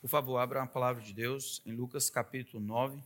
Por 0.00 0.08
favor, 0.08 0.38
abra 0.38 0.62
a 0.62 0.66
palavra 0.66 1.02
de 1.02 1.12
Deus 1.12 1.60
em 1.66 1.72
Lucas 1.72 2.08
capítulo 2.08 2.62
9. 2.62 3.02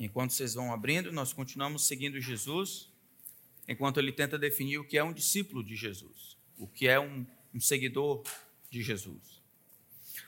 Enquanto 0.00 0.32
vocês 0.32 0.54
vão 0.54 0.72
abrindo, 0.72 1.12
nós 1.12 1.32
continuamos 1.32 1.86
seguindo 1.86 2.20
Jesus, 2.20 2.90
enquanto 3.68 4.00
ele 4.00 4.10
tenta 4.10 4.36
definir 4.36 4.78
o 4.78 4.84
que 4.84 4.98
é 4.98 5.04
um 5.04 5.12
discípulo 5.12 5.62
de 5.62 5.76
Jesus, 5.76 6.36
o 6.58 6.66
que 6.66 6.88
é 6.88 6.98
um, 6.98 7.24
um 7.54 7.60
seguidor 7.60 8.24
de 8.68 8.82
Jesus. 8.82 9.40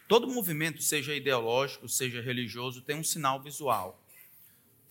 Todo 0.06 0.28
movimento, 0.28 0.80
seja 0.80 1.16
ideológico, 1.16 1.88
seja 1.88 2.22
religioso, 2.22 2.80
tem 2.80 2.94
um 2.94 3.04
sinal 3.04 3.42
visual, 3.42 4.00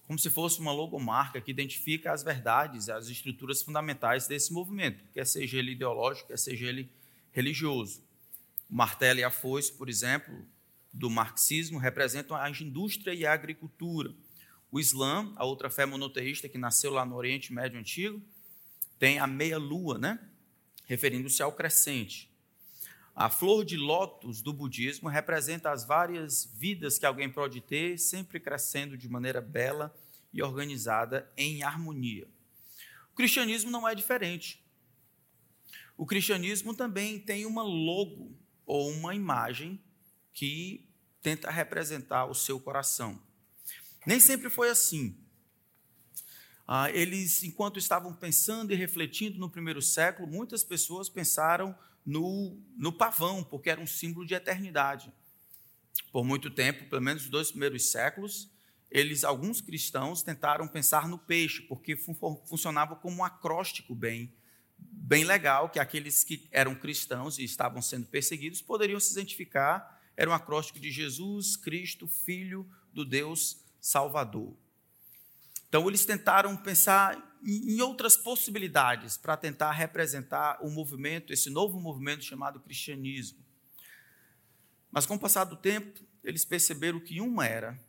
como 0.08 0.18
se 0.18 0.30
fosse 0.30 0.60
uma 0.60 0.72
logomarca 0.72 1.42
que 1.42 1.52
identifica 1.52 2.14
as 2.14 2.24
verdades, 2.24 2.88
as 2.88 3.10
estruturas 3.10 3.62
fundamentais 3.62 4.26
desse 4.26 4.54
movimento, 4.54 5.04
quer 5.14 5.28
seja 5.28 5.58
ele 5.58 5.74
ideológico, 5.74 6.30
quer 6.30 6.40
seja 6.40 6.66
ele 6.66 6.90
religioso. 7.34 8.02
O 8.70 8.76
martelo 8.76 9.20
e 9.20 9.24
a 9.26 9.30
foice, 9.30 9.72
por 9.74 9.90
exemplo, 9.90 10.34
do 10.94 11.10
marxismo, 11.10 11.78
representam 11.78 12.38
a 12.38 12.50
indústria 12.50 13.14
e 13.14 13.26
a 13.26 13.34
agricultura. 13.34 14.14
O 14.72 14.80
Islã, 14.80 15.34
a 15.36 15.44
outra 15.44 15.70
fé 15.70 15.86
monoteísta 15.86 16.48
que 16.48 16.58
nasceu 16.58 16.92
lá 16.92 17.06
no 17.06 17.16
Oriente 17.16 17.52
Médio 17.54 17.78
Antigo, 17.78 18.22
tem 18.98 19.20
a 19.20 19.28
meia-lua, 19.28 19.98
né? 19.98 20.20
referindo-se 20.86 21.44
ao 21.44 21.52
crescente. 21.52 22.30
A 23.20 23.32
flor 23.32 23.66
de 23.66 23.76
lótus 23.76 24.44
do 24.44 24.54
budismo 24.54 25.10
representa 25.10 25.72
as 25.72 25.84
várias 25.84 26.46
vidas 26.54 27.00
que 27.00 27.06
alguém 27.06 27.28
pode 27.28 27.62
ter, 27.62 27.98
sempre 27.98 28.40
crescendo 28.40 28.96
de 28.96 29.10
maneira 29.10 29.42
bela 29.42 29.92
e 30.32 30.40
organizada 30.44 31.28
em 31.36 31.64
harmonia. 31.64 32.28
O 33.12 33.16
cristianismo 33.16 33.72
não 33.72 33.88
é 33.88 33.96
diferente. 33.96 34.64
O 35.98 36.06
cristianismo 36.06 36.76
também 36.76 37.20
tem 37.20 37.48
uma 37.48 37.64
logo 37.64 38.38
ou 38.68 38.92
uma 38.92 39.16
imagem 39.16 39.82
que 40.32 40.88
tenta 41.20 41.50
representar 41.50 42.28
o 42.28 42.36
seu 42.36 42.60
coração. 42.60 43.20
Nem 44.06 44.20
sempre 44.20 44.48
foi 44.48 44.70
assim. 44.70 45.18
Ah, 46.68 46.92
eles, 46.92 47.42
enquanto 47.42 47.80
estavam 47.80 48.14
pensando 48.14 48.74
e 48.74 48.76
refletindo 48.76 49.40
no 49.40 49.50
primeiro 49.50 49.82
século, 49.82 50.28
muitas 50.28 50.64
pessoas 50.64 51.10
pensaram 51.10 51.76
no, 52.08 52.58
no 52.78 52.94
pavão, 52.94 53.44
porque 53.44 53.70
era 53.70 53.82
um 53.82 53.86
símbolo 53.86 54.26
de 54.26 54.34
eternidade. 54.34 55.12
Por 56.10 56.24
muito 56.24 56.50
tempo, 56.50 56.90
pelo 56.90 57.02
menos 57.02 57.26
os 57.26 57.30
dois 57.30 57.52
primeiros 57.52 57.92
séculos, 57.92 58.50
eles, 58.90 59.26
alguns 59.26 59.60
cristãos, 59.60 60.24
tentaram 60.24 60.66
pensar 60.70 61.10
no 61.10 61.18
peixe, 61.18 61.62
porque 61.64 61.98
funcionava 61.98 62.96
como 62.96 63.18
um 63.18 63.26
acróstico 63.26 63.94
bem, 63.94 64.34
bem 64.78 65.26
legal, 65.26 65.70
que 65.70 65.80
aqueles 65.80 66.24
que 66.24 66.48
eram 66.50 66.74
cristãos 66.74 67.38
e 67.38 67.44
estavam 67.44 67.82
sendo 67.82 68.08
perseguidos 68.08 68.62
poderiam 68.62 69.02
se 69.02 69.12
identificar. 69.12 70.02
Era 70.16 70.30
um 70.30 70.34
acróstico 70.34 70.80
de 70.80 70.90
Jesus, 70.90 71.58
Cristo, 71.58 72.08
Filho 72.08 72.66
do 72.94 73.04
Deus 73.04 73.66
Salvador. 73.82 74.56
Então, 75.68 75.86
eles 75.90 76.06
tentaram 76.06 76.56
pensar 76.56 77.27
em 77.44 77.82
outras 77.82 78.18
possibilidades 78.18 79.18
para 79.18 79.38
tentar 79.38 79.72
representar 79.72 80.60
o 80.62 80.70
movimento, 80.70 81.32
esse 81.32 81.50
novo 81.50 81.80
movimento 81.80 82.24
chamado 82.24 82.60
cristianismo. 82.60 83.40
Mas 84.92 85.06
com 85.06 85.16
o 85.16 85.20
passar 85.20 85.44
do 85.44 85.56
tempo, 85.56 86.00
eles 86.24 86.44
perceberam 86.44 87.00
que 87.00 87.22
uma 87.22 87.46
era 87.46 87.80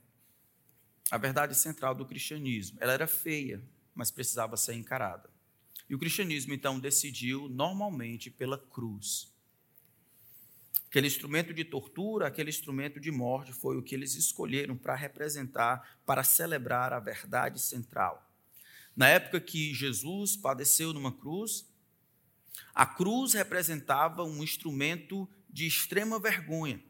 a 1.11 1.17
verdade 1.17 1.55
central 1.55 1.95
do 1.95 2.05
cristianismo. 2.05 2.79
Ela 2.81 2.93
era 2.93 3.07
feia, 3.07 3.63
mas 3.95 4.11
precisava 4.11 4.57
ser 4.57 4.75
encarada. 4.75 5.31
E 5.89 5.95
o 5.95 5.99
cristianismo 5.99 6.53
então 6.53 6.79
decidiu 6.79 7.49
normalmente 7.49 8.31
pela 8.31 8.59
cruz. 8.59 9.33
Aquele 10.89 11.07
instrumento 11.07 11.53
de 11.53 11.65
tortura, 11.65 12.27
aquele 12.27 12.51
instrumento 12.51 13.01
de 13.01 13.11
morte 13.11 13.53
foi 13.53 13.77
o 13.77 13.83
que 13.83 13.95
eles 13.95 14.15
escolheram 14.15 14.77
para 14.77 14.95
representar, 14.95 15.99
para 16.05 16.23
celebrar 16.23 16.93
a 16.93 17.01
verdade 17.01 17.61
central. 17.61 18.28
Na 18.99 19.07
época 19.07 19.41
que 19.41 19.73
Jesus 19.73 20.35
padeceu 20.35 20.93
numa 20.93 21.13
cruz, 21.13 21.65
a 22.75 22.85
cruz 22.85 23.33
representava 23.33 24.25
um 24.25 24.43
instrumento 24.43 25.29
de 25.49 25.69
extrema 25.69 26.19
vergonha. 26.19 26.83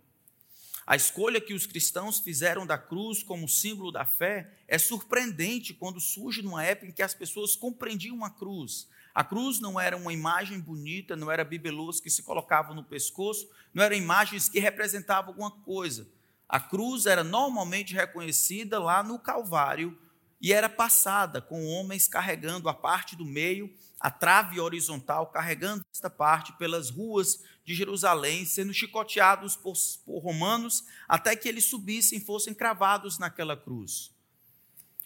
A 0.87 0.97
escolha 0.97 1.39
que 1.39 1.53
os 1.53 1.67
cristãos 1.67 2.19
fizeram 2.19 2.67
da 2.67 2.79
cruz 2.79 3.23
como 3.23 3.47
símbolo 3.47 3.93
da 3.93 4.07
fé 4.07 4.51
é 4.67 4.79
surpreendente 4.79 5.75
quando 5.75 6.01
surge 6.01 6.41
numa 6.41 6.65
época 6.65 6.89
em 6.89 6.95
que 6.95 7.03
as 7.03 7.13
pessoas 7.13 7.55
compreendiam 7.55 8.25
a 8.25 8.31
cruz, 8.31 8.89
a 9.15 9.23
cruz 9.23 9.61
não 9.61 9.79
era 9.79 9.95
uma 9.95 10.11
imagem 10.11 10.59
bonita, 10.59 11.15
não 11.15 11.31
era 11.31 11.45
bibelôs 11.45 12.01
que 12.01 12.09
se 12.09 12.23
colocavam 12.23 12.75
no 12.75 12.85
pescoço, 12.85 13.51
não 13.75 13.85
eram 13.85 13.97
imagens 13.97 14.49
que 14.49 14.61
representavam 14.61 15.29
alguma 15.29 15.51
coisa. 15.51 16.09
A 16.49 16.59
cruz 16.59 17.05
era 17.05 17.23
normalmente 17.23 17.93
reconhecida 17.93 18.79
lá 18.79 19.03
no 19.03 19.19
Calvário 19.19 19.99
e 20.41 20.53
era 20.53 20.69
passada 20.69 21.41
com 21.41 21.67
homens 21.67 22.07
carregando 22.07 22.69
a 22.69 22.75
parte 22.75 23.17
do 23.17 23.25
meio, 23.25 23.73
a 23.99 24.11
trave 24.11 24.61
horizontal, 24.61 25.27
carregando 25.27 25.85
esta 25.93 26.09
parte 26.09 26.53
pelas 26.53 26.91
ruas 26.91 27.43
de 27.65 27.75
Jerusalém, 27.75 28.45
sendo 28.45 28.73
chicoteados 28.73 29.57
por, 29.57 29.75
por 30.05 30.21
romanos 30.21 30.85
até 31.09 31.35
que 31.35 31.49
eles 31.49 31.65
subissem 31.65 32.19
e 32.19 32.25
fossem 32.25 32.55
cravados 32.55 33.19
naquela 33.19 33.57
cruz. 33.57 34.13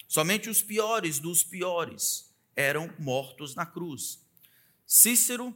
Somente 0.07 0.49
os 0.49 0.61
piores 0.61 1.17
dos 1.17 1.43
piores 1.43 2.31
eram 2.55 2.93
mortos 2.99 3.55
na 3.55 3.65
cruz. 3.65 4.21
Cícero, 4.85 5.55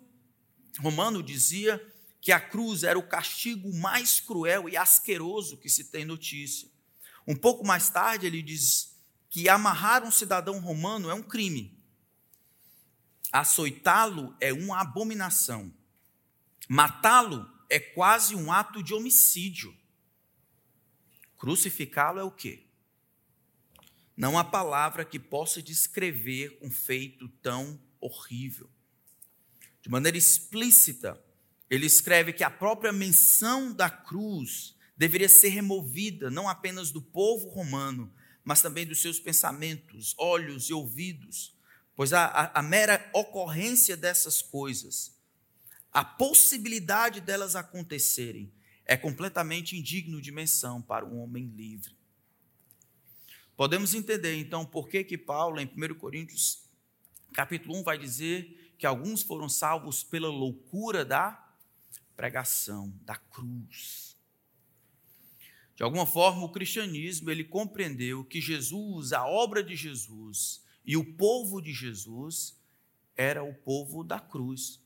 romano, 0.80 1.22
dizia 1.22 1.80
que 2.20 2.32
a 2.32 2.40
cruz 2.40 2.84
era 2.84 2.98
o 2.98 3.08
castigo 3.08 3.72
mais 3.72 4.20
cruel 4.20 4.68
e 4.68 4.76
asqueroso 4.76 5.58
que 5.58 5.70
se 5.70 5.86
tem 5.86 6.04
notícia. 6.04 6.68
Um 7.28 7.36
pouco 7.36 7.66
mais 7.66 7.90
tarde, 7.90 8.26
ele 8.26 8.42
diz 8.42 8.97
que 9.30 9.50
amarrar 9.50 10.04
um 10.04 10.12
cidadão 10.12 10.60
romano 10.60 11.10
é 11.10 11.14
um 11.14 11.24
crime. 11.24 11.78
Açoitá-lo 13.32 14.36
é 14.40 14.54
uma 14.54 14.82
abominação. 14.82 15.74
Matá-lo 16.68 17.50
é 17.70 17.80
quase 17.80 18.36
um 18.36 18.52
ato 18.52 18.82
de 18.82 18.94
homicídio. 18.94 19.76
Crucificá-lo 21.38 22.20
é 22.20 22.24
o 22.24 22.32
quê? 22.32 22.64
Não 24.16 24.38
há 24.38 24.44
palavra 24.44 25.06
que 25.06 25.20
possa 25.20 25.62
descrever 25.62 26.58
um 26.62 26.72
feito 26.72 27.30
tão 27.42 27.80
horrível. 28.00 28.70
De 29.82 29.90
maneira 29.90 30.18
explícita, 30.18 31.22
ele 31.70 31.86
escreve 31.86 32.34
que 32.34 32.44
a 32.44 32.50
própria 32.50 32.92
menção 32.92 33.72
da 33.72 33.90
cruz 33.90 34.76
deveria 34.98 35.30
ser 35.30 35.50
removida 35.50 36.32
não 36.32 36.50
apenas 36.50 36.92
do 36.92 37.02
povo 37.02 37.50
romano, 37.50 38.12
mas 38.48 38.62
também 38.62 38.86
dos 38.86 39.02
seus 39.02 39.20
pensamentos, 39.20 40.16
olhos 40.18 40.70
e 40.70 40.74
ouvidos, 40.74 41.54
pois 41.94 42.14
a, 42.14 42.28
a, 42.28 42.60
a 42.60 42.64
mera 42.64 43.10
ocorrência 43.12 43.98
dessas 43.98 44.42
coisas, 44.42 45.14
a 45.92 46.06
possibilidade 46.06 47.20
delas 47.20 47.58
acontecerem, 47.58 48.50
é 48.86 48.96
completamente 48.96 49.76
indigno 49.76 50.22
de 50.22 50.32
menção 50.32 50.82
para 50.82 51.06
um 51.06 51.20
homem 51.20 51.46
livre. 51.46 51.94
Podemos 53.58 53.94
entender 53.94 54.38
então 54.38 54.66
por 54.66 54.88
que 54.88 55.04
que 55.04 55.18
Paulo 55.18 55.60
em 55.60 55.66
1 55.66 55.96
Coríntios 55.96 56.64
capítulo 57.34 57.78
1 57.80 57.84
vai 57.84 57.98
dizer 57.98 58.74
que 58.78 58.86
alguns 58.86 59.24
foram 59.24 59.50
salvos 59.50 60.04
pela 60.04 60.30
loucura 60.30 61.04
da 61.04 61.54
pregação, 62.16 62.94
da 63.02 63.18
cruz. 63.18 64.07
De 65.78 65.84
alguma 65.84 66.08
forma, 66.08 66.44
o 66.44 66.52
cristianismo 66.52 67.30
ele 67.30 67.44
compreendeu 67.44 68.26
que 68.26 68.42
Jesus, 68.42 69.14
a 69.14 69.28
obra 69.28 69.64
de 69.64 69.76
Jesus 69.76 70.64
e 70.84 70.98
o 70.98 71.04
povo 71.04 71.62
de 71.62 71.72
Jesus 71.72 72.58
era 73.16 73.44
o 73.44 73.54
povo 73.54 74.04
da 74.04 74.20
cruz. 74.20 74.82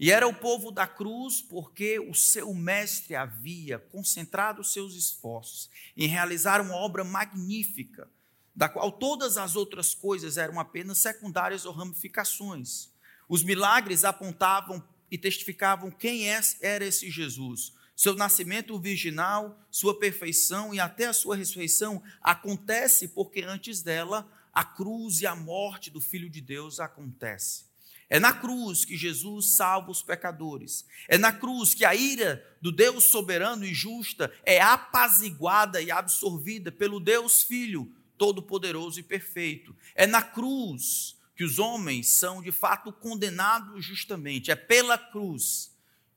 E 0.00 0.10
era 0.10 0.26
o 0.26 0.34
povo 0.34 0.70
da 0.70 0.86
cruz 0.86 1.42
porque 1.42 2.00
o 2.00 2.14
seu 2.14 2.54
mestre 2.54 3.14
havia 3.14 3.78
concentrado 3.78 4.64
seus 4.64 4.94
esforços 4.94 5.68
em 5.94 6.08
realizar 6.08 6.62
uma 6.62 6.74
obra 6.74 7.04
magnífica, 7.04 8.08
da 8.56 8.70
qual 8.70 8.92
todas 8.92 9.36
as 9.36 9.56
outras 9.56 9.94
coisas 9.94 10.38
eram 10.38 10.58
apenas 10.58 10.98
secundárias 10.98 11.66
ou 11.66 11.72
ramificações. 11.72 12.90
Os 13.28 13.42
milagres 13.42 14.04
apontavam 14.04 14.82
e 15.10 15.18
testificavam 15.18 15.90
quem 15.90 16.30
é, 16.30 16.40
era 16.62 16.86
esse 16.86 17.10
Jesus. 17.10 17.74
Seu 18.02 18.16
nascimento 18.16 18.76
virginal, 18.80 19.56
sua 19.70 19.96
perfeição 19.96 20.74
e 20.74 20.80
até 20.80 21.06
a 21.06 21.12
sua 21.12 21.36
ressurreição 21.36 22.02
acontece 22.20 23.06
porque 23.06 23.42
antes 23.42 23.80
dela 23.80 24.28
a 24.52 24.64
cruz 24.64 25.20
e 25.20 25.26
a 25.28 25.36
morte 25.36 25.88
do 25.88 26.00
Filho 26.00 26.28
de 26.28 26.40
Deus 26.40 26.80
acontece. 26.80 27.64
É 28.10 28.18
na 28.18 28.32
cruz 28.32 28.84
que 28.84 28.96
Jesus 28.96 29.54
salva 29.54 29.92
os 29.92 30.02
pecadores. 30.02 30.84
É 31.06 31.16
na 31.16 31.32
cruz 31.32 31.74
que 31.74 31.84
a 31.84 31.94
ira 31.94 32.44
do 32.60 32.72
Deus 32.72 33.04
soberano 33.04 33.64
e 33.64 33.72
justa 33.72 34.32
é 34.44 34.60
apaziguada 34.60 35.80
e 35.80 35.92
absorvida 35.92 36.72
pelo 36.72 36.98
Deus 36.98 37.44
Filho 37.44 37.88
todo-poderoso 38.18 38.98
e 38.98 39.04
perfeito. 39.04 39.76
É 39.94 40.08
na 40.08 40.22
cruz 40.22 41.16
que 41.36 41.44
os 41.44 41.60
homens 41.60 42.08
são 42.08 42.42
de 42.42 42.50
fato 42.50 42.92
condenados 42.92 43.84
justamente. 43.84 44.50
É 44.50 44.56
pela 44.56 44.98
cruz 44.98 45.71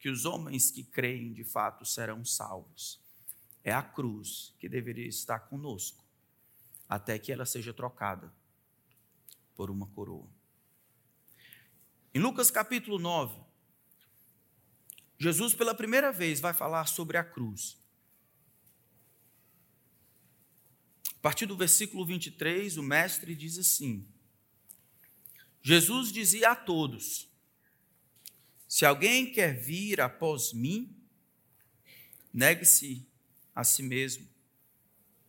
que 0.06 0.10
os 0.10 0.24
homens 0.24 0.69
que 0.69 0.84
creem 0.84 1.34
de 1.34 1.44
fato 1.44 1.84
serão 1.84 2.24
salvos. 2.24 3.00
É 3.63 3.74
a 3.74 3.81
cruz 3.81 4.54
que 4.60 4.69
deveria 4.69 5.07
estar 5.07 5.40
conosco 5.40 6.06
até 6.88 7.18
que 7.18 7.31
ela 7.31 7.44
seja 7.44 7.74
trocada 7.74 8.31
por 9.56 9.72
uma 9.72 9.88
coroa. 9.88 10.30
Em 12.13 12.19
Lucas 12.19 12.52
capítulo 12.52 13.00
9, 13.00 13.36
Jesus 15.18 15.56
pela 15.56 15.74
primeira 15.74 16.12
vez 16.12 16.40
vai 16.40 16.54
falar 16.54 16.86
sobre 16.86 17.18
a 17.18 17.24
cruz. 17.24 17.75
A 21.16 21.19
partir 21.19 21.48
do 21.48 21.58
versículo 21.58 22.06
23, 22.06 22.78
o 22.78 22.84
mestre 22.84 23.34
diz 23.34 23.58
assim: 23.58 24.08
Jesus 25.63 26.12
dizia 26.12 26.51
a 26.51 26.56
todos: 26.56 27.28
Se 28.67 28.85
alguém 28.85 29.31
quer 29.31 29.53
vir 29.53 30.01
após 30.01 30.51
mim, 30.53 30.95
negue-se 32.33 33.07
a 33.53 33.63
si 33.63 33.83
mesmo. 33.83 34.27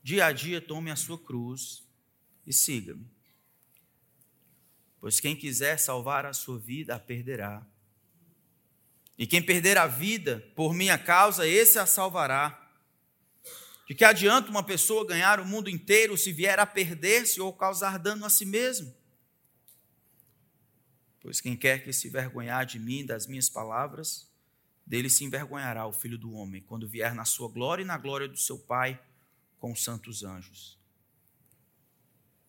Dia 0.03 0.27
a 0.27 0.33
dia 0.33 0.61
tome 0.61 0.91
a 0.91 0.97
sua 0.97 1.19
cruz 1.19 1.85
e 2.47 2.53
siga-me. 2.53 3.07
Pois 5.01 5.21
quem 5.21 5.37
quiser 5.37 5.79
salvar 5.79 6.25
a 6.25 6.33
sua 6.33 6.59
vida, 6.59 6.95
a 6.95 6.99
perderá. 6.99 7.65
E 9.19 9.27
quem 9.27 9.43
perder 9.43 9.79
a 9.79 9.87
vida 9.87 10.45
por 10.55 10.75
minha 10.75 10.99
causa, 10.99 11.47
esse 11.47 11.79
a 11.79 11.87
salvará. 11.87 12.63
De 13.87 13.95
que 13.95 14.05
adianta 14.05 14.51
uma 14.51 14.63
pessoa 14.63 15.07
ganhar 15.07 15.39
o 15.39 15.47
mundo 15.47 15.71
inteiro 15.71 16.17
se 16.17 16.33
vier 16.33 16.59
a 16.59 16.67
perder-se 16.67 17.41
ou 17.41 17.53
causar 17.53 17.99
dano 17.99 18.25
a 18.25 18.31
si 18.31 18.45
mesmo? 18.45 18.96
Pois 21.27 21.41
quem 21.41 21.57
quer 21.57 21.83
que 21.83 21.93
se 21.93 22.07
envergonhar 22.07 22.65
de 22.65 22.79
mim, 22.79 23.05
das 23.05 23.27
minhas 23.27 23.49
palavras, 23.49 24.31
dele 24.87 25.11
se 25.11 25.25
envergonhará 25.25 25.85
o 25.85 25.93
filho 25.93 26.17
do 26.17 26.31
homem, 26.31 26.63
quando 26.63 26.87
vier 26.87 27.17
na 27.17 27.25
sua 27.25 27.49
glória 27.49 27.83
e 27.83 27.85
na 27.85 27.99
glória 27.99 28.29
do 28.29 28.37
seu 28.37 28.57
Pai 28.57 29.05
com 29.59 29.73
os 29.73 29.83
santos 29.83 30.23
anjos. 30.23 30.79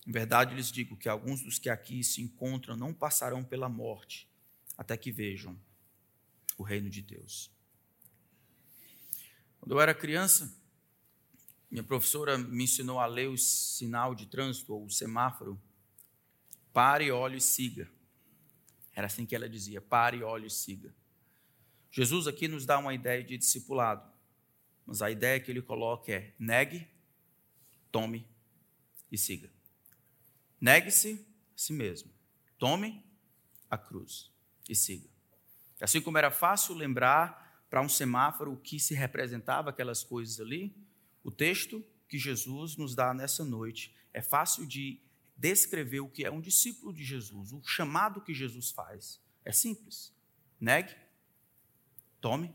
Em 0.05 0.11
verdade 0.11 0.53
lhes 0.53 0.71
digo 0.71 0.95
que 0.95 1.09
alguns 1.09 1.41
dos 1.41 1.57
que 1.57 1.71
aqui 1.71 2.03
se 2.03 2.21
encontram 2.21 2.77
não 2.77 2.93
passarão 2.93 3.43
pela 3.43 3.67
morte, 3.67 4.29
até 4.77 4.95
que 4.95 5.11
vejam 5.11 5.59
o 6.55 6.61
reino 6.61 6.87
de 6.87 7.01
Deus. 7.01 7.49
Quando 9.59 9.71
eu 9.71 9.81
era 9.81 9.95
criança, 9.95 10.55
minha 11.71 11.83
professora 11.83 12.37
me 12.37 12.65
ensinou 12.65 12.99
a 12.99 13.07
ler 13.07 13.27
o 13.27 13.39
sinal 13.39 14.13
de 14.13 14.27
trânsito, 14.27 14.71
ou 14.71 14.85
o 14.85 14.91
semáforo. 14.91 15.59
Pare, 16.71 17.09
olhe 17.09 17.37
e 17.37 17.41
siga. 17.41 17.96
Era 18.97 19.05
assim 19.05 19.27
que 19.27 19.35
ela 19.35 19.47
dizia: 19.47 19.79
pare, 19.79 20.23
olhe 20.23 20.47
e 20.47 20.49
siga. 20.49 20.91
Jesus 21.91 22.25
aqui 22.25 22.47
nos 22.47 22.65
dá 22.65 22.79
uma 22.79 22.95
ideia 22.95 23.23
de 23.23 23.37
discipulado, 23.37 24.11
mas 24.87 25.03
a 25.03 25.11
ideia 25.11 25.39
que 25.39 25.51
ele 25.51 25.61
coloca 25.61 26.11
é: 26.11 26.33
negue, 26.39 26.87
tome 27.91 28.27
e 29.11 29.15
siga. 29.15 29.51
Negue-se 30.59 31.23
a 31.23 31.51
si 31.55 31.73
mesmo, 31.73 32.11
tome 32.57 33.05
a 33.69 33.77
cruz 33.77 34.31
e 34.67 34.73
siga. 34.73 35.07
Assim 35.79 36.01
como 36.01 36.17
era 36.17 36.31
fácil 36.31 36.73
lembrar 36.73 37.67
para 37.69 37.83
um 37.83 37.89
semáforo 37.89 38.53
o 38.53 38.57
que 38.57 38.79
se 38.79 38.95
representava 38.95 39.69
aquelas 39.69 40.03
coisas 40.03 40.39
ali, 40.39 40.75
o 41.23 41.29
texto 41.29 41.85
que 42.09 42.17
Jesus 42.17 42.75
nos 42.75 42.95
dá 42.95 43.13
nessa 43.13 43.45
noite 43.45 43.95
é 44.11 44.23
fácil 44.23 44.65
de 44.65 44.99
descrever 45.37 45.99
o 45.99 46.09
que 46.09 46.25
é 46.25 46.31
um 46.31 46.41
discípulo 46.41 46.93
de 46.93 47.03
Jesus, 47.03 47.53
o 47.53 47.61
chamado 47.63 48.21
que 48.21 48.33
Jesus 48.33 48.71
faz. 48.71 49.21
É 49.45 49.51
simples. 49.51 50.13
Negue, 50.59 50.95
tome, 52.19 52.53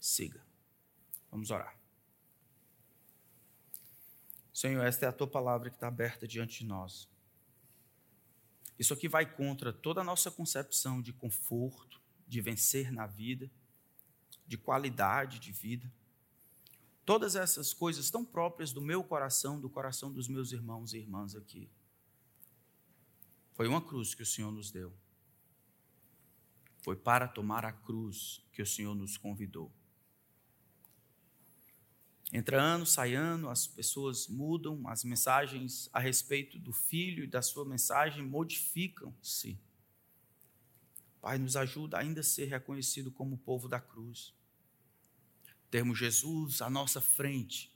siga. 0.00 0.44
Vamos 1.30 1.50
orar. 1.50 1.78
Senhor, 4.52 4.84
esta 4.84 5.06
é 5.06 5.08
a 5.08 5.12
tua 5.12 5.26
palavra 5.26 5.70
que 5.70 5.76
está 5.76 5.86
aberta 5.86 6.26
diante 6.26 6.60
de 6.60 6.64
nós. 6.66 7.08
Isso 8.78 8.92
aqui 8.92 9.08
vai 9.08 9.30
contra 9.30 9.72
toda 9.72 10.00
a 10.00 10.04
nossa 10.04 10.30
concepção 10.30 11.00
de 11.00 11.12
conforto, 11.12 12.00
de 12.26 12.40
vencer 12.40 12.90
na 12.90 13.06
vida, 13.06 13.50
de 14.46 14.58
qualidade 14.58 15.38
de 15.38 15.52
vida. 15.52 15.90
Todas 17.06 17.36
essas 17.36 17.72
coisas 17.72 18.10
tão 18.10 18.24
próprias 18.24 18.72
do 18.72 18.80
meu 18.80 19.04
coração, 19.04 19.60
do 19.60 19.70
coração 19.70 20.12
dos 20.12 20.26
meus 20.26 20.50
irmãos 20.50 20.92
e 20.92 20.98
irmãs 20.98 21.36
aqui. 21.36 21.70
Foi 23.54 23.68
uma 23.68 23.80
cruz 23.80 24.12
que 24.12 24.24
o 24.24 24.26
Senhor 24.26 24.50
nos 24.50 24.72
deu. 24.72 24.92
Foi 26.82 26.96
para 26.96 27.28
tomar 27.28 27.64
a 27.64 27.70
cruz 27.70 28.44
que 28.52 28.60
o 28.60 28.66
Senhor 28.66 28.92
nos 28.92 29.16
convidou. 29.16 29.70
Entra 32.32 32.60
ano, 32.60 32.84
sai 32.84 33.14
ano, 33.14 33.48
as 33.50 33.68
pessoas 33.68 34.26
mudam, 34.26 34.88
as 34.88 35.04
mensagens 35.04 35.88
a 35.92 36.00
respeito 36.00 36.58
do 36.58 36.72
filho 36.72 37.22
e 37.22 37.28
da 37.28 37.40
sua 37.40 37.64
mensagem 37.64 38.26
modificam-se. 38.26 39.56
Pai, 41.20 41.38
nos 41.38 41.54
ajuda 41.54 41.98
ainda 41.98 42.20
a 42.20 42.24
ser 42.24 42.46
reconhecido 42.46 43.12
como 43.12 43.38
povo 43.38 43.68
da 43.68 43.78
cruz 43.78 44.34
termos 45.70 45.98
Jesus 45.98 46.62
à 46.62 46.70
nossa 46.70 47.00
frente 47.00 47.74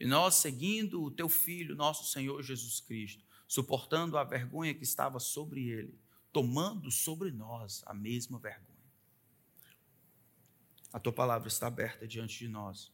e 0.00 0.06
nós 0.06 0.36
seguindo 0.36 1.02
o 1.02 1.10
teu 1.10 1.28
filho, 1.28 1.74
nosso 1.74 2.10
Senhor 2.10 2.40
Jesus 2.42 2.80
Cristo, 2.80 3.24
suportando 3.48 4.16
a 4.16 4.22
vergonha 4.22 4.74
que 4.74 4.84
estava 4.84 5.18
sobre 5.18 5.68
ele, 5.68 5.98
tomando 6.32 6.90
sobre 6.90 7.32
nós 7.32 7.82
a 7.86 7.92
mesma 7.92 8.38
vergonha. 8.38 8.68
A 10.92 11.00
tua 11.00 11.12
palavra 11.12 11.48
está 11.48 11.66
aberta 11.66 12.06
diante 12.06 12.38
de 12.38 12.48
nós. 12.48 12.92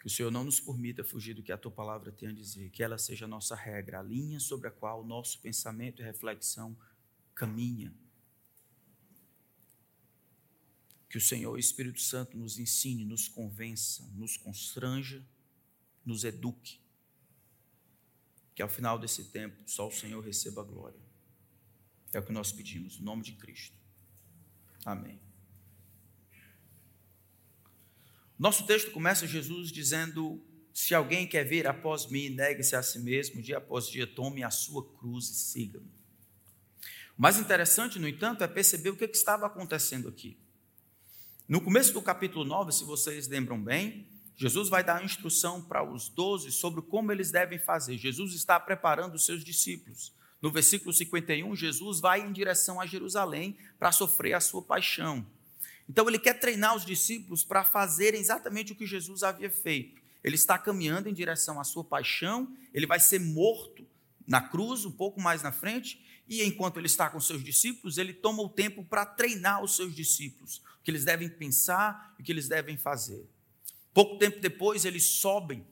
Que 0.00 0.08
o 0.08 0.10
Senhor 0.10 0.30
não 0.30 0.44
nos 0.44 0.60
permita 0.60 1.04
fugir 1.04 1.34
do 1.34 1.42
que 1.42 1.52
a 1.52 1.56
tua 1.56 1.70
palavra 1.70 2.12
tem 2.12 2.28
a 2.28 2.32
dizer, 2.32 2.68
que 2.70 2.82
ela 2.82 2.98
seja 2.98 3.24
a 3.24 3.28
nossa 3.28 3.54
regra, 3.54 4.00
a 4.00 4.02
linha 4.02 4.40
sobre 4.40 4.68
a 4.68 4.70
qual 4.70 5.02
o 5.02 5.06
nosso 5.06 5.38
pensamento 5.40 6.02
e 6.02 6.04
reflexão 6.04 6.76
caminha 7.34 7.94
Que 11.14 11.18
o 11.18 11.20
Senhor, 11.20 11.56
Espírito 11.56 12.00
Santo, 12.00 12.36
nos 12.36 12.58
ensine, 12.58 13.04
nos 13.04 13.28
convença, 13.28 14.02
nos 14.16 14.36
constranja, 14.36 15.24
nos 16.04 16.24
eduque. 16.24 16.80
Que 18.52 18.60
ao 18.60 18.68
final 18.68 18.98
desse 18.98 19.26
tempo 19.26 19.56
só 19.64 19.86
o 19.86 19.92
Senhor 19.92 20.20
receba 20.20 20.62
a 20.62 20.64
glória. 20.64 20.98
É 22.12 22.18
o 22.18 22.22
que 22.24 22.32
nós 22.32 22.50
pedimos, 22.50 22.98
no 22.98 23.04
nome 23.04 23.22
de 23.22 23.30
Cristo. 23.34 23.76
Amém. 24.84 25.20
Nosso 28.36 28.66
texto 28.66 28.90
começa 28.90 29.24
Jesus 29.24 29.70
dizendo: 29.70 30.44
Se 30.72 30.96
alguém 30.96 31.28
quer 31.28 31.44
vir 31.44 31.68
após 31.68 32.06
mim, 32.08 32.28
negue-se 32.28 32.74
a 32.74 32.82
si 32.82 32.98
mesmo, 32.98 33.40
dia 33.40 33.58
após 33.58 33.86
dia, 33.86 34.04
tome 34.04 34.42
a 34.42 34.50
sua 34.50 34.84
cruz 34.96 35.30
e 35.30 35.34
siga-me. 35.34 35.94
O 37.16 37.22
mais 37.22 37.38
interessante, 37.38 38.00
no 38.00 38.08
entanto, 38.08 38.42
é 38.42 38.48
perceber 38.48 38.90
o 38.90 38.96
que 38.96 39.04
estava 39.04 39.46
acontecendo 39.46 40.08
aqui. 40.08 40.42
No 41.46 41.60
começo 41.60 41.92
do 41.92 42.00
capítulo 42.00 42.42
9, 42.42 42.72
se 42.72 42.84
vocês 42.84 43.28
lembram 43.28 43.62
bem, 43.62 44.06
Jesus 44.34 44.70
vai 44.70 44.82
dar 44.82 45.04
instrução 45.04 45.60
para 45.60 45.84
os 45.84 46.08
doze 46.08 46.50
sobre 46.50 46.80
como 46.80 47.12
eles 47.12 47.30
devem 47.30 47.58
fazer. 47.58 47.98
Jesus 47.98 48.32
está 48.32 48.58
preparando 48.58 49.16
os 49.16 49.26
seus 49.26 49.44
discípulos. 49.44 50.10
No 50.40 50.50
versículo 50.50 50.90
51, 50.90 51.54
Jesus 51.54 52.00
vai 52.00 52.22
em 52.22 52.32
direção 52.32 52.80
a 52.80 52.86
Jerusalém 52.86 53.58
para 53.78 53.92
sofrer 53.92 54.32
a 54.32 54.40
sua 54.40 54.62
paixão. 54.62 55.24
Então, 55.86 56.08
ele 56.08 56.18
quer 56.18 56.40
treinar 56.40 56.74
os 56.74 56.86
discípulos 56.86 57.44
para 57.44 57.62
fazerem 57.62 58.22
exatamente 58.22 58.72
o 58.72 58.74
que 58.74 58.86
Jesus 58.86 59.22
havia 59.22 59.50
feito. 59.50 60.00
Ele 60.24 60.36
está 60.36 60.56
caminhando 60.56 61.10
em 61.10 61.14
direção 61.14 61.60
à 61.60 61.64
sua 61.64 61.84
paixão, 61.84 62.56
ele 62.72 62.86
vai 62.86 62.98
ser 62.98 63.20
morto 63.20 63.86
na 64.26 64.40
cruz, 64.40 64.86
um 64.86 64.90
pouco 64.90 65.20
mais 65.20 65.42
na 65.42 65.52
frente, 65.52 66.02
e 66.26 66.42
enquanto 66.42 66.78
ele 66.78 66.86
está 66.86 67.10
com 67.10 67.20
seus 67.20 67.44
discípulos, 67.44 67.98
ele 67.98 68.14
toma 68.14 68.42
o 68.42 68.48
tempo 68.48 68.82
para 68.82 69.04
treinar 69.04 69.62
os 69.62 69.76
seus 69.76 69.94
discípulos 69.94 70.62
que 70.84 70.90
eles 70.90 71.04
devem 71.04 71.28
pensar 71.28 72.14
e 72.18 72.22
o 72.22 72.24
que 72.24 72.30
eles 72.30 72.46
devem 72.46 72.76
fazer. 72.76 73.26
Pouco 73.92 74.18
tempo 74.18 74.38
depois, 74.38 74.84
eles 74.84 75.04
sobem 75.04 75.66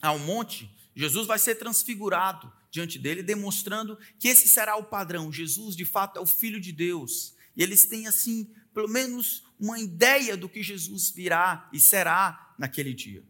ao 0.00 0.18
monte, 0.18 0.74
Jesus 0.94 1.26
vai 1.26 1.38
ser 1.38 1.56
transfigurado 1.56 2.50
diante 2.70 2.98
dele, 2.98 3.22
demonstrando 3.22 3.98
que 4.18 4.28
esse 4.28 4.48
será 4.48 4.76
o 4.76 4.84
padrão. 4.84 5.32
Jesus, 5.32 5.76
de 5.76 5.84
fato, 5.84 6.18
é 6.18 6.22
o 6.22 6.26
Filho 6.26 6.60
de 6.60 6.72
Deus. 6.72 7.34
E 7.56 7.62
eles 7.62 7.84
têm, 7.84 8.06
assim, 8.06 8.52
pelo 8.72 8.88
menos 8.88 9.44
uma 9.58 9.78
ideia 9.78 10.36
do 10.36 10.48
que 10.48 10.62
Jesus 10.62 11.10
virá 11.10 11.68
e 11.72 11.80
será 11.80 12.54
naquele 12.58 12.94
dia. 12.94 13.22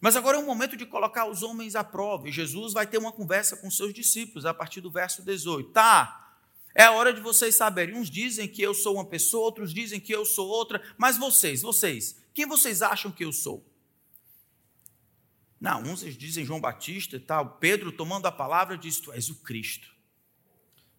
Mas 0.00 0.14
agora 0.14 0.36
é 0.36 0.40
o 0.40 0.46
momento 0.46 0.76
de 0.76 0.86
colocar 0.86 1.26
os 1.26 1.42
homens 1.42 1.74
à 1.74 1.82
prova. 1.82 2.28
E 2.28 2.32
Jesus 2.32 2.72
vai 2.72 2.86
ter 2.86 2.98
uma 2.98 3.12
conversa 3.12 3.56
com 3.56 3.70
seus 3.70 3.92
discípulos 3.92 4.46
a 4.46 4.54
partir 4.54 4.80
do 4.80 4.90
verso 4.90 5.22
18. 5.22 5.70
Tá, 5.70 6.27
é 6.78 6.84
a 6.84 6.92
hora 6.92 7.12
de 7.12 7.20
vocês 7.20 7.56
saberem. 7.56 7.96
Uns 7.96 8.08
dizem 8.08 8.46
que 8.46 8.62
eu 8.62 8.72
sou 8.72 8.94
uma 8.94 9.04
pessoa, 9.04 9.46
outros 9.46 9.74
dizem 9.74 9.98
que 9.98 10.14
eu 10.14 10.24
sou 10.24 10.48
outra, 10.48 10.80
mas 10.96 11.18
vocês, 11.18 11.60
vocês, 11.60 12.16
quem 12.32 12.46
vocês 12.46 12.82
acham 12.82 13.10
que 13.10 13.24
eu 13.24 13.32
sou? 13.32 13.68
Não, 15.60 15.82
uns 15.82 16.02
dizem 16.16 16.44
João 16.44 16.60
Batista 16.60 17.16
e 17.16 17.20
tal. 17.20 17.58
Pedro, 17.58 17.90
tomando 17.90 18.26
a 18.26 18.32
palavra, 18.32 18.78
diz: 18.78 19.00
Tu 19.00 19.12
és 19.12 19.28
o 19.28 19.34
Cristo. 19.42 19.92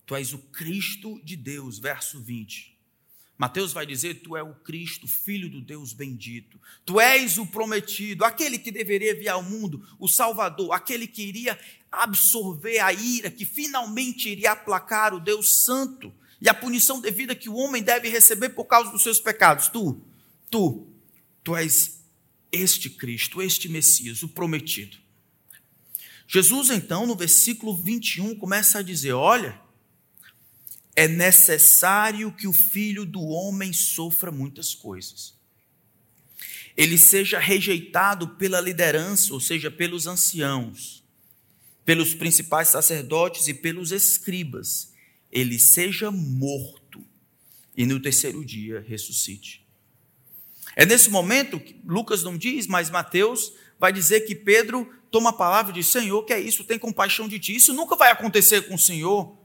Tu 0.06 0.18
és 0.18 0.34
o 0.34 0.40
Cristo 0.40 1.18
de 1.24 1.38
Deus, 1.38 1.80
verso 1.80 2.22
20. 2.22 2.78
Mateus 3.40 3.72
vai 3.72 3.86
dizer: 3.86 4.16
Tu 4.16 4.36
és 4.36 4.44
o 4.44 4.54
Cristo, 4.54 5.08
filho 5.08 5.50
do 5.50 5.62
Deus 5.62 5.94
bendito. 5.94 6.60
Tu 6.86 7.00
és 7.00 7.38
o 7.38 7.46
prometido, 7.46 8.26
aquele 8.26 8.60
que 8.60 8.70
deveria 8.70 9.16
vir 9.16 9.30
ao 9.30 9.42
mundo, 9.42 9.82
o 9.98 10.10
Salvador, 10.10 10.74
aquele 10.74 11.08
que 11.08 11.24
iria 11.24 11.58
absorver 11.90 12.80
a 12.80 12.92
ira, 12.92 13.32
que 13.32 13.46
finalmente 13.46 14.28
iria 14.28 14.52
aplacar 14.52 15.14
o 15.14 15.22
Deus 15.22 15.64
Santo 15.64 16.14
e 16.42 16.50
a 16.50 16.54
punição 16.54 17.00
devida 17.00 17.34
que 17.34 17.48
o 17.48 17.56
homem 17.56 17.82
deve 17.82 18.10
receber 18.10 18.50
por 18.50 18.66
causa 18.66 18.92
dos 18.92 19.04
seus 19.04 19.22
pecados. 19.22 19.70
Tu, 19.70 20.02
tu, 20.52 20.90
tu 21.42 21.56
és 21.56 22.04
este 22.52 22.90
Cristo, 22.90 23.42
este 23.42 23.70
Messias, 23.70 24.22
o 24.22 24.28
prometido. 24.28 24.98
Jesus, 26.28 26.70
então, 26.72 27.08
no 27.08 27.16
versículo 27.16 27.74
21, 27.74 28.36
começa 28.36 28.80
a 28.80 28.82
dizer: 28.82 29.14
Olha 29.14 29.69
é 30.96 31.08
necessário 31.08 32.32
que 32.32 32.48
o 32.48 32.54
filho 32.54 33.06
do 33.06 33.22
homem 33.22 33.72
sofra 33.72 34.32
muitas 34.32 34.74
coisas. 34.76 35.34
Ele 36.76 36.98
seja 36.98 37.40
rejeitado 37.40 38.30
pela 38.36 38.62
liderança, 38.62 39.34
ou 39.34 39.40
seja, 39.40 39.70
pelos 39.70 40.08
anciãos, 40.08 41.04
pelos 41.86 42.14
principais 42.14 42.70
sacerdotes 42.70 43.48
e 43.48 43.54
pelos 43.54 43.92
escribas. 43.92 44.94
Ele 45.32 45.60
seja 45.60 46.12
morto 46.12 47.04
e 47.76 47.86
no 47.86 48.00
terceiro 48.00 48.44
dia 48.44 48.84
ressuscite. 48.88 49.66
É 50.76 50.86
nesse 50.86 51.10
momento 51.10 51.60
que 51.60 51.80
Lucas 51.86 52.24
não 52.24 52.38
diz, 52.38 52.68
mas 52.68 52.90
Mateus 52.90 53.54
vai 53.80 53.92
dizer 53.94 54.22
que 54.22 54.36
Pedro 54.36 54.90
toma 55.10 55.30
a 55.30 55.34
palavra 55.34 55.72
e 55.72 55.76
diz: 55.76 55.88
Senhor, 55.88 56.24
que 56.24 56.34
é 56.34 56.40
isso? 56.40 56.64
Tem 56.64 56.78
compaixão 56.78 57.28
de 57.28 57.40
ti. 57.40 57.56
Isso 57.56 57.74
nunca 57.74 57.96
vai 57.96 58.12
acontecer 58.12 58.68
com 58.68 58.76
o 58.76 58.80
Senhor. 58.80 59.39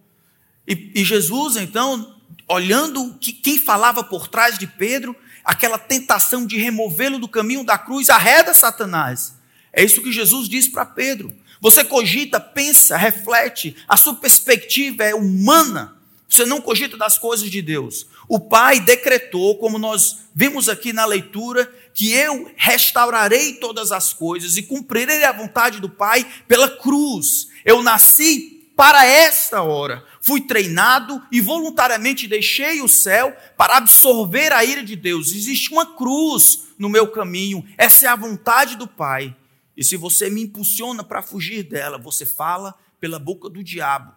E, 0.66 0.92
e 0.94 1.04
Jesus, 1.04 1.56
então, 1.56 2.14
olhando 2.48 3.16
que 3.20 3.32
quem 3.32 3.58
falava 3.58 4.02
por 4.02 4.28
trás 4.28 4.58
de 4.58 4.66
Pedro, 4.66 5.14
aquela 5.44 5.78
tentação 5.78 6.46
de 6.46 6.56
removê-lo 6.56 7.18
do 7.18 7.28
caminho 7.28 7.64
da 7.64 7.76
cruz, 7.76 8.08
arreda 8.08 8.54
Satanás. 8.54 9.34
É 9.72 9.82
isso 9.84 10.02
que 10.02 10.12
Jesus 10.12 10.48
diz 10.48 10.68
para 10.68 10.86
Pedro. 10.86 11.34
Você 11.60 11.84
cogita, 11.84 12.38
pensa, 12.38 12.96
reflete, 12.96 13.76
a 13.88 13.96
sua 13.96 14.14
perspectiva 14.14 15.04
é 15.04 15.14
humana. 15.14 15.96
Você 16.28 16.44
não 16.44 16.60
cogita 16.60 16.96
das 16.96 17.16
coisas 17.16 17.50
de 17.50 17.62
Deus. 17.62 18.06
O 18.28 18.40
Pai 18.40 18.80
decretou, 18.80 19.56
como 19.58 19.78
nós 19.78 20.18
vimos 20.34 20.68
aqui 20.68 20.92
na 20.92 21.04
leitura, 21.04 21.70
que 21.92 22.10
eu 22.12 22.50
restaurarei 22.56 23.54
todas 23.54 23.92
as 23.92 24.12
coisas 24.12 24.56
e 24.56 24.62
cumprirei 24.62 25.24
a 25.24 25.32
vontade 25.32 25.80
do 25.80 25.88
Pai 25.88 26.26
pela 26.48 26.68
cruz. 26.68 27.48
Eu 27.64 27.82
nasci 27.82 28.68
para 28.76 29.06
esta 29.06 29.62
hora. 29.62 30.04
Fui 30.24 30.40
treinado 30.40 31.22
e 31.30 31.38
voluntariamente 31.38 32.26
deixei 32.26 32.80
o 32.80 32.88
céu 32.88 33.36
para 33.58 33.76
absorver 33.76 34.54
a 34.54 34.64
ira 34.64 34.82
de 34.82 34.96
Deus. 34.96 35.34
Existe 35.34 35.70
uma 35.70 35.94
cruz 35.94 36.68
no 36.78 36.88
meu 36.88 37.12
caminho, 37.12 37.62
essa 37.76 38.06
é 38.06 38.08
a 38.08 38.16
vontade 38.16 38.74
do 38.74 38.88
Pai. 38.88 39.36
E 39.76 39.84
se 39.84 39.98
você 39.98 40.30
me 40.30 40.40
impulsiona 40.40 41.04
para 41.04 41.20
fugir 41.20 41.64
dela, 41.64 41.98
você 41.98 42.24
fala 42.24 42.74
pela 42.98 43.18
boca 43.18 43.50
do 43.50 43.62
diabo. 43.62 44.14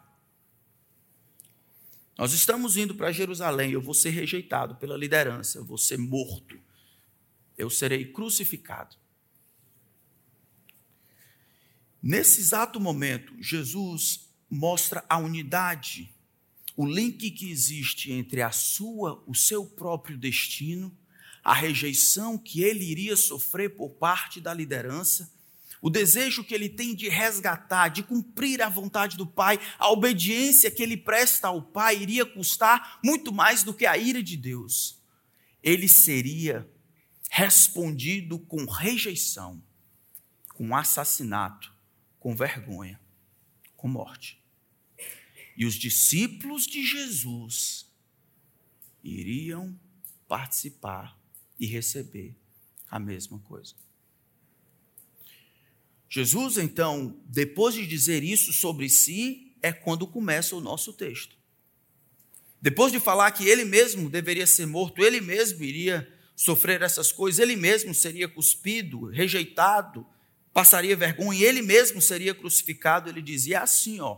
Nós 2.18 2.32
estamos 2.32 2.78
indo 2.78 2.96
para 2.96 3.12
Jerusalém, 3.12 3.72
eu 3.72 3.82
vou 3.82 3.94
ser 3.94 4.12
rejeitado 4.12 4.76
pela 4.76 4.96
liderança, 4.96 5.58
eu 5.58 5.66
vou 5.66 5.78
ser 5.78 5.98
morto, 5.98 6.58
eu 7.58 7.70
serei 7.70 8.06
crucificado. 8.06 8.96
Nesse 12.02 12.40
exato 12.40 12.80
momento, 12.80 13.34
Jesus 13.42 14.27
mostra 14.50 15.04
a 15.10 15.18
unidade, 15.18 16.14
o 16.76 16.86
link 16.86 17.32
que 17.32 17.50
existe 17.50 18.12
entre 18.12 18.42
a 18.42 18.52
sua, 18.52 19.24
o 19.28 19.36
seu 19.36 19.66
próprio 19.66 20.18
destino, 20.18 20.96
a 21.44 21.54
rejeição 21.54 22.38
que 22.38 22.62
ele 22.62 22.86
iria 22.86 23.16
sofrer 23.16 23.76
por 23.76 23.90
parte 23.92 24.40
da 24.40 24.54
liderança, 24.54 25.34
o 25.82 25.90
desejo 25.90 26.44
que 26.44 26.54
ele 26.54 26.70
tem 26.70 26.96
de 26.96 27.08
resgatar, 27.08 27.90
de 27.90 28.04
cumprir 28.04 28.62
a 28.62 28.70
vontade 28.70 29.16
do 29.16 29.26
Pai, 29.26 29.60
a 29.78 29.90
obediência 29.92 30.72
que 30.72 30.82
ele 30.82 30.98
presta 30.98 31.48
ao 31.48 31.62
Pai 31.62 32.02
iria 32.02 32.26
custar 32.26 33.00
muito 33.04 33.32
mais 33.32 33.64
do 33.64 33.74
que 33.74 33.86
a 33.86 33.98
ira 33.98 34.22
de 34.24 34.36
Deus. 34.36 35.00
Ele 35.62 35.88
seria 35.88 36.68
respondido 37.30 38.40
com 38.40 38.66
rejeição, 38.66 39.62
com 40.54 40.76
assassinato, 40.76 41.72
com 42.20 42.36
vergonha 42.36 43.00
com 43.88 43.92
morte. 43.92 44.38
E 45.56 45.66
os 45.66 45.76
discípulos 45.76 46.68
de 46.68 46.86
Jesus 46.86 47.90
iriam 49.04 49.80
participar 50.28 51.18
e 51.58 51.66
receber 51.66 52.36
a 52.92 53.00
mesma 53.00 53.40
coisa. 53.40 53.74
Jesus, 56.10 56.58
então, 56.58 57.20
depois 57.26 57.74
de 57.74 57.88
dizer 57.88 58.24
isso 58.24 58.54
sobre 58.54 58.90
si, 58.90 59.54
é 59.62 59.72
quando 59.72 60.06
começa 60.06 60.56
o 60.56 60.62
nosso 60.62 60.94
texto. 60.94 61.36
Depois 62.62 62.92
de 62.92 63.00
falar 63.00 63.32
que 63.32 63.48
ele 63.48 63.66
mesmo 63.66 64.10
deveria 64.10 64.46
ser 64.46 64.66
morto, 64.66 65.04
ele 65.04 65.22
mesmo 65.22 65.64
iria 65.64 66.08
sofrer 66.36 66.82
essas 66.82 67.12
coisas, 67.12 67.40
ele 67.40 67.56
mesmo 67.56 67.94
seria 67.94 68.28
cuspido, 68.28 69.06
rejeitado, 69.06 70.06
passaria 70.58 70.96
vergonha 70.96 71.40
e 71.40 71.44
ele 71.44 71.62
mesmo 71.62 72.02
seria 72.02 72.34
crucificado, 72.34 73.08
ele 73.08 73.22
dizia 73.22 73.62
assim, 73.62 74.00
ó: 74.00 74.18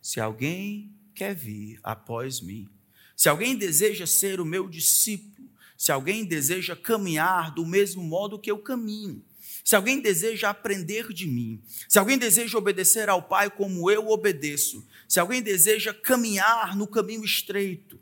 Se 0.00 0.18
alguém 0.18 0.94
quer 1.14 1.34
vir 1.34 1.78
após 1.82 2.40
mim, 2.40 2.66
se 3.14 3.28
alguém 3.28 3.54
deseja 3.54 4.06
ser 4.06 4.40
o 4.40 4.46
meu 4.46 4.66
discípulo, 4.66 5.46
se 5.76 5.92
alguém 5.92 6.24
deseja 6.24 6.74
caminhar 6.74 7.52
do 7.52 7.66
mesmo 7.66 8.02
modo 8.02 8.38
que 8.38 8.50
eu 8.50 8.60
caminho, 8.60 9.22
se 9.62 9.76
alguém 9.76 10.00
deseja 10.00 10.48
aprender 10.48 11.12
de 11.12 11.26
mim, 11.26 11.60
se 11.86 11.98
alguém 11.98 12.16
deseja 12.16 12.56
obedecer 12.56 13.10
ao 13.10 13.20
Pai 13.22 13.50
como 13.50 13.90
eu 13.90 14.08
obedeço, 14.08 14.88
se 15.06 15.20
alguém 15.20 15.42
deseja 15.42 15.92
caminhar 15.92 16.74
no 16.74 16.86
caminho 16.86 17.26
estreito, 17.26 18.00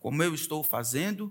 como 0.00 0.22
eu 0.22 0.34
estou 0.34 0.64
fazendo, 0.64 1.30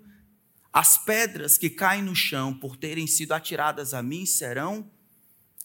as 0.71 0.95
pedras 0.95 1.57
que 1.57 1.71
caem 1.71 2.03
no 2.03 2.15
chão 2.15 2.53
por 2.53 2.77
terem 2.77 3.07
sido 3.07 3.31
atiradas 3.31 3.95
a 3.95 4.03
mim 4.03 4.23
serão 4.23 4.87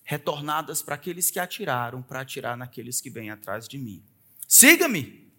retornadas 0.05 0.83
para 0.83 0.95
aqueles 0.95 1.31
que 1.31 1.39
atiraram, 1.39 2.03
para 2.03 2.21
atirar 2.21 2.57
naqueles 2.57 3.01
que 3.01 3.11
vêm 3.11 3.31
atrás 3.31 3.69
de 3.69 3.79
mim. 3.79 4.03
Siga-me! 4.47 5.31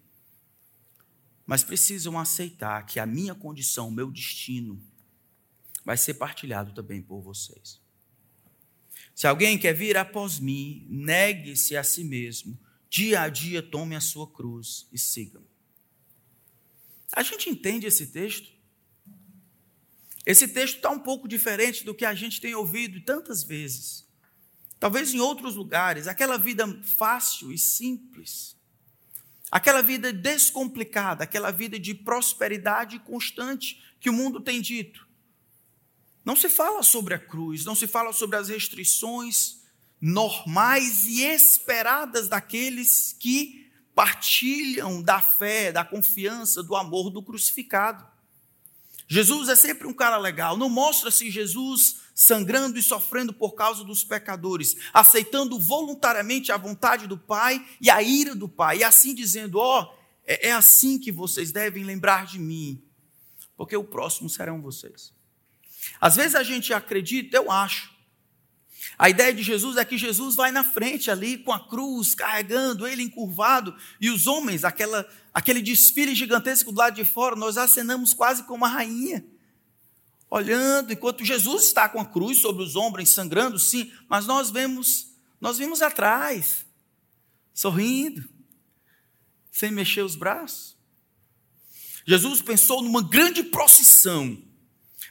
Mas 1.46 1.62
precisam 1.62 2.18
aceitar 2.18 2.84
que 2.86 2.98
a 2.98 3.06
minha 3.06 3.34
condição, 3.34 3.88
o 3.88 3.92
meu 3.92 4.10
destino, 4.10 4.82
vai 5.84 5.96
ser 5.96 6.14
partilhado 6.14 6.72
também 6.72 7.02
por 7.02 7.20
vocês. 7.20 7.80
Se 9.14 9.26
alguém 9.26 9.58
quer 9.58 9.74
vir 9.74 9.96
após 9.96 10.40
mim, 10.40 10.86
negue-se 10.88 11.76
a 11.76 11.84
si 11.84 12.02
mesmo, 12.02 12.58
dia 12.88 13.20
a 13.20 13.28
dia 13.28 13.62
tome 13.62 13.94
a 13.94 14.00
sua 14.00 14.26
cruz 14.30 14.88
e 14.92 14.98
siga-me. 14.98 15.46
A 17.12 17.22
gente 17.22 17.48
entende 17.48 17.86
esse 17.86 18.08
texto? 18.08 18.52
Esse 20.26 20.48
texto 20.48 20.76
está 20.76 20.90
um 20.90 20.98
pouco 20.98 21.28
diferente 21.28 21.84
do 21.84 21.94
que 21.94 22.04
a 22.04 22.14
gente 22.14 22.40
tem 22.40 22.54
ouvido 22.54 23.00
tantas 23.02 23.44
vezes. 23.44 24.03
Talvez 24.78 25.14
em 25.14 25.20
outros 25.20 25.56
lugares, 25.56 26.06
aquela 26.06 26.36
vida 26.36 26.66
fácil 26.82 27.52
e 27.52 27.58
simples, 27.58 28.56
aquela 29.50 29.82
vida 29.82 30.12
descomplicada, 30.12 31.24
aquela 31.24 31.50
vida 31.50 31.78
de 31.78 31.94
prosperidade 31.94 32.98
constante 32.98 33.82
que 34.00 34.10
o 34.10 34.12
mundo 34.12 34.40
tem 34.40 34.60
dito. 34.60 35.06
Não 36.24 36.34
se 36.34 36.48
fala 36.48 36.82
sobre 36.82 37.14
a 37.14 37.18
cruz, 37.18 37.64
não 37.64 37.74
se 37.74 37.86
fala 37.86 38.12
sobre 38.12 38.36
as 38.36 38.48
restrições 38.48 39.62
normais 40.00 41.06
e 41.06 41.22
esperadas 41.22 42.28
daqueles 42.28 43.14
que 43.18 43.70
partilham 43.94 45.00
da 45.00 45.22
fé, 45.22 45.70
da 45.70 45.84
confiança, 45.84 46.62
do 46.62 46.74
amor 46.74 47.10
do 47.10 47.22
crucificado. 47.22 48.04
Jesus 49.06 49.48
é 49.48 49.56
sempre 49.56 49.86
um 49.86 49.94
cara 49.94 50.16
legal, 50.16 50.56
não 50.56 50.68
mostra-se 50.68 51.30
Jesus 51.30 52.00
sangrando 52.14 52.78
e 52.78 52.82
sofrendo 52.82 53.32
por 53.32 53.54
causa 53.54 53.82
dos 53.82 54.04
pecadores, 54.04 54.76
aceitando 54.92 55.58
voluntariamente 55.58 56.52
a 56.52 56.56
vontade 56.56 57.06
do 57.06 57.18
Pai 57.18 57.66
e 57.80 57.90
a 57.90 58.00
ira 58.02 58.34
do 58.34 58.48
Pai, 58.48 58.78
e 58.78 58.84
assim 58.84 59.14
dizendo: 59.14 59.58
Ó, 59.58 59.82
oh, 59.82 59.94
é, 60.24 60.52
assim 60.52 60.98
que 60.98 61.10
vocês 61.10 61.50
devem 61.50 61.82
lembrar 61.82 62.26
de 62.26 62.38
mim, 62.38 62.82
porque 63.56 63.76
o 63.76 63.84
próximo 63.84 64.30
serão 64.30 64.62
vocês. 64.62 65.12
Às 66.00 66.16
vezes 66.16 66.34
a 66.34 66.42
gente 66.42 66.72
acredita, 66.72 67.36
eu 67.36 67.50
acho, 67.50 67.92
a 68.98 69.10
ideia 69.10 69.34
de 69.34 69.42
Jesus 69.42 69.76
é 69.76 69.84
que 69.84 69.98
Jesus 69.98 70.36
vai 70.36 70.50
na 70.52 70.62
frente 70.62 71.10
ali 71.10 71.38
com 71.38 71.52
a 71.52 71.68
cruz, 71.68 72.14
carregando 72.14 72.86
ele 72.86 73.02
encurvado, 73.02 73.76
e 74.00 74.08
os 74.08 74.26
homens, 74.26 74.64
aquela, 74.64 75.06
aquele 75.32 75.60
desfile 75.60 76.14
gigantesco 76.14 76.70
do 76.70 76.78
lado 76.78 76.94
de 76.94 77.04
fora, 77.04 77.34
nós 77.34 77.56
acenamos 77.56 78.14
quase 78.14 78.44
como 78.44 78.58
uma 78.58 78.68
rainha. 78.68 79.24
Olhando, 80.34 80.92
enquanto 80.92 81.24
Jesus 81.24 81.66
está 81.66 81.88
com 81.88 82.00
a 82.00 82.04
cruz 82.04 82.40
sobre 82.40 82.62
os 82.62 82.74
ombros, 82.74 83.08
sangrando, 83.10 83.56
sim, 83.56 83.92
mas 84.08 84.26
nós 84.26 84.50
vemos, 84.50 85.12
nós 85.40 85.58
vimos 85.58 85.80
atrás, 85.80 86.66
sorrindo, 87.52 88.28
sem 89.52 89.70
mexer 89.70 90.02
os 90.02 90.16
braços. 90.16 90.76
Jesus 92.04 92.42
pensou 92.42 92.82
numa 92.82 93.00
grande 93.00 93.44
procissão, 93.44 94.36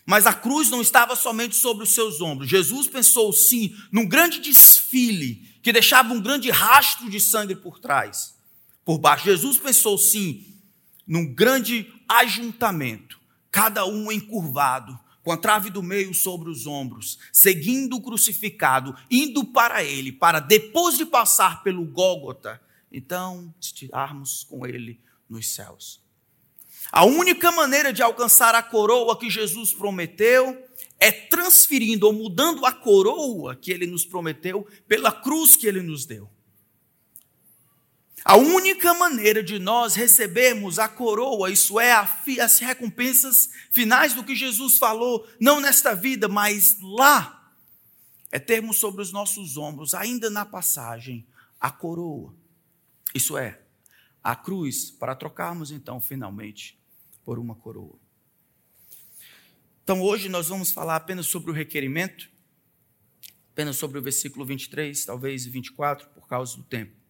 mas 0.06 0.28
a 0.28 0.34
cruz 0.34 0.70
não 0.70 0.82
estava 0.82 1.16
somente 1.16 1.56
sobre 1.56 1.86
os 1.86 1.94
seus 1.94 2.20
ombros. 2.20 2.50
Jesus 2.50 2.88
pensou, 2.88 3.32
sim, 3.32 3.74
num 3.94 4.06
grande 4.06 4.42
desfile 4.42 5.36
que 5.64 5.72
deixava 5.72 6.14
um 6.14 6.20
grande 6.20 6.52
rastro 6.52 7.10
de 7.10 7.22
sangue 7.22 7.56
por 7.56 7.80
trás, 7.80 8.36
por 8.84 8.98
baixo. 8.98 9.24
Jesus 9.24 9.58
pensou, 9.58 9.98
sim, 9.98 10.46
num 11.08 11.34
grande 11.34 11.90
ajuntamento, 12.10 13.18
cada 13.50 13.86
um 13.86 14.12
encurvado, 14.12 15.00
com 15.24 15.32
a 15.32 15.38
trave 15.38 15.70
do 15.70 15.82
meio 15.82 16.14
sobre 16.14 16.50
os 16.50 16.68
ombros, 16.68 17.18
seguindo 17.32 17.96
o 17.96 18.02
crucificado, 18.02 18.96
indo 19.10 19.46
para 19.46 19.84
ele, 19.84 20.12
para 20.12 20.40
depois 20.40 20.98
de 20.98 21.06
passar 21.06 21.64
pelo 21.64 21.86
Gólgota, 21.86 22.62
então 22.92 23.54
estirarmos 23.60 24.44
com 24.44 24.68
ele 24.68 25.00
nos 25.30 25.48
céus. 25.48 26.04
A 26.92 27.06
única 27.06 27.52
maneira 27.52 27.94
de 27.94 28.04
alcançar 28.04 28.54
a 28.54 28.62
coroa 28.62 29.18
que 29.18 29.30
Jesus 29.30 29.74
prometeu 29.74 30.62
é 31.00 31.12
transferindo 31.12 32.06
ou 32.06 32.14
mudando 32.14 32.66
a 32.66 32.72
coroa 32.72 33.56
que 33.56 33.72
ele 33.72 33.88
nos 33.88 34.06
prometeu 34.06 34.68
pela 34.88 35.12
cruz 35.12 35.56
que 35.56 35.66
ele 35.66 35.82
nos 35.82 36.06
deu. 36.06 36.30
A 38.26 38.38
única 38.38 38.94
maneira 38.94 39.44
de 39.44 39.60
nós 39.60 39.96
recebermos 39.96 40.80
a 40.80 40.88
coroa, 40.88 41.52
isso 41.52 41.78
é, 41.80 41.92
as 41.92 42.60
recompensas 42.60 43.50
finais 43.70 44.14
do 44.14 44.24
que 44.24 44.34
Jesus 44.34 44.78
falou, 44.78 45.28
não 45.40 45.60
nesta 45.60 45.94
vida, 45.94 46.30
mas 46.30 46.78
lá, 46.82 47.52
é 48.32 48.40
termos 48.40 48.80
sobre 48.80 49.02
os 49.02 49.12
nossos 49.12 49.58
ombros, 49.58 49.94
ainda 49.94 50.30
na 50.30 50.46
passagem, 50.46 51.28
a 51.60 51.70
coroa. 51.70 52.34
Isso 53.14 53.38
é, 53.38 53.60
a 54.24 54.36
cruz, 54.36 54.90
para 54.90 55.16
trocarmos 55.16 55.70
então 55.70 56.00
finalmente 56.00 56.80
por 57.26 57.38
uma 57.38 57.56
coroa. 57.56 58.00
Então 59.84 60.02
hoje 60.02 60.30
nós 60.30 60.48
vamos 60.48 60.72
falar 60.72 60.96
apenas 60.96 61.28
sobre 61.28 61.52
o 61.52 61.54
requerimento, 61.54 62.30
apenas 63.52 63.76
sobre 63.76 64.00
o 64.00 64.02
versículo 64.02 64.46
23, 64.46 65.04
talvez 65.04 65.46
24, 65.46 66.08
por 66.10 66.26
causa 66.26 66.56
do 66.56 66.64
tempo. 66.64 67.03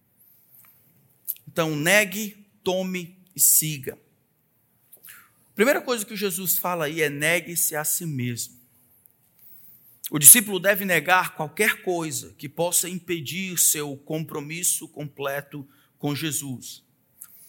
Então, 1.53 1.75
negue, 1.75 2.48
tome 2.63 3.15
e 3.36 3.39
siga. 3.39 3.95
A 4.98 5.53
primeira 5.53 5.79
coisa 5.79 6.03
que 6.03 6.15
Jesus 6.15 6.57
fala 6.57 6.86
aí 6.86 7.00
é 7.00 7.12
negue-se 7.12 7.75
a 7.75 7.83
si 7.83 8.07
mesmo. 8.07 8.55
O 10.10 10.17
discípulo 10.17 10.60
deve 10.60 10.83
negar 10.83 11.36
qualquer 11.36 11.83
coisa 11.83 12.33
que 12.39 12.50
possa 12.50 12.89
impedir 12.89 13.60
seu 13.60 13.95
compromisso 13.98 14.88
completo 14.88 15.67
com 16.00 16.15
Jesus. 16.15 16.83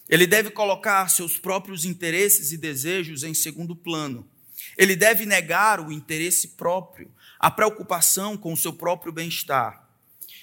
Ele 0.07 0.27
deve 0.27 0.51
colocar 0.51 1.09
seus 1.09 1.39
próprios 1.39 1.87
interesses 1.87 2.53
e 2.53 2.59
desejos 2.59 3.25
em 3.25 3.33
segundo 3.33 3.75
plano. 3.75 4.29
Ele 4.77 4.95
deve 4.95 5.25
negar 5.25 5.81
o 5.81 5.91
interesse 5.91 6.49
próprio, 6.49 7.11
a 7.41 7.51
preocupação 7.51 8.37
com 8.37 8.53
o 8.53 8.57
seu 8.57 8.75
próprio 8.75 9.11
bem-estar. 9.11 9.89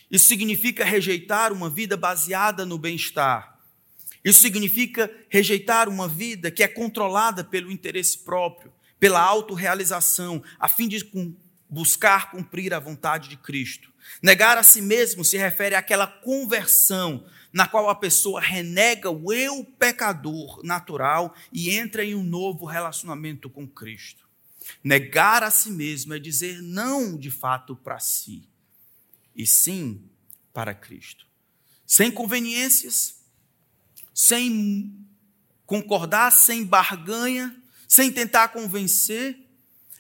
Isso 0.10 0.26
significa 0.26 0.84
rejeitar 0.84 1.54
uma 1.54 1.70
vida 1.70 1.96
baseada 1.96 2.66
no 2.66 2.80
bem-estar. 2.80 3.51
Isso 4.24 4.42
significa 4.42 5.12
rejeitar 5.30 5.90
uma 5.90 6.08
vida 6.08 6.52
que 6.52 6.64
é 6.64 6.68
controlada 6.68 7.44
pelo 7.44 7.72
interesse 7.72 8.20
próprio, 8.20 8.72
pela 9.00 9.22
autorrealização, 9.22 10.44
a 10.60 10.68
fim 10.68 10.88
de 10.88 11.12
buscar 11.70 12.32
cumprir 12.32 12.74
a 12.74 12.80
vontade 12.80 13.30
de 13.30 13.38
Cristo. 13.38 13.92
Negar 14.22 14.58
a 14.58 14.64
si 14.64 14.82
mesmo 14.82 15.24
se 15.24 15.38
refere 15.38 15.76
àquela 15.76 16.06
conversão 16.06 17.26
na 17.52 17.68
qual 17.68 17.90
a 17.90 17.96
pessoa 17.96 18.40
renega 18.40 19.10
o 19.10 19.34
eu 19.34 19.66
pecador 19.78 20.62
natural 20.64 21.36
e 21.52 21.72
entra 21.72 22.04
em 22.04 22.16
um 22.16 22.24
novo 22.24 22.66
relacionamento 22.66 23.50
com 23.50 23.68
Cristo. 23.68 24.28
Negar 24.84 25.44
a 25.44 25.52
si 25.52 25.72
mesmo 25.72 26.14
é 26.14 26.20
dizer 26.20 26.62
não 26.62 27.18
de 27.18 27.32
fato 27.32 27.76
para 27.76 28.00
si, 28.00 28.48
e 29.36 29.46
sim 29.46 30.04
para 30.54 30.74
Cristo. 30.74 31.26
Sem 31.86 32.12
conveniências, 32.12 33.21
sem 34.14 34.94
concordar, 35.66 36.32
sem 36.32 36.66
barganha, 36.66 37.56
sem 37.88 38.12
tentar 38.12 38.50
convencer, 38.50 39.38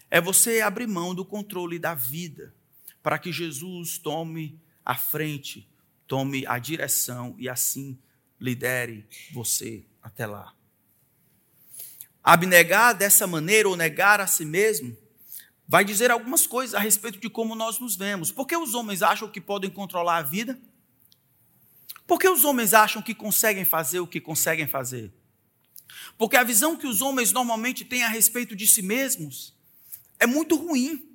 é 0.10 0.19
você 0.19 0.62
abrir 0.62 0.88
mão 0.88 1.15
do 1.15 1.26
controle 1.26 1.80
da 1.80 1.93
vida 1.93 2.54
para 3.02 3.17
que 3.17 3.32
Jesus 3.32 3.97
tome 3.97 4.60
a 4.86 4.95
frente 4.95 5.71
tome 6.12 6.45
a 6.45 6.60
direção 6.60 7.34
e 7.38 7.47
assim 7.47 7.97
lidere 8.38 9.08
você 9.32 9.86
até 10.04 10.28
lá. 10.28 10.54
Abnegar 12.21 12.93
dessa 12.93 13.26
maneira 13.26 13.69
ou 13.69 13.78
negar 13.78 14.19
a 14.19 14.28
si 14.28 14.43
mesmo 14.43 14.97
vai 15.65 15.86
dizer 15.86 16.12
algumas 16.12 16.45
coisas 16.45 16.76
a 16.76 16.80
respeito 16.80 17.17
de 17.17 17.30
como 17.30 17.56
nós 17.56 17.80
nos 17.80 17.95
vemos. 17.95 18.30
Por 18.30 18.45
que 18.45 18.58
os 18.58 18.74
homens 18.74 19.02
acham 19.02 19.30
que 19.30 19.39
podem 19.39 19.69
controlar 19.69 20.17
a 20.17 20.21
vida? 20.21 20.60
Por 22.12 22.19
que 22.19 22.28
os 22.28 22.43
homens 22.43 22.74
acham 22.74 23.02
que 23.02 23.15
conseguem 23.15 23.63
fazer 23.63 24.02
o 24.02 24.06
que 24.06 24.19
conseguem 24.19 24.67
fazer? 24.67 25.13
Porque 26.17 26.36
a 26.36 26.43
visão 26.43 26.76
que 26.76 26.86
os 26.86 27.02
homens 27.02 27.32
normalmente 27.32 27.86
têm 27.86 28.04
a 28.04 28.10
respeito 28.10 28.54
de 28.54 28.67
si 28.67 28.82
mesmos 28.82 29.54
é 30.19 30.28
muito 30.28 30.58
ruim. 30.58 31.06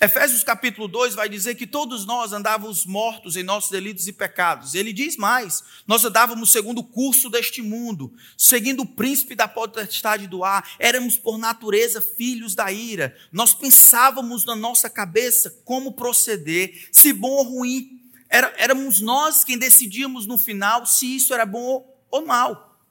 Efésios 0.00 0.42
capítulo 0.42 0.88
2 0.88 1.14
vai 1.14 1.28
dizer 1.28 1.54
que 1.54 1.66
todos 1.66 2.06
nós 2.06 2.32
andávamos 2.32 2.86
mortos 2.86 3.36
em 3.36 3.42
nossos 3.42 3.70
delitos 3.70 4.08
e 4.08 4.12
pecados. 4.14 4.74
Ele 4.74 4.90
diz 4.90 5.18
mais: 5.18 5.62
nós 5.86 6.02
andávamos 6.02 6.50
segundo 6.50 6.78
o 6.78 6.84
curso 6.84 7.28
deste 7.28 7.60
mundo, 7.60 8.10
seguindo 8.34 8.84
o 8.84 8.86
príncipe 8.86 9.34
da 9.34 9.46
potestade 9.46 10.26
do 10.26 10.42
ar, 10.42 10.66
éramos 10.78 11.18
por 11.18 11.36
natureza 11.36 12.00
filhos 12.00 12.54
da 12.54 12.72
ira. 12.72 13.14
Nós 13.30 13.52
pensávamos 13.52 14.46
na 14.46 14.56
nossa 14.56 14.88
cabeça 14.88 15.60
como 15.62 15.92
proceder, 15.92 16.88
se 16.90 17.12
bom 17.12 17.32
ou 17.32 17.42
ruim. 17.42 17.98
Era, 18.28 18.52
éramos 18.58 19.00
nós 19.00 19.44
quem 19.44 19.58
decidíamos 19.58 20.26
no 20.26 20.36
final 20.36 20.84
se 20.84 21.16
isso 21.16 21.32
era 21.32 21.46
bom 21.46 21.96
ou 22.10 22.26
mal. 22.26 22.82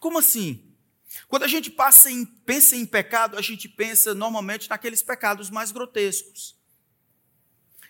Como 0.00 0.18
assim? 0.18 0.64
Quando 1.26 1.44
a 1.44 1.48
gente 1.48 1.74
em, 2.06 2.24
pensa 2.24 2.76
em 2.76 2.86
pecado, 2.86 3.36
a 3.36 3.42
gente 3.42 3.68
pensa 3.68 4.14
normalmente 4.14 4.68
naqueles 4.68 5.02
pecados 5.02 5.50
mais 5.50 5.72
grotescos. 5.72 6.56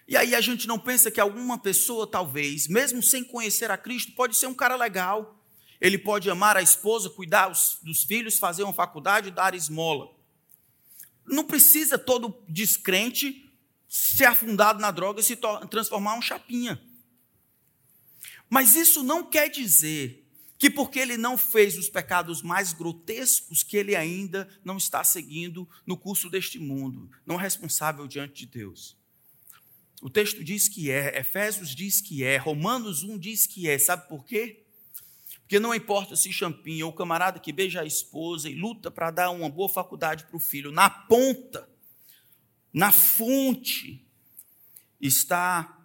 E 0.07 0.17
aí 0.17 0.35
a 0.35 0.41
gente 0.41 0.67
não 0.67 0.79
pensa 0.79 1.11
que 1.11 1.21
alguma 1.21 1.59
pessoa, 1.59 2.07
talvez, 2.07 2.67
mesmo 2.67 3.03
sem 3.03 3.23
conhecer 3.23 3.71
a 3.71 3.77
Cristo, 3.77 4.13
pode 4.13 4.37
ser 4.37 4.47
um 4.47 4.55
cara 4.55 4.75
legal. 4.75 5.45
Ele 5.81 5.99
pode 5.99 6.31
amar 6.31 6.57
a 6.57 6.63
esposa, 6.63 7.11
cuidar 7.11 7.49
dos 7.83 8.05
filhos, 8.05 8.39
fazer 8.39 8.63
uma 8.63 8.73
faculdade, 8.73 9.31
dar 9.31 9.55
esmola. 9.55 10.11
Não 11.27 11.45
precisa 11.45 11.99
todo 11.99 12.43
descrente 12.49 13.48
ser 13.89 14.27
afundado 14.27 14.81
na 14.81 14.91
droga 14.91 15.21
e 15.21 15.25
se 15.25 15.37
transformar 15.71 16.15
um 16.15 16.23
chapinha. 16.23 16.81
Mas 18.51 18.77
isso 18.77 19.03
não 19.03 19.25
quer 19.25 19.49
dizer 19.49 20.25
que 20.59 20.69
porque 20.69 20.99
ele 20.99 21.17
não 21.17 21.39
fez 21.39 21.79
os 21.79 21.89
pecados 21.89 22.43
mais 22.43 22.73
grotescos, 22.73 23.63
que 23.63 23.77
ele 23.77 23.95
ainda 23.95 24.49
não 24.65 24.77
está 24.77 25.05
seguindo 25.05 25.69
no 25.87 25.97
curso 25.97 26.29
deste 26.29 26.59
mundo, 26.59 27.09
não 27.25 27.39
é 27.39 27.43
responsável 27.43 28.07
diante 28.09 28.45
de 28.45 28.47
Deus. 28.47 28.97
O 30.03 30.11
texto 30.11 30.43
diz 30.43 30.69
que 30.69 30.91
é, 30.91 31.19
Efésios 31.19 31.75
diz 31.75 32.01
que 32.01 32.25
é, 32.25 32.37
Romanos 32.37 33.03
1 33.03 33.19
diz 33.19 33.47
que 33.47 33.69
é, 33.69 33.79
sabe 33.79 34.09
por 34.09 34.25
quê? 34.25 34.65
Porque 35.41 35.59
não 35.59 35.75
importa 35.75 36.15
se 36.15 36.33
champinha 36.33 36.85
ou 36.85 36.93
camarada 36.93 37.41
que 37.41 37.53
beija 37.53 37.81
a 37.81 37.87
esposa 37.87 38.51
e 38.51 38.55
luta 38.55 38.91
para 38.91 39.11
dar 39.11 39.31
uma 39.31 39.49
boa 39.49 39.69
faculdade 39.69 40.25
para 40.25 40.37
o 40.37 40.41
filho, 40.41 40.71
na 40.71 40.91
ponta, 40.91 41.69
na 42.73 42.93
fonte, 42.93 44.05
está 45.01 45.79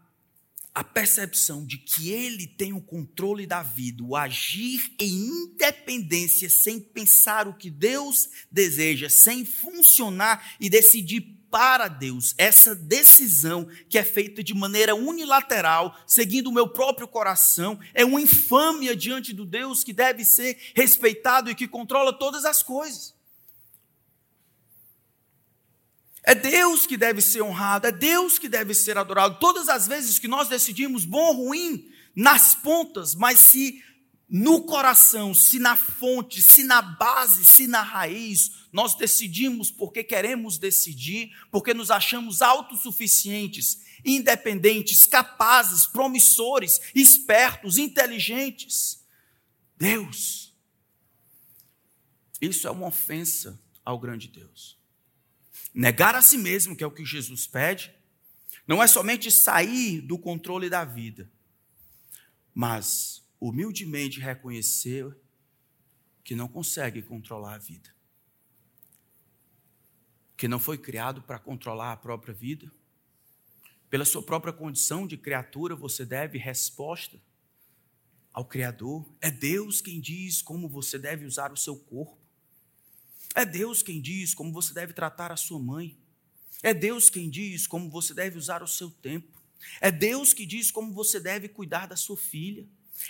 a 0.74 0.84
percepção 0.84 1.66
de 1.66 1.78
que 1.78 2.10
ele 2.12 2.48
tem 2.48 2.74
o 2.74 2.82
controle 2.82 3.46
da 3.46 3.62
vida, 3.62 4.04
o 4.04 4.16
agir 4.16 4.92
em 5.00 5.14
independência, 5.14 6.50
sem 6.50 6.80
pensar 6.80 7.48
o 7.48 7.54
que 7.54 7.70
Deus 7.70 8.28
deseja, 8.52 9.08
sem 9.08 9.46
funcionar 9.46 10.56
e 10.60 10.70
decidir 10.70 11.22
para 11.52 11.88
Deus. 11.88 12.34
Essa 12.36 12.74
decisão 12.74 13.68
que 13.88 14.00
é 14.00 14.04
feita 14.04 14.44
de 14.44 14.56
maneira 14.56 14.96
unilateral, 14.96 15.96
seguindo 16.08 16.48
o 16.48 16.52
meu 16.52 16.68
próprio 16.68 17.08
coração, 17.08 17.80
é 17.94 18.04
uma 18.04 18.20
infâmia 18.20 18.96
diante 18.96 19.32
do 19.32 19.46
Deus 19.46 19.84
que 19.84 19.94
deve 19.94 20.26
ser 20.26 20.58
respeitado 20.76 21.52
e 21.52 21.56
que 21.56 21.68
controla 21.68 22.12
todas 22.12 22.46
as 22.46 22.64
coisas. 22.64 23.13
É 26.24 26.34
Deus 26.34 26.88
que 26.88 26.96
deve 26.96 27.22
ser 27.22 27.42
honrado, 27.42 27.88
é 27.88 27.92
Deus 27.92 28.40
que 28.40 28.48
deve 28.48 28.74
ser 28.74 28.98
adorado. 28.98 29.40
Todas 29.40 29.68
as 29.68 29.88
vezes 29.88 30.18
que 30.18 30.28
nós 30.28 30.48
decidimos 30.48 31.04
bom 31.04 31.20
ou 31.20 31.48
ruim, 31.48 31.90
nas 32.16 32.56
pontas, 32.56 33.14
mas 33.14 33.40
se 33.40 33.84
no 34.30 34.64
coração, 34.64 35.34
se 35.34 35.60
na 35.60 35.76
fonte, 35.76 36.42
se 36.42 36.64
na 36.64 36.82
base, 36.82 37.46
se 37.46 37.68
na 37.68 37.82
raiz, 37.82 38.52
nós 38.72 38.96
decidimos 38.96 39.70
porque 39.70 40.04
queremos 40.04 40.58
decidir, 40.58 41.32
porque 41.52 41.74
nos 41.74 41.92
achamos 41.92 42.42
autossuficientes, 42.42 43.82
independentes, 44.04 45.06
capazes, 45.06 45.86
promissores, 45.86 46.82
espertos, 46.96 47.78
inteligentes. 47.78 49.06
Deus, 49.78 50.56
isso 52.42 52.68
é 52.68 52.72
uma 52.72 52.88
ofensa 52.88 53.62
ao 53.86 54.00
grande 54.00 54.28
Deus. 54.28 54.83
Negar 55.74 56.16
a 56.16 56.22
si 56.22 56.38
mesmo, 56.38 56.76
que 56.76 56.84
é 56.84 56.88
o 56.88 56.92
que 56.92 57.04
Jesus 57.04 57.48
pede, 57.48 57.94
não 58.68 58.82
é 58.82 58.88
somente 58.88 59.32
sair 59.32 60.02
do 60.02 60.18
controle 60.18 60.70
da 60.70 60.86
vida, 60.86 61.30
mas 62.54 63.28
humildemente 63.40 64.20
reconhecer 64.20 65.16
que 66.24 66.36
não 66.36 66.48
consegue 66.48 67.02
controlar 67.02 67.56
a 67.56 67.58
vida. 67.58 67.94
Que 70.38 70.48
não 70.48 70.60
foi 70.60 70.78
criado 70.78 71.22
para 71.22 71.40
controlar 71.40 71.92
a 71.92 71.98
própria 71.98 72.34
vida. 72.34 72.72
Pela 73.90 74.06
sua 74.06 74.24
própria 74.24 74.54
condição 74.54 75.06
de 75.06 75.18
criatura, 75.18 75.76
você 75.76 76.06
deve 76.06 76.38
resposta 76.38 77.20
ao 78.32 78.46
Criador. 78.46 79.06
É 79.20 79.30
Deus 79.30 79.82
quem 79.82 80.00
diz 80.00 80.42
como 80.42 80.70
você 80.70 80.98
deve 80.98 81.26
usar 81.26 81.52
o 81.52 81.58
seu 81.58 81.76
corpo. 81.76 82.23
É 83.36 83.46
Deus 83.46 83.82
quem 83.82 84.02
diz 84.02 84.34
como 84.34 84.52
você 84.52 84.74
deve 84.74 84.94
tratar 84.94 85.32
a 85.32 85.38
sua 85.38 85.60
mãe. 85.60 85.98
É 86.62 86.74
Deus 86.74 87.10
quem 87.10 87.30
diz 87.30 87.68
como 87.68 87.90
você 87.90 88.14
deve 88.14 88.38
usar 88.38 88.64
o 88.64 88.68
seu 88.68 88.90
tempo. 88.90 89.42
É 89.82 89.92
Deus 89.92 90.34
que 90.34 90.46
diz 90.46 90.72
como 90.72 90.94
você 90.94 91.20
deve 91.20 91.48
cuidar 91.48 91.88
da 91.88 91.96
sua 91.96 92.18
filha. 92.18 92.66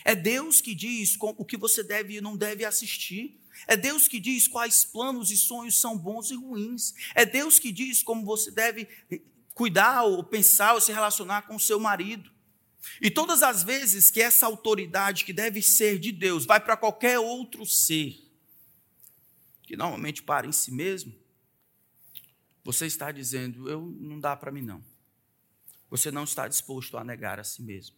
É 0.05 0.15
Deus 0.15 0.61
que 0.61 0.73
diz 0.73 1.17
o 1.19 1.45
que 1.45 1.57
você 1.57 1.83
deve 1.83 2.17
e 2.17 2.21
não 2.21 2.37
deve 2.37 2.65
assistir. 2.65 3.39
É 3.67 3.75
Deus 3.77 4.07
que 4.07 4.19
diz 4.19 4.47
quais 4.47 4.83
planos 4.83 5.29
e 5.29 5.37
sonhos 5.37 5.79
são 5.79 5.97
bons 5.97 6.31
e 6.31 6.35
ruins. 6.35 6.93
É 7.13 7.25
Deus 7.25 7.59
que 7.59 7.71
diz 7.71 8.01
como 8.01 8.25
você 8.25 8.49
deve 8.49 8.87
cuidar 9.53 10.03
ou 10.03 10.23
pensar 10.23 10.73
ou 10.73 10.81
se 10.81 10.91
relacionar 10.91 11.43
com 11.43 11.55
o 11.55 11.59
seu 11.59 11.79
marido. 11.79 12.31
E 13.01 13.09
todas 13.09 13.43
as 13.43 13.63
vezes 13.63 14.09
que 14.11 14.21
essa 14.21 14.45
autoridade 14.45 15.25
que 15.25 15.33
deve 15.33 15.61
ser 15.61 15.99
de 15.99 16.11
Deus 16.11 16.45
vai 16.45 16.59
para 16.59 16.75
qualquer 16.75 17.19
outro 17.19 17.65
ser, 17.65 18.22
que 19.73 19.77
normalmente 19.77 20.21
para 20.21 20.45
em 20.45 20.51
si 20.51 20.71
mesmo, 20.71 21.11
você 22.63 22.85
está 22.85 23.11
dizendo, 23.11 23.67
eu 23.67 23.81
não 23.81 24.19
dá 24.19 24.35
para 24.35 24.51
mim 24.51 24.61
não. 24.61 24.85
Você 25.89 26.11
não 26.11 26.25
está 26.25 26.47
disposto 26.47 26.95
a 26.95 27.03
negar 27.03 27.39
a 27.39 27.43
si 27.43 27.63
mesmo. 27.63 27.95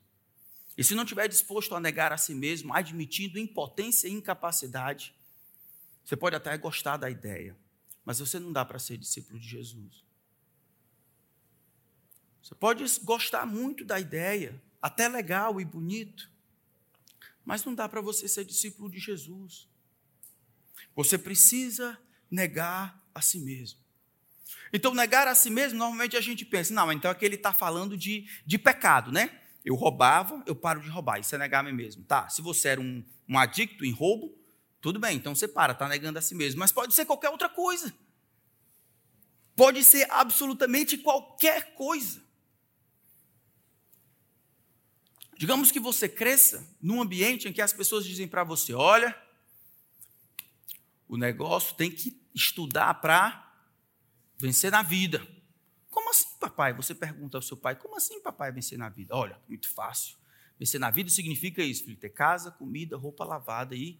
E 0.78 0.86
se 0.86 0.96
não 0.96 1.04
estiver 1.04 1.28
disposto 1.28 1.76
a 1.76 1.80
negar 1.82 2.14
a 2.14 2.18
si 2.18 2.34
mesmo, 2.34 2.74
admitindo 2.74 3.38
impotência 3.38 4.08
e 4.08 4.12
incapacidade, 4.14 5.14
você 6.06 6.16
pode 6.16 6.34
até 6.34 6.58
gostar 6.58 6.96
da 6.96 7.10
ideia, 7.10 7.58
mas 8.06 8.20
você 8.20 8.40
não 8.40 8.54
dá 8.54 8.64
para 8.64 8.80
ser 8.80 8.96
discípulo 8.98 9.38
de 9.38 9.46
Jesus. 9.46 10.02
Você 12.42 12.56
pode 12.56 12.86
gostar 13.04 13.46
muito 13.46 13.84
da 13.84 14.00
ideia, 14.00 14.64
até 14.82 15.10
legal 15.10 15.60
e 15.60 15.66
bonito, 15.66 16.32
mas 17.44 17.66
não 17.66 17.76
dá 17.76 17.90
para 17.90 18.00
você 18.00 18.30
ser 18.30 18.46
discípulo 18.46 18.90
de 18.90 18.98
Jesus. 18.98 19.68
Você 20.96 21.18
precisa 21.18 21.98
negar 22.30 23.04
a 23.14 23.22
si 23.22 23.40
mesmo. 23.40 23.80
Então, 24.72 24.94
negar 24.94 25.28
a 25.28 25.36
si 25.36 25.50
mesmo, 25.50 25.80
normalmente 25.80 26.18
a 26.18 26.22
gente 26.22 26.44
pensa, 26.46 26.74
não, 26.74 26.92
então 26.92 27.10
aqui 27.10 27.26
ele 27.26 27.36
está 27.36 27.54
falando 27.54 27.98
de, 27.98 28.28
de 28.46 28.58
pecado, 28.58 29.12
né? 29.12 29.42
Eu 29.64 29.76
roubava, 29.76 30.44
eu 30.46 30.56
paro 30.56 30.80
de 30.80 30.90
roubar, 30.90 31.20
isso 31.20 31.34
é 31.34 31.38
negar 31.38 31.62
a 31.62 31.64
mim 31.64 31.72
mesmo. 31.72 32.04
Tá, 32.04 32.30
se 32.30 32.42
você 32.42 32.70
era 32.70 32.82
um, 32.82 33.04
um 33.28 33.38
adicto 33.38 33.84
em 33.84 33.92
roubo, 33.92 34.38
tudo 34.82 35.00
bem, 35.00 35.18
então 35.18 35.34
você 35.34 35.48
para, 35.48 35.74
está 35.74 35.88
negando 35.88 36.20
a 36.20 36.22
si 36.22 36.36
mesmo. 36.36 36.60
Mas 36.60 36.72
pode 36.72 36.94
ser 36.94 37.06
qualquer 37.06 37.30
outra 37.30 37.50
coisa. 37.50 37.94
Pode 39.56 39.84
ser 39.84 40.08
absolutamente 40.12 40.98
qualquer 40.98 41.74
coisa. 41.74 42.24
Digamos 45.38 45.72
que 45.72 45.80
você 45.80 46.08
cresça 46.08 46.66
num 46.82 47.02
ambiente 47.02 47.48
em 47.48 47.54
que 47.54 47.62
as 47.62 47.74
pessoas 47.74 48.06
dizem 48.06 48.28
para 48.28 48.44
você: 48.44 48.74
olha, 48.74 49.16
o 51.08 51.18
negócio 51.18 51.76
tem 51.76 51.91
que 51.91 52.20
estudar 52.34 52.94
para 52.96 53.54
vencer 54.38 54.72
na 54.72 54.82
vida. 54.82 55.26
Como 55.89 56.10
assim, 56.10 56.28
papai? 56.39 56.74
Você 56.74 56.94
pergunta 56.94 57.38
ao 57.38 57.41
seu 57.41 57.56
pai: 57.56 57.76
como 57.76 57.96
assim, 57.96 58.22
papai, 58.22 58.52
vencer 58.52 58.78
na 58.78 58.89
vida? 58.89 59.15
Olha, 59.15 59.39
muito 59.48 59.70
fácil. 59.70 60.18
Vencer 60.58 60.80
na 60.80 60.89
vida 60.89 61.10
significa 61.10 61.63
isso, 61.63 61.86
filho: 61.86 61.98
ter 61.98 62.10
casa, 62.10 62.52
comida, 62.52 62.98
roupa 62.98 63.24
lavada 63.24 63.76
e 63.76 64.00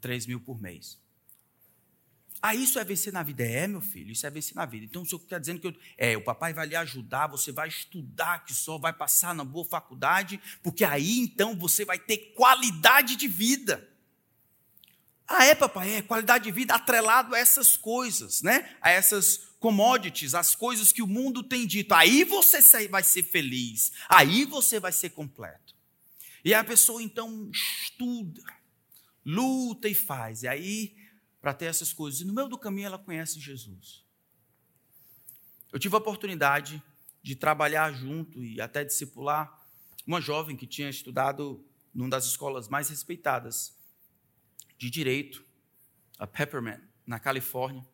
3 0.00 0.26
mil 0.26 0.40
por 0.40 0.60
mês. 0.60 0.98
Ah, 2.40 2.54
isso 2.54 2.78
é 2.78 2.84
vencer 2.84 3.12
na 3.12 3.22
vida? 3.22 3.42
É, 3.42 3.66
meu 3.66 3.80
filho, 3.80 4.12
isso 4.12 4.26
é 4.26 4.30
vencer 4.30 4.54
na 4.54 4.66
vida. 4.66 4.84
Então, 4.84 5.02
o 5.02 5.06
senhor 5.06 5.22
está 5.22 5.38
dizendo 5.38 5.60
que 5.60 5.68
eu, 5.68 5.74
é, 5.96 6.16
o 6.16 6.22
papai 6.22 6.52
vai 6.52 6.66
lhe 6.66 6.76
ajudar, 6.76 7.26
você 7.26 7.50
vai 7.50 7.66
estudar, 7.66 8.44
que 8.44 8.52
só 8.54 8.78
vai 8.78 8.92
passar 8.92 9.34
na 9.34 9.44
boa 9.44 9.64
faculdade, 9.64 10.40
porque 10.62 10.84
aí 10.84 11.18
então 11.18 11.56
você 11.56 11.84
vai 11.84 11.98
ter 11.98 12.34
qualidade 12.34 13.16
de 13.16 13.26
vida. 13.26 13.88
Ah, 15.28 15.44
é, 15.44 15.54
papai, 15.54 15.94
é 15.94 16.02
qualidade 16.02 16.44
de 16.44 16.52
vida 16.52 16.74
atrelado 16.74 17.34
a 17.34 17.38
essas 17.38 17.76
coisas, 17.76 18.42
né? 18.42 18.76
A 18.80 18.90
essas 18.90 19.48
commodities, 19.58 20.34
as 20.34 20.54
coisas 20.54 20.92
que 20.92 21.02
o 21.02 21.06
mundo 21.06 21.42
tem 21.42 21.66
dito. 21.66 21.92
Aí 21.94 22.22
você 22.22 22.86
vai 22.88 23.02
ser 23.02 23.24
feliz, 23.24 23.92
aí 24.08 24.44
você 24.44 24.78
vai 24.78 24.92
ser 24.92 25.10
completo. 25.10 25.74
E 26.44 26.54
a 26.54 26.62
pessoa 26.62 27.02
então 27.02 27.50
estuda, 27.50 28.44
luta 29.24 29.88
e 29.88 29.94
faz. 29.94 30.44
E 30.44 30.48
aí, 30.48 30.96
para 31.40 31.52
ter 31.52 31.64
essas 31.66 31.92
coisas, 31.92 32.20
e 32.20 32.24
no 32.24 32.32
meio 32.32 32.48
do 32.48 32.56
caminho 32.56 32.86
ela 32.86 32.98
conhece 32.98 33.40
Jesus. 33.40 34.04
Eu 35.72 35.78
tive 35.80 35.96
a 35.96 35.98
oportunidade 35.98 36.80
de 37.20 37.34
trabalhar 37.34 37.92
junto 37.92 38.44
e 38.44 38.60
até 38.60 38.84
discipular 38.84 39.52
uma 40.06 40.20
jovem 40.20 40.56
que 40.56 40.68
tinha 40.68 40.88
estudado 40.88 41.64
numa 41.92 42.10
das 42.10 42.26
escolas 42.26 42.68
mais 42.68 42.88
respeitadas 42.88 43.74
de 44.78 44.90
direito, 44.90 45.44
a 46.18 46.26
Peppermint, 46.26 46.80
na 47.06 47.18
Califórnia. 47.18 47.86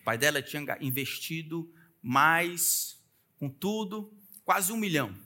O 0.00 0.04
pai 0.04 0.16
dela 0.16 0.42
tinha 0.42 0.62
investido 0.80 1.72
mais, 2.02 2.98
com 3.38 3.48
tudo, 3.48 4.12
quase 4.44 4.72
um 4.72 4.76
milhão 4.76 5.16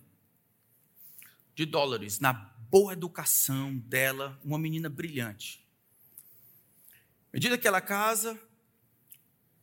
de 1.54 1.66
dólares 1.66 2.20
na 2.20 2.32
boa 2.32 2.92
educação 2.92 3.76
dela, 3.76 4.40
uma 4.42 4.58
menina 4.58 4.88
brilhante. 4.88 5.62
À 7.32 7.34
medida 7.34 7.58
que 7.58 7.68
ela 7.68 7.80
casa 7.80 8.40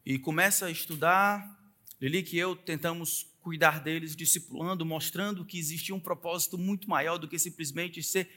e 0.05 0.19
começa 0.19 0.67
a 0.67 0.71
estudar, 0.71 1.57
Lili 1.99 2.23
e 2.31 2.37
eu 2.37 2.55
tentamos 2.55 3.25
cuidar 3.41 3.79
deles, 3.79 4.15
discipulando, 4.15 4.85
mostrando 4.85 5.43
que 5.43 5.57
existia 5.57 5.95
um 5.95 5.99
propósito 5.99 6.57
muito 6.57 6.89
maior 6.89 7.17
do 7.17 7.27
que 7.27 7.39
simplesmente 7.39 8.03
ser 8.03 8.29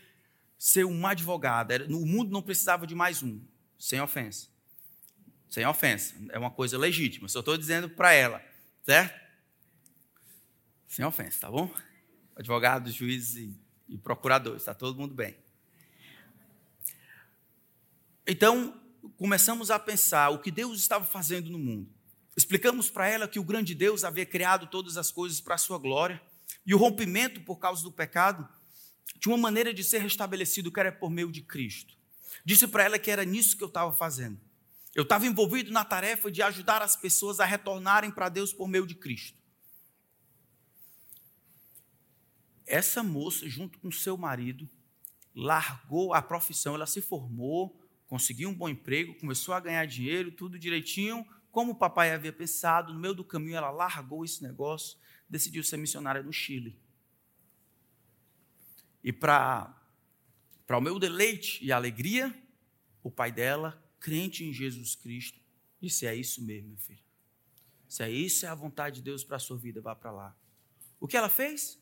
ser 0.60 0.84
um 0.84 1.06
advogado. 1.06 1.72
O 1.88 2.04
mundo 2.04 2.30
não 2.30 2.42
precisava 2.42 2.86
de 2.86 2.94
mais 2.94 3.22
um, 3.22 3.40
sem 3.78 3.98
ofensa. 3.98 4.46
Sem 5.48 5.64
ofensa. 5.64 6.14
É 6.28 6.38
uma 6.38 6.50
coisa 6.50 6.76
legítima. 6.76 7.26
Só 7.28 7.38
estou 7.38 7.56
dizendo 7.56 7.88
para 7.88 8.12
ela, 8.12 8.44
certo? 8.84 9.18
Sem 10.86 11.02
ofensa, 11.02 11.40
tá 11.40 11.50
bom? 11.50 11.74
Advogados, 12.36 12.92
juízes 12.92 13.56
e 13.88 13.96
procuradores, 13.96 14.60
está 14.60 14.74
todo 14.74 14.98
mundo 14.98 15.14
bem. 15.14 15.34
Então, 18.26 18.78
começamos 19.16 19.70
a 19.70 19.78
pensar 19.78 20.28
o 20.28 20.40
que 20.40 20.50
Deus 20.50 20.78
estava 20.78 21.06
fazendo 21.06 21.48
no 21.48 21.58
mundo. 21.58 21.90
Explicamos 22.36 22.90
para 22.90 23.08
ela 23.08 23.26
que 23.26 23.38
o 23.38 23.44
grande 23.44 23.74
Deus 23.74 24.04
havia 24.04 24.26
criado 24.26 24.66
todas 24.66 24.98
as 24.98 25.10
coisas 25.10 25.40
para 25.40 25.54
a 25.54 25.58
sua 25.58 25.78
glória 25.78 26.20
e 26.66 26.74
o 26.74 26.78
rompimento 26.78 27.40
por 27.40 27.56
causa 27.56 27.82
do 27.82 27.90
pecado 27.90 28.46
tinha 29.18 29.34
uma 29.34 29.42
maneira 29.42 29.74
de 29.74 29.84
ser 29.84 29.98
restabelecido 29.98 30.72
que 30.72 30.80
era 30.80 30.90
por 30.90 31.10
meio 31.10 31.30
de 31.30 31.42
Cristo. 31.42 31.94
Disse 32.44 32.66
para 32.66 32.84
ela 32.84 32.98
que 32.98 33.10
era 33.10 33.24
nisso 33.24 33.56
que 33.56 33.62
eu 33.62 33.68
estava 33.68 33.92
fazendo. 33.92 34.40
Eu 34.94 35.04
estava 35.04 35.26
envolvido 35.26 35.70
na 35.70 35.84
tarefa 35.84 36.30
de 36.30 36.42
ajudar 36.42 36.82
as 36.82 36.96
pessoas 36.96 37.38
a 37.38 37.44
retornarem 37.44 38.10
para 38.10 38.28
Deus 38.28 38.52
por 38.52 38.68
meio 38.68 38.86
de 38.86 38.94
Cristo. 38.94 39.38
Essa 42.66 43.02
moça, 43.02 43.48
junto 43.48 43.78
com 43.78 43.90
seu 43.90 44.16
marido, 44.16 44.68
largou 45.34 46.14
a 46.14 46.22
profissão, 46.22 46.74
ela 46.74 46.86
se 46.86 47.00
formou, 47.00 47.80
conseguiu 48.06 48.48
um 48.48 48.54
bom 48.54 48.68
emprego, 48.68 49.18
começou 49.18 49.54
a 49.54 49.60
ganhar 49.60 49.84
dinheiro, 49.86 50.32
tudo 50.32 50.58
direitinho, 50.58 51.26
como 51.50 51.72
o 51.72 51.74
papai 51.74 52.12
havia 52.12 52.32
pensado. 52.32 52.92
No 52.92 53.00
meio 53.00 53.14
do 53.14 53.24
caminho, 53.24 53.56
ela 53.56 53.70
largou 53.70 54.24
esse 54.24 54.42
negócio, 54.42 54.98
decidiu 55.28 55.62
ser 55.62 55.76
missionária 55.76 56.22
no 56.22 56.32
Chile. 56.32 56.78
E 59.02 59.12
para 59.12 59.74
o 60.70 60.80
meu 60.80 60.98
deleite 60.98 61.64
e 61.64 61.72
alegria, 61.72 62.34
o 63.02 63.10
pai 63.10 63.32
dela, 63.32 63.82
crente 63.98 64.44
em 64.44 64.52
Jesus 64.52 64.94
Cristo, 64.94 65.38
disse: 65.80 66.06
É 66.06 66.14
isso 66.14 66.42
mesmo, 66.42 66.68
meu 66.68 66.78
filho. 66.78 67.04
Se 67.88 68.02
é 68.02 68.10
isso, 68.10 68.46
é 68.46 68.48
a 68.48 68.54
vontade 68.54 68.96
de 68.96 69.02
Deus 69.02 69.24
para 69.24 69.36
a 69.36 69.40
sua 69.40 69.56
vida, 69.56 69.80
vá 69.80 69.96
para 69.96 70.12
lá. 70.12 70.36
O 71.00 71.08
que 71.08 71.16
ela 71.16 71.28
fez? 71.28 71.78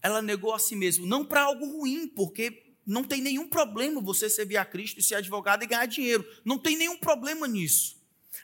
Ela 0.00 0.22
negou 0.22 0.54
a 0.54 0.58
si 0.58 0.74
mesma, 0.76 1.06
não 1.06 1.24
para 1.24 1.42
algo 1.42 1.66
ruim, 1.66 2.08
porque 2.08 2.74
não 2.86 3.04
tem 3.04 3.20
nenhum 3.20 3.46
problema 3.46 4.00
você 4.00 4.30
servir 4.30 4.56
a 4.56 4.64
Cristo 4.64 4.98
e 4.98 5.02
ser 5.02 5.16
advogado 5.16 5.62
e 5.62 5.66
ganhar 5.66 5.84
dinheiro. 5.86 6.26
Não 6.44 6.58
tem 6.58 6.76
nenhum 6.76 6.96
problema 6.96 7.46
nisso. 7.46 7.98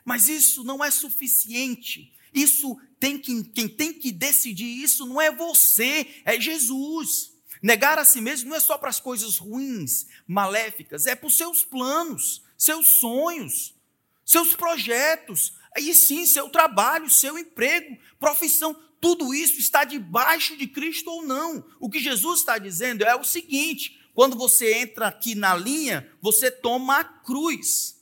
Mas 0.04 0.28
isso 0.28 0.62
não 0.64 0.84
é 0.84 0.90
suficiente. 0.90 2.12
Isso 2.34 2.76
tem 2.98 3.18
que, 3.18 3.44
quem 3.44 3.68
tem 3.68 3.92
que 3.92 4.12
decidir 4.12 4.66
isso 4.66 5.06
não 5.06 5.20
é 5.20 5.34
você, 5.34 6.22
é 6.24 6.38
Jesus. 6.38 7.33
Negar 7.64 7.98
a 7.98 8.04
si 8.04 8.20
mesmo 8.20 8.50
não 8.50 8.56
é 8.56 8.60
só 8.60 8.76
para 8.76 8.90
as 8.90 9.00
coisas 9.00 9.38
ruins, 9.38 10.06
maléficas, 10.26 11.06
é 11.06 11.14
para 11.14 11.28
os 11.28 11.34
seus 11.34 11.64
planos, 11.64 12.42
seus 12.58 12.98
sonhos, 12.98 13.74
seus 14.22 14.54
projetos, 14.54 15.54
aí 15.74 15.94
sim, 15.94 16.26
seu 16.26 16.50
trabalho, 16.50 17.08
seu 17.08 17.38
emprego, 17.38 17.96
profissão, 18.20 18.78
tudo 19.00 19.32
isso 19.32 19.58
está 19.58 19.82
debaixo 19.82 20.58
de 20.58 20.66
Cristo 20.66 21.08
ou 21.10 21.24
não. 21.24 21.64
O 21.80 21.88
que 21.88 22.00
Jesus 22.00 22.40
está 22.40 22.58
dizendo 22.58 23.02
é 23.02 23.16
o 23.16 23.24
seguinte: 23.24 23.98
quando 24.12 24.36
você 24.36 24.74
entra 24.74 25.08
aqui 25.08 25.34
na 25.34 25.56
linha, 25.56 26.06
você 26.20 26.50
toma 26.50 26.98
a 26.98 27.04
cruz. 27.04 27.98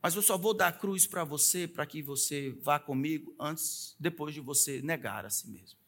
Mas 0.00 0.14
eu 0.14 0.22
só 0.22 0.38
vou 0.38 0.54
dar 0.54 0.68
a 0.68 0.72
cruz 0.72 1.04
para 1.04 1.24
você, 1.24 1.66
para 1.66 1.84
que 1.84 2.00
você 2.00 2.56
vá 2.62 2.78
comigo 2.78 3.34
antes, 3.40 3.96
depois 3.98 4.32
de 4.32 4.40
você 4.40 4.80
negar 4.82 5.26
a 5.26 5.30
si 5.30 5.48
mesmo. 5.48 5.85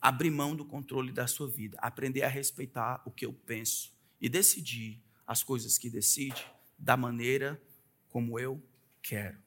Abrir 0.00 0.30
mão 0.30 0.54
do 0.54 0.64
controle 0.64 1.12
da 1.12 1.26
sua 1.26 1.48
vida, 1.48 1.76
aprender 1.80 2.22
a 2.22 2.28
respeitar 2.28 3.02
o 3.04 3.10
que 3.10 3.26
eu 3.26 3.32
penso 3.32 3.92
e 4.20 4.28
decidir 4.28 5.02
as 5.26 5.42
coisas 5.42 5.76
que 5.76 5.90
decide 5.90 6.46
da 6.78 6.96
maneira 6.96 7.60
como 8.08 8.38
eu 8.38 8.62
quero. 9.02 9.38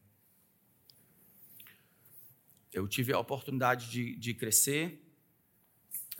Eu 2.71 2.87
tive 2.87 3.13
a 3.13 3.19
oportunidade 3.19 3.89
de, 3.89 4.15
de 4.15 4.33
crescer 4.33 5.01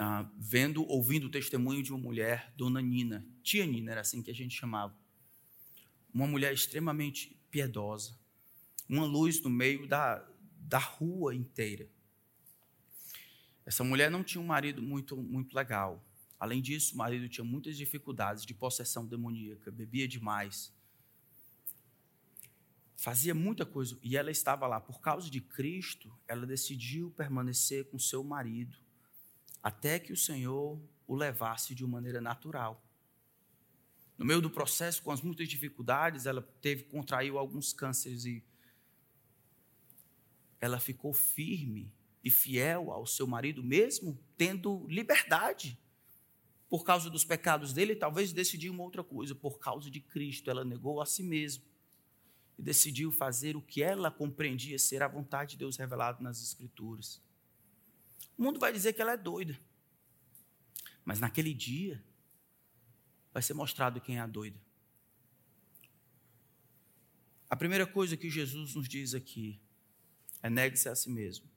ah, 0.04 0.28
vendo, 0.36 0.84
ouvindo 0.88 1.28
o 1.28 1.30
testemunho 1.30 1.84
de 1.84 1.92
uma 1.92 2.00
mulher, 2.00 2.52
Dona 2.58 2.82
Nina, 2.82 3.24
tia 3.44 3.66
Nina, 3.68 3.92
era 3.92 4.02
assim 4.02 4.24
que 4.24 4.32
a 4.32 4.34
gente 4.34 4.56
chamava. 4.56 4.98
Uma 6.12 6.26
mulher 6.26 6.52
extremamente 6.52 7.40
piedosa, 7.52 8.18
uma 8.90 9.06
luz 9.06 9.40
no 9.42 9.50
meio 9.50 9.88
da, 9.88 10.28
da 10.58 10.80
rua 10.80 11.36
inteira. 11.36 11.88
Essa 13.66 13.84
mulher 13.84 14.10
não 14.10 14.24
tinha 14.24 14.42
um 14.42 14.48
marido 14.48 14.82
muito, 14.82 15.16
muito 15.16 15.56
legal. 15.56 16.04
Além 16.40 16.62
disso, 16.62 16.96
o 16.96 16.98
marido 16.98 17.30
tinha 17.30 17.46
muitas 17.46 17.78
dificuldades 17.78 18.46
de 18.46 18.54
possessão 18.54 19.06
demoníaca, 19.06 19.72
bebia 19.72 20.08
demais, 20.08 20.74
fazia 22.98 23.34
muita 23.36 23.66
coisa. 23.66 23.98
E 24.02 24.18
ela 24.18 24.32
estava 24.32 24.66
lá. 24.68 24.80
Por 24.80 25.00
causa 25.02 25.30
de 25.30 25.40
Cristo, 25.40 26.12
ela 26.28 26.46
decidiu 26.46 27.12
permanecer 27.12 27.86
com 27.86 28.00
seu 28.00 28.24
marido 28.24 28.78
até 29.62 30.00
que 30.00 30.12
o 30.12 30.18
Senhor 30.18 30.82
o 31.08 31.16
levasse 31.16 31.76
de 31.76 31.84
uma 31.84 31.94
maneira 31.94 32.22
natural. 32.22 32.84
No 34.18 34.26
meio 34.26 34.42
do 34.42 34.50
processo, 34.50 35.02
com 35.02 35.12
as 35.12 35.22
muitas 35.22 35.48
dificuldades, 35.50 36.26
ela 36.26 36.42
teve 36.62 36.84
contraiu 36.84 37.38
alguns 37.38 37.74
cânceres 37.74 38.26
e 38.26 38.44
ela 40.60 40.80
ficou 40.80 41.14
firme 41.14 41.92
e 42.24 42.30
fiel 42.30 42.92
ao 42.92 43.06
seu 43.06 43.26
marido 43.26 43.64
mesmo 43.64 44.18
tendo 44.38 44.86
liberdade. 44.88 45.78
Por 46.70 46.84
causa 46.84 47.10
dos 47.10 47.26
pecados 47.26 47.74
dele, 47.74 47.96
talvez 47.96 48.32
decidiu 48.32 48.72
uma 48.72 48.84
outra 48.84 49.04
coisa, 49.04 49.36
por 49.36 49.60
causa 49.60 49.90
de 49.90 50.00
Cristo, 50.00 50.50
ela 50.50 50.64
negou 50.64 51.02
a 51.02 51.06
si 51.06 51.24
mesma 51.24 51.66
e 52.58 52.62
decidiu 52.62 53.12
fazer 53.12 53.58
o 53.58 53.62
que 53.62 53.82
ela 53.82 54.12
compreendia 54.12 54.78
ser 54.78 55.02
a 55.02 55.08
vontade 55.08 55.52
de 55.52 55.58
Deus 55.58 55.78
revelado 55.78 56.24
nas 56.24 56.42
escrituras. 56.42 57.22
O 58.38 58.44
mundo 58.44 58.60
vai 58.60 58.72
dizer 58.72 58.94
que 58.94 59.02
ela 59.02 59.14
é 59.14 59.18
doida. 59.18 59.60
Mas 61.04 61.20
naquele 61.20 61.54
dia, 61.54 62.02
vai 63.34 63.42
ser 63.42 63.54
mostrado 63.54 64.00
quem 64.00 64.18
é 64.18 64.20
a 64.22 64.28
doida. 64.28 64.60
A 67.50 67.56
primeira 67.56 67.86
coisa 67.86 68.16
que 68.16 68.30
Jesus 68.30 68.76
nos 68.76 68.88
diz 68.88 69.14
aqui 69.14 69.60
é 70.42 70.50
negue-se 70.50 70.88
a 70.88 70.96
si 70.96 71.10
mesmo. 71.10 71.51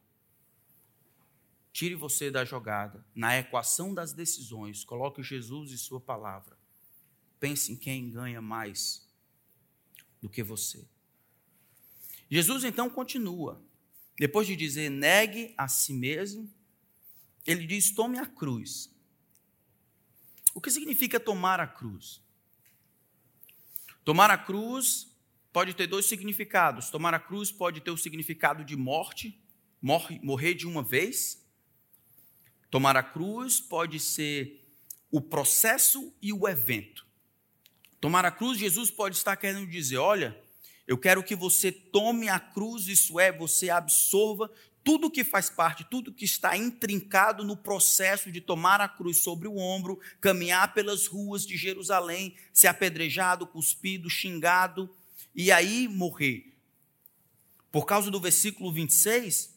Tire 1.75 1.97
você 1.97 2.31
da 2.31 2.45
jogada. 2.45 3.05
Na 3.13 3.37
equação 3.37 3.93
das 3.93 4.13
decisões, 4.13 4.85
coloque 4.85 5.25
Jesus 5.25 5.73
e 5.73 5.77
Sua 5.77 6.01
palavra. 6.01 6.57
Pense 7.41 7.73
em 7.73 7.77
quem 7.77 8.09
ganha 8.09 8.41
mais 8.41 9.05
do 10.23 10.29
que 10.29 10.41
você. 10.41 10.87
Jesus 12.31 12.63
então 12.63 12.89
continua. 12.89 13.61
Depois 14.17 14.47
de 14.47 14.55
dizer 14.55 14.89
negue 14.89 15.53
a 15.59 15.67
si 15.67 15.93
mesmo, 15.93 16.49
ele 17.45 17.67
diz: 17.67 17.91
tome 17.91 18.21
a 18.21 18.27
cruz. 18.27 18.89
O 20.55 20.61
que 20.61 20.71
significa 20.71 21.19
tomar 21.19 21.59
a 21.59 21.67
cruz? 21.67 22.23
Tomar 24.05 24.31
a 24.31 24.39
cruz 24.39 25.13
pode 25.53 25.75
ter 25.75 25.89
dois 25.89 26.07
significados. 26.07 26.89
Tomar 26.89 27.15
a 27.15 27.19
cruz 27.19 27.51
pode 27.51 27.81
ter 27.81 27.91
o 27.91 27.97
significado 27.97 28.65
de 28.65 28.77
morte, 28.77 29.37
morre, 29.83 30.21
morrer 30.23 30.55
de 30.55 30.69
uma 30.69 30.85
vez. 30.85 31.44
Tomar 32.75 32.97
a 32.97 33.05
cruz 33.05 33.61
pode 33.61 34.01
ser 34.01 34.61
o 35.09 35.21
processo 35.21 36.13
e 36.21 36.33
o 36.33 36.49
evento. 36.49 37.07
Tomar 38.01 38.25
a 38.25 38.33
cruz, 38.33 38.59
Jesus 38.59 38.91
pode 38.91 39.15
estar 39.15 39.37
querendo 39.37 39.71
dizer: 39.71 39.99
olha, 39.99 40.37
eu 40.85 40.99
quero 40.99 41.23
que 41.23 41.37
você 41.37 41.71
tome 41.71 42.29
a 42.29 42.41
cruz, 42.41 42.89
isso 42.89 43.21
é, 43.21 43.31
você 43.31 43.71
absorva 43.71 44.51
tudo 44.83 45.09
que 45.09 45.23
faz 45.23 45.49
parte, 45.49 45.87
tudo 45.89 46.13
que 46.13 46.25
está 46.25 46.57
intrincado 46.57 47.45
no 47.45 47.57
processo 47.57 48.33
de 48.33 48.41
tomar 48.41 48.81
a 48.81 48.89
cruz 48.89 49.19
sobre 49.19 49.47
o 49.47 49.57
ombro, 49.57 50.01
caminhar 50.21 50.75
pelas 50.75 51.07
ruas 51.07 51.47
de 51.47 51.57
Jerusalém, 51.57 52.35
ser 52.53 52.67
apedrejado, 52.67 53.47
cuspido, 53.47 54.11
xingado 54.11 54.91
e 55.33 55.53
aí 55.53 55.87
morrer. 55.87 56.53
Por 57.71 57.87
causa 57.87 58.11
do 58.11 58.19
versículo 58.19 58.73
26, 58.73 59.54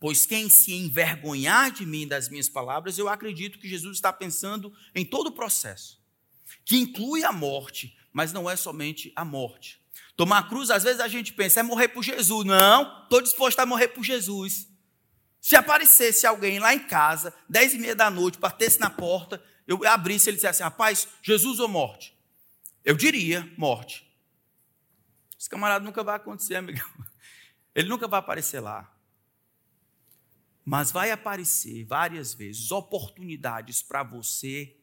pois 0.00 0.24
quem 0.24 0.48
se 0.48 0.72
envergonhar 0.72 1.70
de 1.70 1.84
mim 1.84 2.08
das 2.08 2.30
minhas 2.30 2.48
palavras, 2.48 2.96
eu 2.96 3.06
acredito 3.06 3.58
que 3.58 3.68
Jesus 3.68 3.98
está 3.98 4.10
pensando 4.10 4.72
em 4.94 5.04
todo 5.04 5.26
o 5.26 5.32
processo, 5.32 6.00
que 6.64 6.78
inclui 6.78 7.22
a 7.22 7.30
morte, 7.30 7.96
mas 8.10 8.32
não 8.32 8.48
é 8.48 8.56
somente 8.56 9.12
a 9.14 9.24
morte. 9.24 9.78
Tomar 10.16 10.38
a 10.38 10.42
cruz, 10.42 10.70
às 10.70 10.82
vezes 10.82 11.00
a 11.00 11.08
gente 11.08 11.34
pensa, 11.34 11.60
é 11.60 11.62
morrer 11.62 11.88
por 11.88 12.02
Jesus. 12.02 12.46
Não, 12.46 13.04
estou 13.04 13.20
disposto 13.20 13.60
a 13.60 13.66
morrer 13.66 13.88
por 13.88 14.02
Jesus. 14.02 14.68
Se 15.40 15.54
aparecesse 15.54 16.26
alguém 16.26 16.58
lá 16.58 16.74
em 16.74 16.80
casa, 16.80 17.32
dez 17.48 17.74
e 17.74 17.78
meia 17.78 17.94
da 17.94 18.10
noite, 18.10 18.38
batesse 18.38 18.80
na 18.80 18.90
porta, 18.90 19.42
eu 19.66 19.86
abrisse 19.86 20.28
e 20.28 20.30
ele 20.30 20.36
dissesse, 20.36 20.62
rapaz, 20.62 21.08
Jesus 21.22 21.58
ou 21.58 21.68
morte? 21.68 22.16
Eu 22.84 22.96
diria, 22.96 23.50
morte. 23.56 24.06
Esse 25.38 25.48
camarada 25.48 25.84
nunca 25.84 26.02
vai 26.02 26.16
acontecer, 26.16 26.56
amigo. 26.56 26.86
Ele 27.74 27.88
nunca 27.88 28.08
vai 28.08 28.18
aparecer 28.18 28.60
lá. 28.60 28.90
Mas 30.64 30.92
vai 30.92 31.10
aparecer 31.10 31.84
várias 31.84 32.34
vezes 32.34 32.70
oportunidades 32.70 33.82
para 33.82 34.02
você 34.02 34.76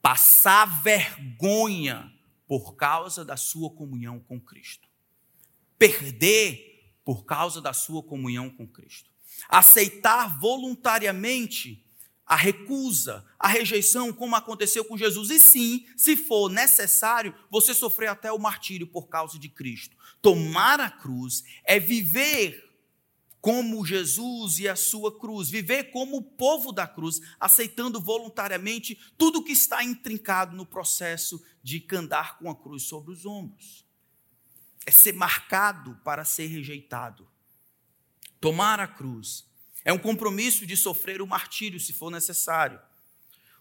passar 0.00 0.82
vergonha 0.82 2.12
por 2.46 2.74
causa 2.76 3.24
da 3.24 3.36
sua 3.36 3.70
comunhão 3.70 4.18
com 4.20 4.40
Cristo. 4.40 4.88
Perder 5.76 6.94
por 7.04 7.24
causa 7.24 7.60
da 7.60 7.72
sua 7.72 8.02
comunhão 8.02 8.48
com 8.50 8.66
Cristo. 8.66 9.10
Aceitar 9.48 10.38
voluntariamente 10.40 11.84
a 12.28 12.36
recusa, 12.36 13.24
a 13.38 13.48
rejeição, 13.48 14.12
como 14.12 14.36
aconteceu 14.36 14.84
com 14.84 14.98
Jesus. 14.98 15.30
E 15.30 15.38
sim, 15.38 15.86
se 15.96 16.16
for 16.16 16.50
necessário, 16.50 17.34
você 17.50 17.72
sofrer 17.72 18.08
até 18.08 18.30
o 18.30 18.38
martírio 18.38 18.86
por 18.86 19.08
causa 19.08 19.38
de 19.38 19.48
Cristo. 19.48 19.96
Tomar 20.20 20.80
a 20.80 20.90
cruz 20.90 21.42
é 21.64 21.80
viver 21.80 22.67
como 23.40 23.86
Jesus 23.86 24.58
e 24.58 24.68
a 24.68 24.74
sua 24.74 25.16
cruz, 25.16 25.48
viver 25.48 25.90
como 25.90 26.16
o 26.16 26.22
povo 26.22 26.72
da 26.72 26.86
cruz, 26.86 27.20
aceitando 27.38 28.00
voluntariamente 28.00 28.98
tudo 29.16 29.44
que 29.44 29.52
está 29.52 29.84
intrincado 29.84 30.56
no 30.56 30.66
processo 30.66 31.42
de 31.62 31.86
andar 31.92 32.38
com 32.38 32.50
a 32.50 32.56
cruz 32.56 32.84
sobre 32.84 33.12
os 33.12 33.24
ombros. 33.24 33.84
É 34.84 34.90
ser 34.90 35.12
marcado 35.12 36.00
para 36.02 36.24
ser 36.24 36.46
rejeitado. 36.46 37.28
Tomar 38.40 38.80
a 38.80 38.88
cruz 38.88 39.46
é 39.84 39.92
um 39.92 39.98
compromisso 39.98 40.66
de 40.66 40.76
sofrer 40.76 41.22
o 41.22 41.26
martírio 41.26 41.78
se 41.78 41.92
for 41.92 42.10
necessário. 42.10 42.80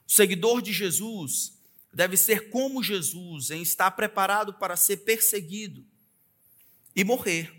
O 0.08 0.12
seguidor 0.12 0.62
de 0.62 0.74
Jesus 0.74 1.58
deve 1.94 2.18
ser 2.18 2.50
como 2.50 2.84
Jesus, 2.84 3.52
em 3.52 3.62
estar 3.62 3.92
preparado 3.92 4.54
para 4.54 4.76
ser 4.76 4.98
perseguido 4.98 5.86
e 6.96 7.04
morrer 7.04 7.54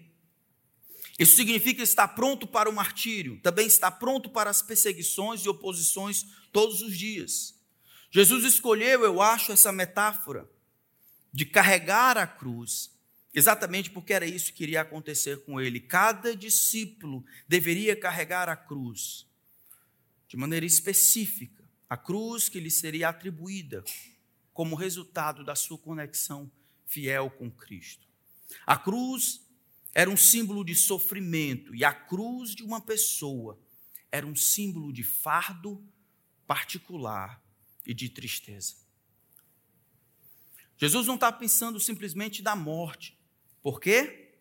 isso 1.18 1.35
significa 1.35 1.83
estar 1.83 2.09
pronto 2.09 2.46
para 2.46 2.70
o 2.70 2.72
martírio, 2.72 3.40
também 3.40 3.66
estar 3.66 3.90
pronto 3.92 4.31
para 4.31 4.48
as 4.48 4.62
perseguições 4.62 5.40
e 5.40 5.48
oposições 5.48 6.26
todos 6.52 6.81
os 6.81 6.96
dias. 6.96 7.59
Jesus 8.11 8.44
escolheu, 8.44 9.02
eu 9.02 9.20
acho, 9.20 9.50
essa 9.50 9.72
metáfora 9.72 10.48
de 11.33 11.44
carregar 11.44 12.16
a 12.16 12.26
cruz, 12.26 12.96
exatamente 13.35 13.90
porque 13.90 14.12
era 14.12 14.24
isso 14.24 14.52
que 14.52 14.62
iria 14.62 14.81
acontecer 14.81 15.44
com 15.44 15.61
ele. 15.61 15.81
Cada 15.81 16.37
discípulo 16.37 17.24
deveria 17.48 17.96
carregar 17.96 18.48
a 18.48 18.57
cruz 18.57 19.26
de 20.28 20.37
maneira 20.37 20.64
específica, 20.64 21.64
a 21.90 21.96
cruz 21.96 22.48
que 22.48 22.61
lhe 22.61 22.70
seria 22.70 23.09
atribuída 23.09 23.83
como 24.52 24.76
resultado 24.76 25.44
da 25.44 25.54
sua 25.54 25.78
conexão 25.78 26.50
fiel 26.87 27.31
com 27.31 27.50
Cristo. 27.50 28.07
A 28.66 28.76
cruz 28.76 29.47
era 29.94 30.09
um 30.09 30.16
símbolo 30.16 30.64
de 30.64 30.74
sofrimento 30.74 31.74
e 31.74 31.85
a 31.85 31.92
cruz 31.92 32.55
de 32.55 32.62
uma 32.62 32.81
pessoa 32.81 33.59
era 34.11 34.27
um 34.27 34.37
símbolo 34.37 34.92
de 34.92 35.03
fardo 35.03 35.83
particular 36.46 37.42
e 37.87 37.92
de 37.92 38.09
tristeza. 38.09 38.77
Jesus 40.77 41.07
não 41.07 41.16
está 41.16 41.33
pensando 41.33 41.81
simplesmente 41.81 42.40
da 42.40 42.55
morte. 42.55 43.18
Por 43.62 43.81
quê? 43.81 44.37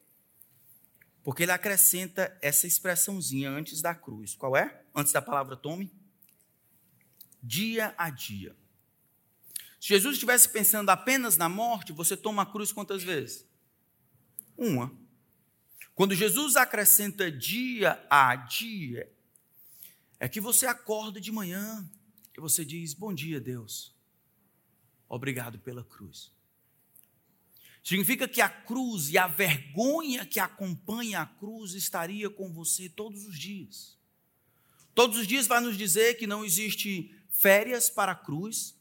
Porque 1.23 1.43
ele 1.43 1.51
acrescenta 1.51 2.37
essa 2.41 2.67
expressãozinha 2.67 3.49
antes 3.49 3.81
da 3.81 3.93
cruz. 3.95 4.35
Qual 4.35 4.55
é? 4.55 4.85
Antes 4.95 5.11
da 5.11 5.21
palavra 5.21 5.57
tome? 5.57 5.91
Dia 7.41 7.93
a 7.97 8.09
dia. 8.09 8.55
Se 9.79 9.89
Jesus 9.89 10.13
estivesse 10.15 10.49
pensando 10.49 10.89
apenas 10.89 11.35
na 11.35 11.49
morte, 11.49 11.91
você 11.91 12.15
toma 12.15 12.43
a 12.43 12.45
cruz 12.45 12.71
quantas 12.71 13.03
vezes? 13.03 13.45
Uma. 14.57 15.06
Quando 15.97 16.13
Jesus 16.13 16.55
acrescenta 16.55 17.31
dia 17.31 17.99
a 18.07 18.35
dia, 18.35 19.11
é 20.19 20.29
que 20.29 20.39
você 20.39 20.67
acorda 20.67 21.19
de 21.19 21.31
manhã 21.31 21.89
e 22.37 22.39
você 22.39 22.63
diz: 22.63 22.93
Bom 22.93 23.11
dia, 23.11 23.41
Deus. 23.41 23.95
Obrigado 25.09 25.57
pela 25.57 25.83
cruz. 25.83 26.31
Significa 27.83 28.27
que 28.27 28.41
a 28.41 28.47
cruz 28.47 29.09
e 29.09 29.17
a 29.17 29.25
vergonha 29.25 30.23
que 30.23 30.39
acompanha 30.39 31.21
a 31.21 31.25
cruz 31.25 31.73
estaria 31.73 32.29
com 32.29 32.53
você 32.53 32.87
todos 32.87 33.25
os 33.25 33.35
dias. 33.35 33.97
Todos 34.93 35.17
os 35.17 35.25
dias 35.25 35.47
vai 35.47 35.61
nos 35.61 35.75
dizer 35.75 36.19
que 36.19 36.27
não 36.27 36.45
existe 36.45 37.11
férias 37.31 37.89
para 37.89 38.11
a 38.11 38.15
cruz, 38.15 38.75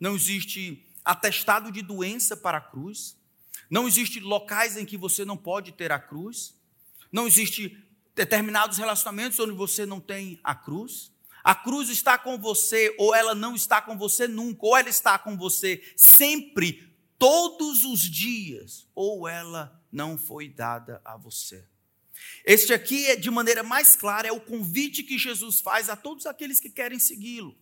não 0.00 0.16
existe 0.16 0.82
atestado 1.04 1.70
de 1.70 1.82
doença 1.82 2.34
para 2.34 2.56
a 2.56 2.62
cruz, 2.62 3.14
não 3.70 3.86
existe 3.86 4.20
locais 4.20 4.76
em 4.76 4.84
que 4.84 4.96
você 4.96 5.24
não 5.24 5.36
pode 5.36 5.72
ter 5.72 5.90
a 5.92 5.98
cruz, 5.98 6.54
não 7.10 7.26
existe 7.26 7.82
determinados 8.14 8.78
relacionamentos 8.78 9.38
onde 9.38 9.52
você 9.52 9.84
não 9.84 10.00
tem 10.00 10.40
a 10.42 10.54
cruz. 10.54 11.12
A 11.44 11.54
cruz 11.54 11.90
está 11.90 12.18
com 12.18 12.38
você 12.38 12.94
ou 12.98 13.14
ela 13.14 13.34
não 13.34 13.54
está 13.54 13.80
com 13.80 13.96
você 13.96 14.26
nunca, 14.26 14.66
ou 14.66 14.76
ela 14.76 14.88
está 14.88 15.18
com 15.18 15.36
você 15.36 15.82
sempre, 15.96 16.92
todos 17.18 17.84
os 17.84 18.00
dias, 18.00 18.86
ou 18.94 19.28
ela 19.28 19.80
não 19.92 20.18
foi 20.18 20.48
dada 20.48 21.00
a 21.04 21.16
você. 21.16 21.64
Este 22.44 22.72
aqui, 22.72 23.06
é, 23.06 23.16
de 23.16 23.30
maneira 23.30 23.62
mais 23.62 23.94
clara, 23.94 24.28
é 24.28 24.32
o 24.32 24.40
convite 24.40 25.02
que 25.02 25.18
Jesus 25.18 25.60
faz 25.60 25.88
a 25.88 25.96
todos 25.96 26.26
aqueles 26.26 26.58
que 26.58 26.70
querem 26.70 26.98
segui-lo. 26.98 27.56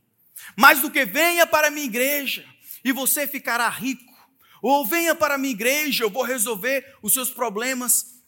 Mais 0.56 0.80
do 0.80 0.90
que 0.90 1.04
venha 1.04 1.46
para 1.46 1.68
a 1.68 1.70
minha 1.70 1.86
igreja 1.86 2.44
e 2.84 2.92
você 2.92 3.26
ficará 3.26 3.68
rico, 3.68 4.13
ou 4.66 4.86
venha 4.86 5.14
para 5.14 5.34
a 5.34 5.38
minha 5.38 5.52
igreja, 5.52 6.04
eu 6.04 6.08
vou 6.08 6.22
resolver 6.22 6.96
os 7.02 7.12
seus 7.12 7.30
problemas 7.30 8.22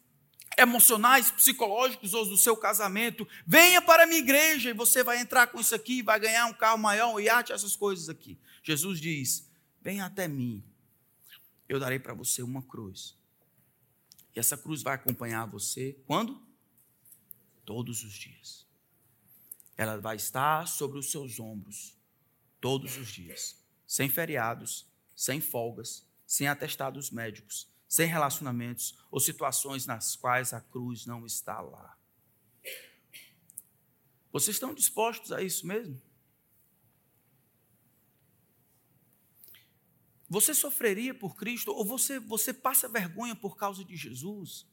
emocionais, 0.59 1.31
psicológicos 1.31 2.13
ou 2.13 2.27
do 2.27 2.37
seu 2.37 2.55
casamento. 2.55 3.27
Venha 3.47 3.81
para 3.81 4.03
a 4.03 4.07
minha 4.07 4.19
igreja 4.19 4.69
e 4.69 4.75
você 4.75 5.03
vai 5.03 5.19
entrar 5.19 5.47
com 5.47 5.59
isso 5.59 5.75
aqui, 5.75 6.03
vai 6.03 6.21
ganhar 6.21 6.45
um 6.45 6.53
carro 6.53 6.77
maior, 6.77 7.15
um 7.15 7.19
iate, 7.19 7.53
essas 7.53 7.75
coisas 7.75 8.11
aqui. 8.11 8.39
Jesus 8.63 9.01
diz: 9.01 9.49
Venha 9.81 10.05
até 10.05 10.29
mim, 10.29 10.63
eu 11.67 11.81
darei 11.81 11.99
para 11.99 12.13
você 12.13 12.43
uma 12.43 12.61
cruz. 12.61 13.17
E 14.35 14.39
essa 14.39 14.59
cruz 14.59 14.83
vai 14.83 14.97
acompanhar 14.97 15.47
você 15.47 15.99
quando? 16.07 16.39
Todos 17.65 18.05
os 18.05 18.13
dias. 18.13 18.67
Ela 19.75 19.97
vai 19.97 20.17
estar 20.17 20.69
sobre 20.69 20.99
os 20.99 21.11
seus 21.11 21.41
ombros 21.41 21.97
todos 22.61 22.99
os 22.99 23.09
dias, 23.09 23.57
sem 23.87 24.11
feriados, 24.11 24.87
sem 25.15 25.41
folgas, 25.41 26.06
sem 26.27 26.49
atestados 26.49 27.11
médicos, 27.11 27.71
sem 27.89 28.09
relacionamentos 28.09 28.99
ou 29.11 29.21
situações 29.21 29.87
nas 29.87 30.17
quais 30.17 30.53
a 30.53 30.61
cruz 30.61 31.07
não 31.07 31.25
está 31.25 31.61
lá. 31.61 31.97
Vocês 34.33 34.57
estão 34.57 34.75
dispostos 34.75 35.33
a 35.33 35.41
isso 35.41 35.67
mesmo? 35.67 36.01
Você 40.29 40.53
sofreria 40.53 41.15
por 41.15 41.37
Cristo 41.37 41.73
ou 41.73 41.85
você, 41.85 42.19
você 42.19 42.53
passa 42.53 42.89
vergonha 42.89 43.37
por 43.37 43.57
causa 43.57 43.85
de 43.85 43.97
Jesus? 43.97 44.67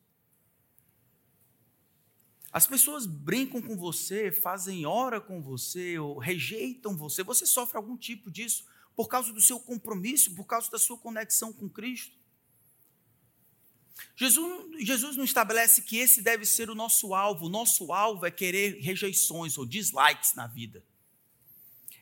As 2.52 2.68
pessoas 2.68 3.06
brincam 3.06 3.62
com 3.62 3.76
você, 3.76 4.32
fazem 4.32 4.86
hora 4.86 5.20
com 5.20 5.42
você, 5.42 5.98
ou 5.98 6.18
rejeitam 6.20 6.96
você. 6.96 7.24
Você 7.24 7.46
sofre 7.46 7.78
algum 7.78 7.98
tipo 7.98 8.30
disso 8.30 8.66
por 8.96 9.08
causa 9.08 9.32
do 9.34 9.42
seu 9.42 9.60
compromisso, 9.60 10.36
por 10.36 10.46
causa 10.46 10.70
da 10.70 10.80
sua 10.80 10.98
conexão 10.98 11.52
com 11.52 11.70
Cristo. 11.70 12.16
Jesus, 14.16 14.86
Jesus 14.86 15.16
não 15.16 15.24
estabelece 15.24 15.82
que 15.82 15.98
esse 15.98 16.22
deve 16.22 16.46
ser 16.46 16.70
o 16.70 16.76
nosso 16.76 17.14
alvo. 17.14 17.46
O 17.46 17.50
nosso 17.50 17.92
alvo 17.92 18.26
é 18.26 18.32
querer 18.32 18.80
rejeições 18.80 19.58
ou 19.58 19.66
dislikes 19.66 20.34
na 20.36 20.48
vida. 20.48 20.84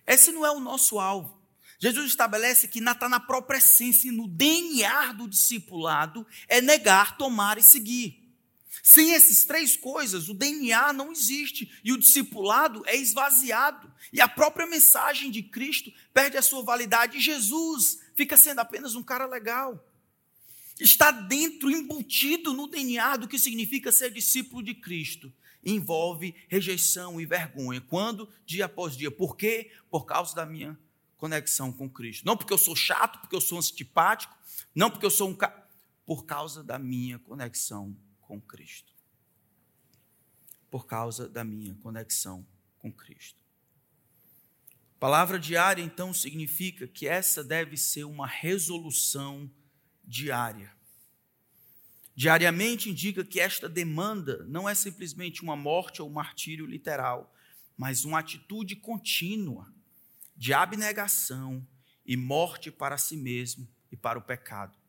Esse 0.05 0.31
não 0.31 0.45
é 0.45 0.51
o 0.51 0.59
nosso 0.59 0.99
alvo. 0.99 1.39
Jesus 1.79 2.07
estabelece 2.07 2.67
que 2.67 2.79
está 2.79 3.09
na 3.09 3.19
própria 3.19 3.57
essência, 3.57 4.11
no 4.11 4.27
DNA 4.27 5.13
do 5.13 5.27
discipulado, 5.27 6.27
é 6.47 6.61
negar, 6.61 7.17
tomar 7.17 7.57
e 7.57 7.63
seguir. 7.63 8.20
Sem 8.81 9.13
essas 9.13 9.43
três 9.43 9.77
coisas, 9.77 10.27
o 10.27 10.33
DNA 10.33 10.91
não 10.93 11.11
existe 11.11 11.71
e 11.83 11.91
o 11.91 11.97
discipulado 11.97 12.83
é 12.87 12.95
esvaziado. 12.95 13.91
E 14.11 14.19
a 14.19 14.27
própria 14.27 14.65
mensagem 14.65 15.29
de 15.29 15.43
Cristo 15.43 15.91
perde 16.13 16.37
a 16.37 16.41
sua 16.41 16.63
validade. 16.63 17.17
E 17.17 17.21
Jesus 17.21 17.99
fica 18.15 18.35
sendo 18.35 18.59
apenas 18.59 18.95
um 18.95 19.03
cara 19.03 19.25
legal. 19.25 19.87
Está 20.79 21.11
dentro, 21.11 21.69
embutido 21.69 22.53
no 22.53 22.67
DNA 22.67 23.17
do 23.17 23.27
que 23.27 23.37
significa 23.37 23.91
ser 23.91 24.11
discípulo 24.11 24.63
de 24.63 24.73
Cristo. 24.73 25.31
Envolve 25.63 26.33
rejeição 26.47 27.21
e 27.21 27.25
vergonha. 27.25 27.79
Quando? 27.81 28.27
Dia 28.45 28.65
após 28.65 28.97
dia. 28.97 29.11
Por 29.11 29.37
quê? 29.37 29.71
Por 29.91 30.05
causa 30.05 30.33
da 30.33 30.43
minha 30.43 30.77
conexão 31.17 31.71
com 31.71 31.87
Cristo. 31.87 32.25
Não 32.25 32.35
porque 32.35 32.51
eu 32.51 32.57
sou 32.57 32.75
chato, 32.75 33.19
porque 33.19 33.35
eu 33.35 33.41
sou 33.41 33.59
antipático, 33.59 34.35
não 34.73 34.89
porque 34.89 35.05
eu 35.05 35.11
sou 35.11 35.29
um. 35.29 35.37
Por 36.03 36.25
causa 36.25 36.63
da 36.63 36.79
minha 36.79 37.19
conexão 37.19 37.95
com 38.31 38.39
Cristo. 38.39 38.93
Por 40.69 40.85
causa 40.85 41.27
da 41.27 41.43
minha 41.43 41.75
conexão 41.75 42.47
com 42.79 42.89
Cristo. 42.89 43.43
Palavra 44.97 45.37
diária, 45.37 45.83
então, 45.83 46.13
significa 46.13 46.87
que 46.87 47.09
essa 47.09 47.43
deve 47.43 47.75
ser 47.75 48.05
uma 48.05 48.25
resolução 48.25 49.51
diária. 50.01 50.71
Diariamente 52.15 52.89
indica 52.89 53.25
que 53.25 53.37
esta 53.37 53.67
demanda 53.67 54.45
não 54.45 54.69
é 54.69 54.73
simplesmente 54.73 55.43
uma 55.43 55.57
morte 55.57 56.01
ou 56.01 56.07
um 56.07 56.13
martírio 56.13 56.65
literal, 56.65 57.35
mas 57.75 58.05
uma 58.05 58.19
atitude 58.19 58.77
contínua 58.77 59.69
de 60.37 60.53
abnegação 60.53 61.67
e 62.05 62.15
morte 62.15 62.71
para 62.71 62.97
si 62.97 63.17
mesmo 63.17 63.67
e 63.91 63.97
para 63.97 64.17
o 64.17 64.21
pecado. 64.21 64.80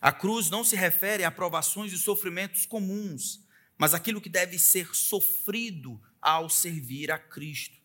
A 0.00 0.12
cruz 0.12 0.50
não 0.50 0.62
se 0.62 0.76
refere 0.76 1.24
a 1.24 1.30
provações 1.30 1.92
e 1.92 1.98
sofrimentos 1.98 2.66
comuns, 2.66 3.44
mas 3.78 3.94
aquilo 3.94 4.20
que 4.20 4.28
deve 4.28 4.58
ser 4.58 4.94
sofrido 4.94 6.00
ao 6.20 6.48
servir 6.48 7.10
a 7.10 7.18
Cristo. 7.18 7.76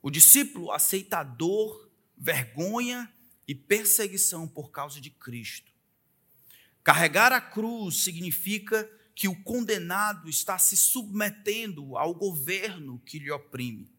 O 0.00 0.10
discípulo 0.10 0.70
aceita 0.70 1.22
dor, 1.22 1.90
vergonha 2.16 3.12
e 3.46 3.54
perseguição 3.54 4.46
por 4.46 4.70
causa 4.70 5.00
de 5.00 5.10
Cristo. 5.10 5.72
Carregar 6.84 7.32
a 7.32 7.40
cruz 7.40 8.02
significa 8.04 8.88
que 9.14 9.26
o 9.26 9.42
condenado 9.42 10.28
está 10.28 10.58
se 10.58 10.76
submetendo 10.76 11.96
ao 11.96 12.14
governo 12.14 13.00
que 13.00 13.18
lhe 13.18 13.30
oprime. 13.30 13.90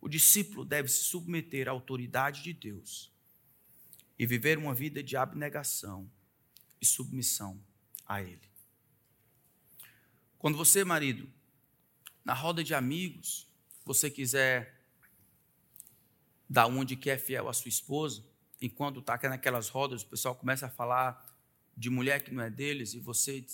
O 0.00 0.08
discípulo 0.08 0.64
deve 0.64 0.88
se 0.88 1.04
submeter 1.04 1.68
à 1.68 1.72
autoridade 1.72 2.42
de 2.42 2.52
Deus 2.52 3.12
e 4.16 4.24
viver 4.24 4.56
uma 4.56 4.72
vida 4.72 5.02
de 5.02 5.16
abnegação 5.16 6.08
e 6.80 6.86
submissão 6.86 7.60
a 8.06 8.22
Ele. 8.22 8.48
Quando 10.38 10.56
você, 10.56 10.84
marido, 10.84 11.28
na 12.24 12.34
roda 12.34 12.62
de 12.62 12.74
amigos, 12.74 13.48
você 13.84 14.10
quiser 14.10 14.80
dar 16.48 16.66
onde 16.66 16.96
que 16.96 17.10
é 17.10 17.18
fiel 17.18 17.48
à 17.48 17.52
sua 17.52 17.68
esposa, 17.68 18.24
enquanto 18.60 19.00
está 19.00 19.18
naquelas 19.28 19.68
rodas, 19.68 20.02
o 20.02 20.06
pessoal 20.06 20.34
começa 20.34 20.66
a 20.66 20.70
falar 20.70 21.26
de 21.76 21.90
mulher 21.90 22.22
que 22.22 22.32
não 22.32 22.42
é 22.42 22.50
deles 22.50 22.94
e 22.94 23.00
você 23.00 23.44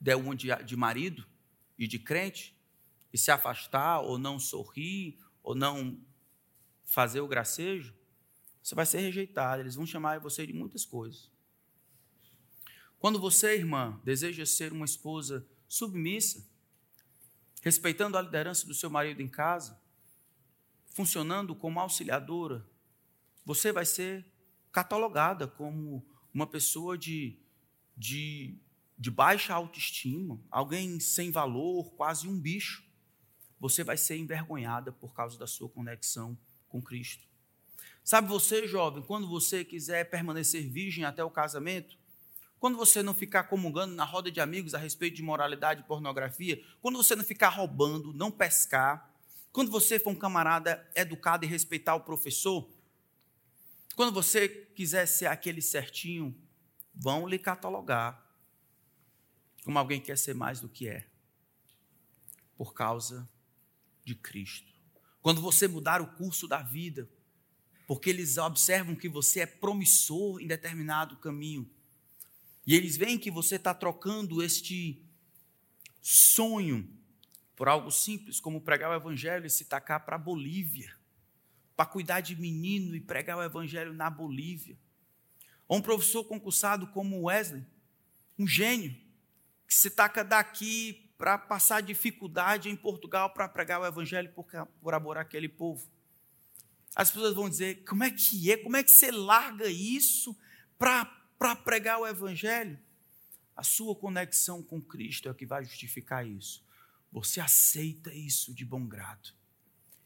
der 0.00 0.16
um 0.16 0.34
de, 0.34 0.48
de 0.64 0.76
marido 0.76 1.26
e 1.78 1.86
de 1.86 1.98
crente 1.98 2.56
e 3.12 3.18
se 3.18 3.30
afastar 3.30 4.00
ou 4.00 4.18
não 4.18 4.38
sorrir 4.38 5.18
ou 5.42 5.54
não 5.54 5.98
fazer 6.84 7.20
o 7.20 7.28
gracejo, 7.28 7.94
você 8.62 8.74
vai 8.74 8.84
ser 8.84 9.00
rejeitado. 9.00 9.62
Eles 9.62 9.74
vão 9.74 9.86
chamar 9.86 10.20
você 10.20 10.46
de 10.46 10.52
muitas 10.52 10.84
coisas. 10.84 11.30
Quando 12.98 13.20
você, 13.20 13.54
irmã, 13.54 14.00
deseja 14.04 14.46
ser 14.46 14.72
uma 14.72 14.84
esposa 14.84 15.46
submissa, 15.68 16.46
respeitando 17.62 18.16
a 18.16 18.22
liderança 18.22 18.66
do 18.66 18.74
seu 18.74 18.88
marido 18.88 19.20
em 19.20 19.28
casa, 19.28 19.80
funcionando 20.86 21.54
como 21.54 21.78
auxiliadora, 21.78 22.66
você 23.44 23.70
vai 23.70 23.84
ser 23.84 24.24
catalogada 24.72 25.46
como 25.46 26.04
uma 26.32 26.46
pessoa 26.46 26.96
de, 26.96 27.38
de, 27.96 28.58
de 28.98 29.10
baixa 29.10 29.54
autoestima, 29.54 30.40
alguém 30.50 30.98
sem 30.98 31.30
valor, 31.30 31.92
quase 31.92 32.26
um 32.26 32.38
bicho. 32.38 32.84
Você 33.58 33.82
vai 33.82 33.96
ser 33.96 34.16
envergonhada 34.16 34.92
por 34.92 35.14
causa 35.14 35.38
da 35.38 35.46
sua 35.46 35.68
conexão 35.68 36.36
com 36.68 36.82
Cristo. 36.82 37.26
Sabe 38.04 38.28
você, 38.28 38.68
jovem, 38.68 39.02
quando 39.02 39.26
você 39.26 39.64
quiser 39.64 40.08
permanecer 40.10 40.68
virgem 40.70 41.04
até 41.04 41.24
o 41.24 41.30
casamento, 41.30 41.98
quando 42.58 42.76
você 42.76 43.02
não 43.02 43.14
ficar 43.14 43.44
comungando 43.44 43.94
na 43.94 44.04
roda 44.04 44.30
de 44.30 44.40
amigos 44.40 44.74
a 44.74 44.78
respeito 44.78 45.16
de 45.16 45.22
moralidade 45.22 45.80
e 45.80 45.84
pornografia, 45.84 46.62
quando 46.80 46.96
você 46.96 47.14
não 47.14 47.24
ficar 47.24 47.50
roubando, 47.50 48.12
não 48.12 48.30
pescar, 48.30 49.12
quando 49.52 49.70
você 49.70 49.98
for 49.98 50.10
um 50.10 50.16
camarada 50.16 50.86
educado 50.94 51.44
e 51.44 51.48
respeitar 51.48 51.94
o 51.94 52.00
professor, 52.00 52.68
quando 53.94 54.12
você 54.12 54.48
quiser 54.48 55.06
ser 55.06 55.26
aquele 55.26 55.62
certinho, 55.62 56.36
vão 56.94 57.26
lhe 57.26 57.38
catalogar 57.38 58.22
como 59.64 59.78
alguém 59.78 60.00
que 60.00 60.06
quer 60.06 60.18
ser 60.18 60.34
mais 60.34 60.60
do 60.60 60.68
que 60.68 60.88
é, 60.88 61.06
por 62.56 62.72
causa 62.72 63.28
de 64.04 64.14
Cristo. 64.14 64.72
Quando 65.20 65.40
você 65.40 65.66
mudar 65.66 66.00
o 66.00 66.06
curso 66.14 66.46
da 66.46 66.62
vida, 66.62 67.08
porque 67.86 68.10
eles 68.10 68.38
observam 68.38 68.94
que 68.94 69.08
você 69.08 69.40
é 69.40 69.46
promissor 69.46 70.40
em 70.40 70.46
determinado 70.46 71.16
caminho, 71.16 71.68
e 72.66 72.74
eles 72.74 72.96
veem 72.96 73.18
que 73.18 73.30
você 73.30 73.54
está 73.56 73.72
trocando 73.72 74.42
este 74.42 75.00
sonho 76.02 76.88
por 77.54 77.68
algo 77.68 77.90
simples, 77.90 78.40
como 78.40 78.60
pregar 78.60 78.90
o 78.90 78.94
evangelho 78.94 79.46
e 79.46 79.50
se 79.50 79.64
tacar 79.64 80.04
para 80.04 80.16
a 80.16 80.18
Bolívia, 80.18 80.94
para 81.76 81.86
cuidar 81.86 82.20
de 82.20 82.34
menino 82.34 82.94
e 82.94 83.00
pregar 83.00 83.38
o 83.38 83.42
evangelho 83.42 83.94
na 83.94 84.10
Bolívia. 84.10 84.76
Ou 85.68 85.78
um 85.78 85.82
professor 85.82 86.24
concursado 86.24 86.88
como 86.88 87.22
Wesley, 87.22 87.64
um 88.38 88.46
gênio, 88.46 88.94
que 89.66 89.74
se 89.74 89.90
taca 89.90 90.24
daqui 90.24 91.10
para 91.16 91.38
passar 91.38 91.80
dificuldade 91.80 92.68
em 92.68 92.76
Portugal 92.76 93.30
para 93.30 93.48
pregar 93.48 93.80
o 93.80 93.86
evangelho 93.86 94.30
por, 94.32 94.44
por 94.80 94.92
amor 94.92 95.16
àquele 95.16 95.48
povo. 95.48 95.88
As 96.94 97.10
pessoas 97.10 97.34
vão 97.34 97.48
dizer: 97.48 97.84
como 97.84 98.04
é 98.04 98.10
que 98.10 98.50
é? 98.50 98.56
Como 98.56 98.76
é 98.76 98.82
que 98.82 98.90
você 98.90 99.10
larga 99.10 99.66
isso 99.66 100.36
para 100.78 101.04
pregar 101.56 101.98
o 101.98 102.06
evangelho? 102.06 102.78
A 103.56 103.62
sua 103.62 103.94
conexão 103.94 104.62
com 104.62 104.80
Cristo 104.80 105.28
é 105.28 105.30
o 105.30 105.34
que 105.34 105.46
vai 105.46 105.64
justificar 105.64 106.26
isso. 106.26 106.64
Você 107.10 107.40
aceita 107.40 108.12
isso 108.12 108.52
de 108.52 108.64
bom 108.64 108.86
grado. 108.86 109.30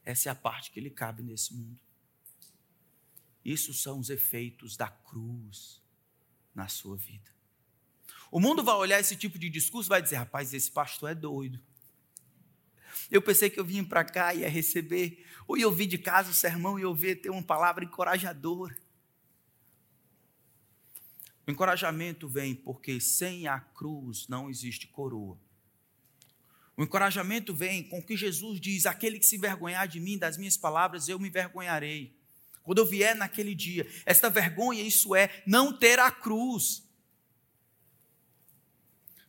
Essa 0.05 0.29
é 0.29 0.33
a 0.33 0.35
parte 0.35 0.71
que 0.71 0.81
lhe 0.81 0.91
cabe 0.91 1.23
nesse 1.23 1.55
mundo. 1.55 1.79
Isso 3.45 3.73
são 3.73 3.99
os 3.99 4.11
efeitos 4.11 4.77
da 4.77 4.89
cruz 4.89 5.83
na 6.55 6.69
sua 6.69 6.97
vida. 6.97 7.31
O 8.31 8.39
mundo 8.39 8.63
vai 8.63 8.77
olhar 8.77 9.01
esse 9.01 9.17
tipo 9.17 9.39
de 9.39 9.49
discurso 9.49 9.89
e 9.89 9.91
vai 9.91 10.03
dizer: 10.03 10.17
rapaz, 10.17 10.55
esse 10.55 10.71
pastor 10.71 11.11
é 11.11 11.15
doido. 11.15 11.61
Eu 13.11 13.21
pensei 13.21 13.51
que 13.51 13.59
eu 13.59 13.65
vim 13.65 13.83
para 13.85 14.05
cá 14.05 14.35
e 14.35 14.41
ia 14.41 14.49
receber, 14.49 15.27
ou 15.49 15.57
ia 15.57 15.67
ouvir 15.67 15.87
de 15.87 15.99
casa 15.99 16.31
o 16.31 16.35
sermão 16.35 16.79
e 16.79 16.85
ouvir 16.85 17.17
ter 17.17 17.31
uma 17.31 17.43
palavra 17.43 17.85
encorajadora. 17.85 18.77
O 21.51 21.53
encorajamento 21.53 22.29
vem 22.29 22.55
porque 22.55 23.01
sem 23.01 23.49
a 23.49 23.59
cruz 23.59 24.29
não 24.29 24.49
existe 24.49 24.87
coroa. 24.87 25.37
O 26.77 26.85
encorajamento 26.85 27.53
vem 27.53 27.83
com 27.83 28.01
que 28.01 28.17
Jesus 28.17 28.61
diz: 28.61 28.87
aquele 28.87 29.19
que 29.19 29.27
se 29.27 29.35
envergonhar 29.35 29.89
de 29.89 29.99
mim, 29.99 30.17
das 30.17 30.37
minhas 30.37 30.57
palavras, 30.57 31.09
eu 31.09 31.19
me 31.19 31.27
envergonharei. 31.27 32.15
Quando 32.63 32.79
eu 32.79 32.87
vier 32.87 33.17
naquele 33.17 33.53
dia, 33.53 33.85
esta 34.07 34.31
vergonha, 34.31 34.81
isso 34.81 35.13
é, 35.13 35.43
não 35.45 35.77
ter 35.77 35.99
a 35.99 36.09
cruz. 36.09 36.89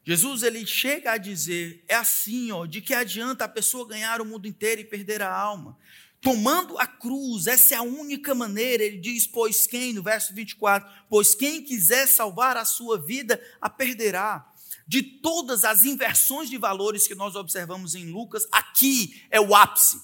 Jesus 0.03 0.43
ele 0.43 0.63
chega 0.63 1.13
a 1.13 1.17
dizer: 1.17 1.83
é 1.87 1.95
assim, 1.95 2.51
ó, 2.51 2.67
de 2.67 2.81
que 2.81 2.93
adianta 2.93 3.45
a 3.45 3.49
pessoa 3.49 3.87
ganhar 3.87 4.21
o 4.21 4.25
mundo 4.25 4.47
inteiro 4.47 4.79
e 4.79 4.85
perder 4.85 5.23
a 5.23 5.33
alma? 5.33 5.75
Tomando 6.21 6.77
a 6.77 6.85
cruz, 6.85 7.47
essa 7.47 7.73
é 7.73 7.77
a 7.77 7.81
única 7.81 8.35
maneira, 8.35 8.83
ele 8.83 8.99
diz: 8.99 9.25
pois 9.25 9.65
quem, 9.65 9.91
no 9.91 10.03
verso 10.03 10.33
24, 10.35 10.87
pois 11.09 11.33
quem 11.33 11.63
quiser 11.63 12.07
salvar 12.07 12.55
a 12.57 12.63
sua 12.63 13.01
vida, 13.01 13.41
a 13.59 13.67
perderá 13.69 14.47
de 14.87 15.01
todas 15.01 15.63
as 15.63 15.83
inversões 15.83 16.49
de 16.49 16.57
valores 16.57 17.07
que 17.07 17.15
nós 17.15 17.35
observamos 17.35 17.95
em 17.95 18.11
Lucas, 18.11 18.45
aqui 18.51 19.25
é 19.31 19.39
o 19.39 19.55
ápice. 19.55 20.01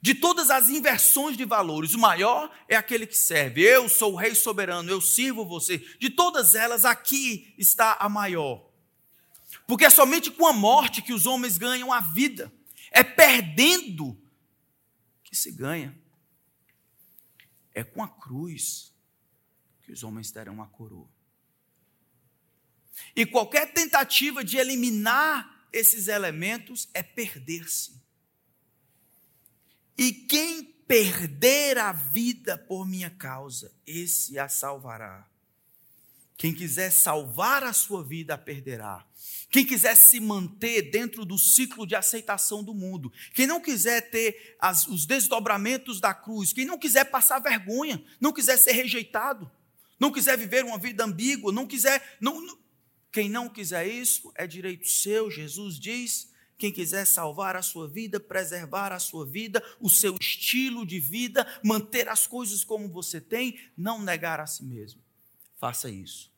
De 0.00 0.14
todas 0.14 0.48
as 0.48 0.68
inversões 0.68 1.36
de 1.36 1.44
valores, 1.44 1.92
o 1.92 1.98
maior 1.98 2.50
é 2.68 2.74
aquele 2.74 3.06
que 3.06 3.16
serve. 3.16 3.62
Eu 3.62 3.88
sou 3.88 4.14
o 4.14 4.16
rei 4.16 4.34
soberano, 4.34 4.90
eu 4.90 5.00
sirvo 5.00 5.44
você. 5.44 5.78
De 5.98 6.08
todas 6.08 6.54
elas, 6.54 6.84
aqui 6.84 7.52
está 7.58 7.96
a 8.00 8.08
maior. 8.08 8.64
Porque 9.66 9.84
é 9.84 9.90
somente 9.90 10.30
com 10.30 10.46
a 10.46 10.52
morte 10.52 11.02
que 11.02 11.12
os 11.12 11.26
homens 11.26 11.58
ganham 11.58 11.92
a 11.92 12.00
vida. 12.00 12.52
É 12.90 13.04
perdendo 13.04 14.16
que 15.28 15.36
se 15.36 15.52
ganha. 15.52 15.94
É 17.74 17.84
com 17.84 18.02
a 18.02 18.08
cruz 18.08 18.94
que 19.82 19.92
os 19.92 20.02
homens 20.02 20.30
terão 20.30 20.62
a 20.62 20.66
coroa. 20.66 21.08
E 23.14 23.26
qualquer 23.26 23.72
tentativa 23.72 24.42
de 24.42 24.56
eliminar 24.56 25.68
esses 25.70 26.08
elementos 26.08 26.88
é 26.94 27.02
perder-se. 27.02 28.02
E 29.96 30.12
quem 30.12 30.64
perder 30.64 31.76
a 31.76 31.92
vida 31.92 32.56
por 32.56 32.86
minha 32.86 33.10
causa, 33.10 33.70
esse 33.86 34.38
a 34.38 34.48
salvará. 34.48 35.28
Quem 36.38 36.54
quiser 36.54 36.92
salvar 36.92 37.64
a 37.64 37.72
sua 37.72 38.04
vida, 38.04 38.34
a 38.34 38.38
perderá. 38.38 39.04
Quem 39.50 39.66
quiser 39.66 39.96
se 39.96 40.20
manter 40.20 40.82
dentro 40.82 41.24
do 41.24 41.36
ciclo 41.36 41.84
de 41.84 41.96
aceitação 41.96 42.62
do 42.62 42.72
mundo, 42.72 43.12
quem 43.34 43.44
não 43.44 43.60
quiser 43.60 44.08
ter 44.08 44.56
as, 44.60 44.86
os 44.86 45.04
desdobramentos 45.04 46.00
da 46.00 46.14
cruz, 46.14 46.52
quem 46.52 46.64
não 46.64 46.78
quiser 46.78 47.06
passar 47.06 47.40
vergonha, 47.40 48.00
não 48.20 48.32
quiser 48.32 48.56
ser 48.56 48.70
rejeitado, 48.70 49.50
não 49.98 50.12
quiser 50.12 50.38
viver 50.38 50.64
uma 50.64 50.78
vida 50.78 51.04
ambígua, 51.04 51.50
não 51.50 51.66
quiser, 51.66 52.16
não, 52.20 52.56
quem 53.10 53.28
não 53.28 53.48
quiser 53.48 53.88
isso, 53.88 54.30
é 54.36 54.46
direito 54.46 54.86
seu. 54.86 55.28
Jesus 55.28 55.76
diz: 55.76 56.30
quem 56.56 56.70
quiser 56.70 57.04
salvar 57.04 57.56
a 57.56 57.62
sua 57.62 57.88
vida, 57.88 58.20
preservar 58.20 58.92
a 58.92 59.00
sua 59.00 59.26
vida, 59.26 59.60
o 59.80 59.90
seu 59.90 60.14
estilo 60.20 60.86
de 60.86 61.00
vida, 61.00 61.44
manter 61.64 62.08
as 62.08 62.28
coisas 62.28 62.62
como 62.62 62.88
você 62.88 63.20
tem, 63.20 63.58
não 63.76 64.00
negar 64.00 64.38
a 64.38 64.46
si 64.46 64.62
mesmo. 64.62 65.07
Faça 65.58 65.90
isso 65.90 66.32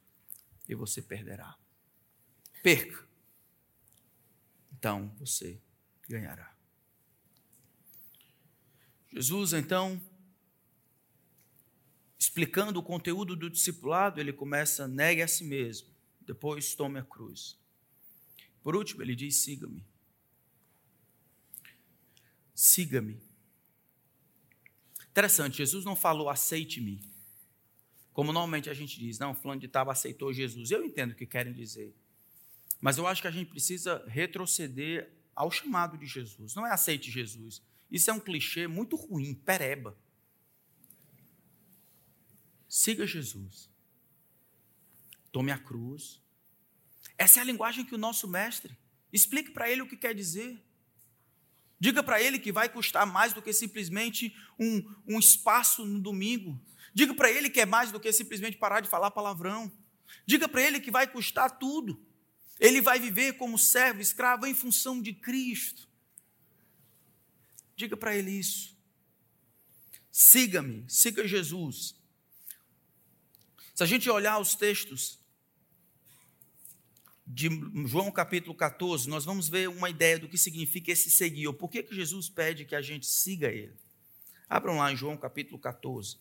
e 0.68 0.74
você 0.74 1.00
perderá. 1.00 1.56
Perca. 2.62 3.06
Então 4.72 5.14
você 5.18 5.60
ganhará. 6.08 6.54
Jesus, 9.12 9.52
então, 9.52 10.00
explicando 12.18 12.78
o 12.78 12.82
conteúdo 12.82 13.34
do 13.34 13.50
discipulado, 13.50 14.20
ele 14.20 14.32
começa: 14.32 14.86
negue 14.86 15.22
a 15.22 15.28
si 15.28 15.44
mesmo 15.44 15.90
depois 16.30 16.76
tome 16.76 17.00
a 17.00 17.02
cruz. 17.02 17.58
Por 18.62 18.76
último, 18.76 19.02
ele 19.02 19.16
diz: 19.16 19.36
siga-me. 19.36 19.84
Siga-me. 22.54 23.20
Interessante, 25.10 25.56
Jesus 25.56 25.84
não 25.84 25.96
falou 25.96 26.28
aceite-me. 26.28 27.00
Como 28.12 28.32
normalmente 28.32 28.68
a 28.68 28.74
gente 28.74 28.98
diz, 28.98 29.18
não, 29.18 29.34
fulano 29.34 29.60
de 29.60 29.68
tal 29.68 29.88
aceitou 29.90 30.32
Jesus. 30.32 30.70
Eu 30.70 30.84
entendo 30.84 31.12
o 31.12 31.14
que 31.14 31.26
querem 31.26 31.52
dizer. 31.52 31.94
Mas 32.80 32.98
eu 32.98 33.06
acho 33.06 33.22
que 33.22 33.28
a 33.28 33.30
gente 33.30 33.48
precisa 33.48 34.04
retroceder 34.06 35.12
ao 35.34 35.50
chamado 35.50 35.96
de 35.96 36.06
Jesus. 36.06 36.54
Não 36.54 36.66
é 36.66 36.72
aceite 36.72 37.10
Jesus. 37.10 37.62
Isso 37.90 38.10
é 38.10 38.12
um 38.12 38.20
clichê 38.20 38.66
muito 38.66 38.96
ruim, 38.96 39.34
pereba. 39.34 39.96
Siga 42.68 43.06
Jesus. 43.06 43.68
Tome 45.32 45.50
a 45.50 45.58
cruz. 45.58 46.20
Essa 47.18 47.40
é 47.40 47.42
a 47.42 47.44
linguagem 47.44 47.84
que 47.84 47.94
o 47.94 47.98
nosso 47.98 48.28
mestre. 48.28 48.76
Explique 49.12 49.50
para 49.50 49.68
ele 49.70 49.82
o 49.82 49.88
que 49.88 49.96
quer 49.96 50.14
dizer. 50.14 50.62
Diga 51.78 52.02
para 52.02 52.22
ele 52.22 52.38
que 52.38 52.52
vai 52.52 52.68
custar 52.68 53.06
mais 53.06 53.32
do 53.32 53.42
que 53.42 53.52
simplesmente 53.52 54.36
um, 54.58 54.94
um 55.06 55.18
espaço 55.18 55.84
no 55.84 56.00
domingo. 56.00 56.60
Diga 56.92 57.14
para 57.14 57.30
ele 57.30 57.48
que 57.48 57.60
é 57.60 57.66
mais 57.66 57.92
do 57.92 58.00
que 58.00 58.12
simplesmente 58.12 58.56
parar 58.56 58.80
de 58.80 58.88
falar 58.88 59.10
palavrão. 59.10 59.70
Diga 60.26 60.48
para 60.48 60.62
ele 60.62 60.80
que 60.80 60.90
vai 60.90 61.06
custar 61.06 61.58
tudo. 61.58 62.04
Ele 62.58 62.80
vai 62.80 62.98
viver 62.98 63.34
como 63.34 63.58
servo, 63.58 64.00
escravo 64.00 64.46
em 64.46 64.54
função 64.54 65.00
de 65.00 65.12
Cristo. 65.12 65.88
Diga 67.74 67.96
para 67.96 68.14
ele 68.14 68.32
isso. 68.32 68.76
Siga-me, 70.12 70.84
siga 70.88 71.26
Jesus. 71.26 71.94
Se 73.74 73.82
a 73.82 73.86
gente 73.86 74.10
olhar 74.10 74.38
os 74.38 74.54
textos 74.54 75.18
de 77.26 77.48
João 77.86 78.10
capítulo 78.10 78.54
14, 78.54 79.08
nós 79.08 79.24
vamos 79.24 79.48
ver 79.48 79.68
uma 79.68 79.88
ideia 79.88 80.18
do 80.18 80.28
que 80.28 80.36
significa 80.36 80.90
esse 80.90 81.10
seguir, 81.10 81.46
ou 81.46 81.54
por 81.54 81.70
que, 81.70 81.82
que 81.82 81.94
Jesus 81.94 82.28
pede 82.28 82.64
que 82.64 82.74
a 82.74 82.82
gente 82.82 83.06
siga 83.06 83.48
Ele. 83.48 83.74
Abram 84.48 84.76
lá 84.78 84.92
em 84.92 84.96
João 84.96 85.16
capítulo 85.16 85.58
14. 85.58 86.18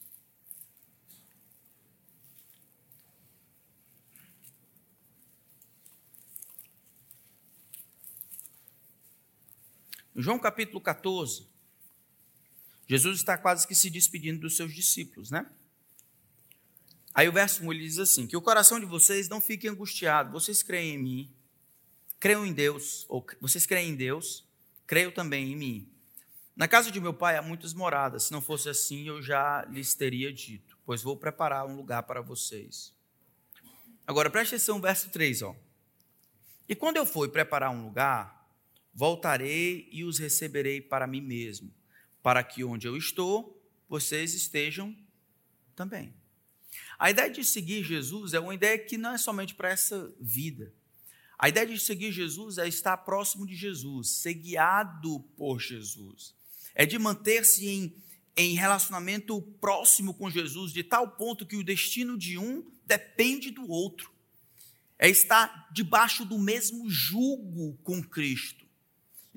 João 10.21 10.37
capítulo 10.37 10.81
14, 10.81 11.47
Jesus 12.87 13.19
está 13.19 13.37
quase 13.37 13.65
que 13.65 13.73
se 13.73 13.89
despedindo 13.89 14.41
dos 14.41 14.57
seus 14.57 14.73
discípulos, 14.73 15.31
né? 15.31 15.49
Aí 17.13 17.29
o 17.29 17.31
verso 17.31 17.63
1 17.63 17.71
ele 17.71 17.83
diz 17.85 17.99
assim: 17.99 18.27
Que 18.27 18.35
o 18.35 18.41
coração 18.41 18.79
de 18.79 18.85
vocês 18.85 19.29
não 19.29 19.39
fique 19.39 19.67
angustiado, 19.67 20.31
vocês 20.31 20.61
creem 20.61 20.95
em 20.95 20.97
mim, 20.97 21.33
creiam 22.19 22.45
em 22.45 22.51
Deus, 22.51 23.05
ou 23.07 23.25
vocês 23.39 23.65
creem 23.65 23.91
em 23.91 23.95
Deus, 23.95 24.45
creio 24.85 25.11
também 25.11 25.53
em 25.53 25.55
mim. 25.55 25.89
Na 26.53 26.67
casa 26.67 26.91
de 26.91 26.99
meu 26.99 27.13
pai 27.13 27.37
há 27.37 27.41
muitas 27.41 27.73
moradas, 27.73 28.23
se 28.23 28.31
não 28.33 28.41
fosse 28.41 28.67
assim 28.67 29.07
eu 29.07 29.21
já 29.21 29.63
lhes 29.69 29.93
teria 29.93 30.33
dito, 30.33 30.77
pois 30.85 31.01
vou 31.01 31.15
preparar 31.15 31.65
um 31.65 31.77
lugar 31.77 32.03
para 32.03 32.21
vocês. 32.21 32.93
Agora 34.05 34.29
preste 34.29 34.55
atenção, 34.55 34.81
verso 34.81 35.09
3, 35.11 35.43
ó. 35.43 35.55
E 36.67 36.75
quando 36.75 36.97
eu 36.97 37.05
for 37.05 37.29
preparar 37.29 37.71
um 37.71 37.85
lugar, 37.85 38.38
Voltarei 38.99 39.87
e 39.93 40.03
os 40.03 40.19
receberei 40.19 40.81
para 40.81 41.07
mim 41.07 41.21
mesmo, 41.21 41.73
para 42.21 42.43
que 42.43 42.65
onde 42.65 42.85
eu 42.85 42.97
estou, 42.97 43.57
vocês 43.87 44.33
estejam 44.33 44.93
também. 45.73 46.13
A 46.99 47.09
ideia 47.09 47.29
de 47.29 47.41
seguir 47.45 47.81
Jesus 47.81 48.33
é 48.33 48.41
uma 48.41 48.53
ideia 48.53 48.77
que 48.77 48.97
não 48.97 49.13
é 49.13 49.17
somente 49.17 49.55
para 49.55 49.69
essa 49.69 50.13
vida. 50.19 50.73
A 51.37 51.47
ideia 51.47 51.65
de 51.65 51.79
seguir 51.79 52.11
Jesus 52.11 52.57
é 52.57 52.67
estar 52.67 52.97
próximo 52.97 53.47
de 53.47 53.55
Jesus, 53.55 54.09
ser 54.09 54.33
guiado 54.33 55.21
por 55.37 55.61
Jesus. 55.61 56.35
É 56.75 56.85
de 56.85 56.99
manter-se 56.99 57.69
em, 57.69 57.95
em 58.35 58.53
relacionamento 58.55 59.41
próximo 59.61 60.13
com 60.13 60.29
Jesus, 60.29 60.73
de 60.73 60.83
tal 60.83 61.11
ponto 61.11 61.45
que 61.45 61.55
o 61.55 61.63
destino 61.63 62.17
de 62.17 62.37
um 62.37 62.69
depende 62.85 63.49
do 63.49 63.65
outro. 63.65 64.11
É 64.97 65.07
estar 65.07 65.69
debaixo 65.71 66.25
do 66.25 66.37
mesmo 66.37 66.89
jugo 66.89 67.79
com 67.81 68.03
Cristo 68.03 68.67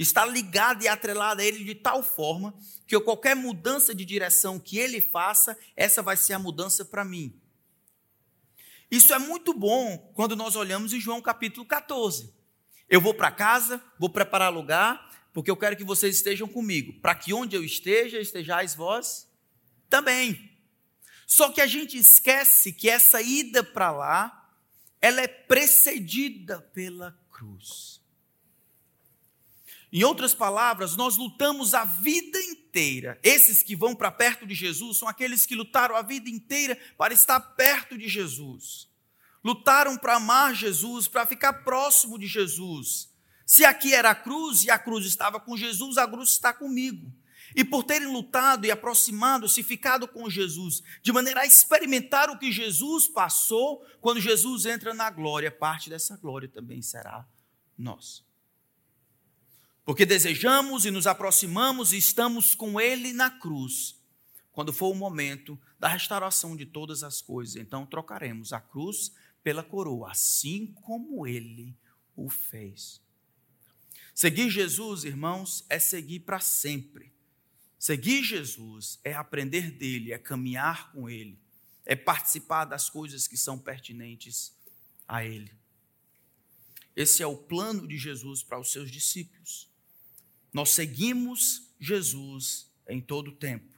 está 0.02 0.26
ligada 0.26 0.84
e 0.84 0.88
atrelada 0.88 1.42
a 1.42 1.44
ele 1.44 1.64
de 1.64 1.74
tal 1.74 2.02
forma 2.02 2.54
que 2.86 2.98
qualquer 3.00 3.34
mudança 3.34 3.94
de 3.94 4.04
direção 4.04 4.58
que 4.58 4.78
ele 4.78 5.00
faça, 5.00 5.56
essa 5.74 6.02
vai 6.02 6.16
ser 6.16 6.34
a 6.34 6.38
mudança 6.38 6.84
para 6.84 7.04
mim. 7.04 7.40
Isso 8.90 9.14
é 9.14 9.18
muito 9.18 9.54
bom 9.54 10.12
quando 10.14 10.36
nós 10.36 10.54
olhamos 10.56 10.92
em 10.92 11.00
João 11.00 11.22
capítulo 11.22 11.64
14. 11.64 12.30
Eu 12.86 13.00
vou 13.00 13.14
para 13.14 13.30
casa, 13.30 13.82
vou 13.98 14.10
preparar 14.10 14.52
lugar, 14.52 15.10
porque 15.32 15.50
eu 15.50 15.56
quero 15.56 15.74
que 15.74 15.84
vocês 15.84 16.16
estejam 16.16 16.46
comigo, 16.46 16.92
para 17.00 17.14
que 17.14 17.32
onde 17.32 17.56
eu 17.56 17.64
esteja, 17.64 18.20
estejais 18.20 18.74
vós 18.74 19.26
também. 19.88 20.50
Só 21.26 21.50
que 21.50 21.62
a 21.62 21.66
gente 21.66 21.96
esquece 21.96 22.70
que 22.70 22.90
essa 22.90 23.22
ida 23.22 23.64
para 23.64 23.90
lá, 23.90 24.50
ela 25.00 25.22
é 25.22 25.26
precedida 25.26 26.60
pela 26.60 27.18
cruz. 27.30 28.01
Em 29.92 30.04
outras 30.04 30.32
palavras, 30.32 30.96
nós 30.96 31.18
lutamos 31.18 31.74
a 31.74 31.84
vida 31.84 32.40
inteira. 32.40 33.20
Esses 33.22 33.62
que 33.62 33.76
vão 33.76 33.94
para 33.94 34.10
perto 34.10 34.46
de 34.46 34.54
Jesus 34.54 34.96
são 34.96 35.06
aqueles 35.06 35.44
que 35.44 35.54
lutaram 35.54 35.94
a 35.94 36.00
vida 36.00 36.30
inteira 36.30 36.78
para 36.96 37.12
estar 37.12 37.38
perto 37.38 37.98
de 37.98 38.08
Jesus. 38.08 38.88
Lutaram 39.44 39.98
para 39.98 40.16
amar 40.16 40.54
Jesus, 40.54 41.06
para 41.08 41.26
ficar 41.26 41.52
próximo 41.64 42.18
de 42.18 42.26
Jesus. 42.26 43.12
Se 43.44 43.66
aqui 43.66 43.92
era 43.92 44.10
a 44.10 44.14
cruz 44.14 44.64
e 44.64 44.70
a 44.70 44.78
cruz 44.78 45.04
estava 45.04 45.38
com 45.38 45.54
Jesus, 45.58 45.98
a 45.98 46.08
cruz 46.08 46.30
está 46.30 46.54
comigo. 46.54 47.12
E 47.54 47.62
por 47.62 47.84
terem 47.84 48.08
lutado 48.08 48.64
e 48.64 48.70
aproximado-se, 48.70 49.62
ficado 49.62 50.08
com 50.08 50.30
Jesus, 50.30 50.82
de 51.02 51.12
maneira 51.12 51.42
a 51.42 51.46
experimentar 51.46 52.30
o 52.30 52.38
que 52.38 52.50
Jesus 52.50 53.08
passou, 53.08 53.84
quando 54.00 54.20
Jesus 54.20 54.64
entra 54.64 54.94
na 54.94 55.10
glória, 55.10 55.50
parte 55.50 55.90
dessa 55.90 56.16
glória 56.16 56.48
também 56.48 56.80
será 56.80 57.26
nossa. 57.76 58.31
Porque 59.84 60.06
desejamos 60.06 60.84
e 60.84 60.90
nos 60.90 61.06
aproximamos 61.06 61.92
e 61.92 61.98
estamos 61.98 62.54
com 62.54 62.80
Ele 62.80 63.12
na 63.12 63.30
cruz, 63.30 64.00
quando 64.52 64.72
for 64.72 64.92
o 64.92 64.94
momento 64.94 65.60
da 65.78 65.88
restauração 65.88 66.56
de 66.56 66.64
todas 66.64 67.02
as 67.02 67.20
coisas. 67.20 67.56
Então 67.56 67.84
trocaremos 67.84 68.52
a 68.52 68.60
cruz 68.60 69.12
pela 69.42 69.62
coroa, 69.62 70.12
assim 70.12 70.68
como 70.82 71.26
Ele 71.26 71.76
o 72.14 72.28
fez. 72.28 73.00
Seguir 74.14 74.50
Jesus, 74.50 75.04
irmãos, 75.04 75.64
é 75.68 75.78
seguir 75.78 76.20
para 76.20 76.38
sempre. 76.38 77.12
Seguir 77.78 78.22
Jesus 78.22 79.00
é 79.02 79.12
aprender 79.12 79.72
dele, 79.72 80.12
é 80.12 80.18
caminhar 80.18 80.92
com 80.92 81.10
ele, 81.10 81.36
é 81.84 81.96
participar 81.96 82.64
das 82.64 82.88
coisas 82.88 83.26
que 83.26 83.36
são 83.36 83.58
pertinentes 83.58 84.54
a 85.08 85.24
ele. 85.24 85.52
Esse 86.94 87.24
é 87.24 87.26
o 87.26 87.36
plano 87.36 87.88
de 87.88 87.98
Jesus 87.98 88.42
para 88.42 88.60
os 88.60 88.70
seus 88.70 88.88
discípulos. 88.88 89.71
Nós 90.52 90.70
seguimos 90.70 91.70
Jesus 91.80 92.70
em 92.86 93.00
todo 93.00 93.28
o 93.28 93.34
tempo. 93.34 93.72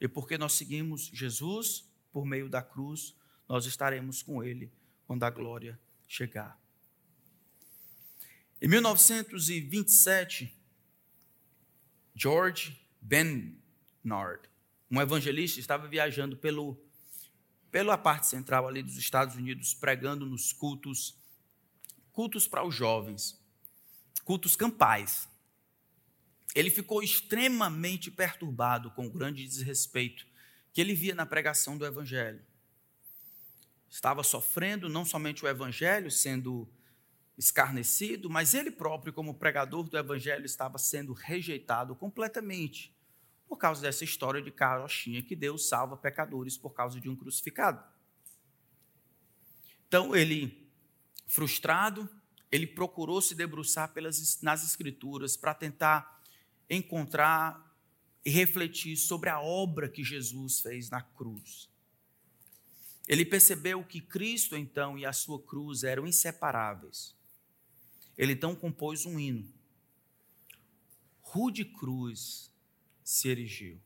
E 0.00 0.06
porque 0.06 0.38
nós 0.38 0.52
seguimos 0.52 1.10
Jesus 1.12 1.84
por 2.12 2.24
meio 2.24 2.48
da 2.48 2.62
cruz, 2.62 3.14
nós 3.48 3.66
estaremos 3.66 4.22
com 4.22 4.42
Ele 4.42 4.72
quando 5.06 5.24
a 5.24 5.30
glória 5.30 5.78
chegar. 6.06 6.58
Em 8.62 8.68
1927, 8.68 10.54
George 12.14 12.80
Bernard, 13.00 14.48
um 14.90 15.00
evangelista, 15.00 15.58
estava 15.58 15.88
viajando 15.88 16.36
pelo, 16.36 16.78
pela 17.70 17.98
parte 17.98 18.28
central 18.28 18.68
ali 18.68 18.82
dos 18.82 18.96
Estados 18.96 19.34
Unidos, 19.34 19.74
pregando 19.74 20.24
nos 20.24 20.52
cultos, 20.52 21.18
cultos 22.12 22.46
para 22.46 22.64
os 22.64 22.74
jovens, 22.74 23.38
cultos 24.24 24.54
campais 24.54 25.28
ele 26.54 26.70
ficou 26.70 27.02
extremamente 27.02 28.10
perturbado 28.10 28.90
com 28.92 29.06
o 29.06 29.10
grande 29.10 29.44
desrespeito 29.44 30.26
que 30.72 30.80
ele 30.80 30.94
via 30.94 31.14
na 31.14 31.26
pregação 31.26 31.76
do 31.76 31.84
Evangelho. 31.84 32.44
Estava 33.90 34.22
sofrendo 34.22 34.88
não 34.88 35.04
somente 35.04 35.44
o 35.44 35.48
Evangelho 35.48 36.10
sendo 36.10 36.68
escarnecido, 37.36 38.30
mas 38.30 38.54
ele 38.54 38.70
próprio, 38.70 39.12
como 39.12 39.34
pregador 39.34 39.88
do 39.88 39.98
Evangelho, 39.98 40.44
estava 40.44 40.78
sendo 40.78 41.12
rejeitado 41.12 41.94
completamente 41.94 42.94
por 43.48 43.56
causa 43.56 43.82
dessa 43.82 44.04
história 44.04 44.40
de 44.40 44.50
carochinha 44.50 45.22
que 45.22 45.36
Deus 45.36 45.68
salva 45.68 45.96
pecadores 45.96 46.56
por 46.56 46.70
causa 46.70 47.00
de 47.00 47.08
um 47.08 47.16
crucificado. 47.16 47.82
Então, 49.86 50.14
ele, 50.14 50.68
frustrado, 51.26 52.08
ele 52.50 52.66
procurou 52.66 53.20
se 53.20 53.34
debruçar 53.34 53.92
pelas, 53.92 54.40
nas 54.42 54.64
Escrituras 54.64 55.36
para 55.36 55.54
tentar 55.54 56.13
encontrar 56.68 57.64
e 58.24 58.30
refletir 58.30 58.96
sobre 58.96 59.28
a 59.28 59.40
obra 59.40 59.88
que 59.88 60.02
Jesus 60.02 60.60
fez 60.60 60.88
na 60.88 61.02
cruz. 61.02 61.68
Ele 63.06 63.24
percebeu 63.24 63.84
que 63.84 64.00
Cristo, 64.00 64.56
então, 64.56 64.96
e 64.96 65.04
a 65.04 65.12
sua 65.12 65.40
cruz 65.42 65.84
eram 65.84 66.06
inseparáveis. 66.06 67.14
Ele 68.16 68.32
então 68.32 68.54
compôs 68.54 69.04
um 69.04 69.18
hino. 69.18 69.52
Rude 71.20 71.64
cruz 71.64 72.50
se 73.02 73.28
erigiu. 73.28 73.80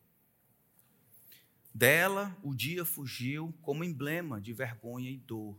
Dela 1.74 2.36
o 2.42 2.54
dia 2.54 2.84
fugiu 2.84 3.52
como 3.62 3.84
emblema 3.84 4.40
de 4.40 4.52
vergonha 4.52 5.10
e 5.10 5.16
dor. 5.16 5.58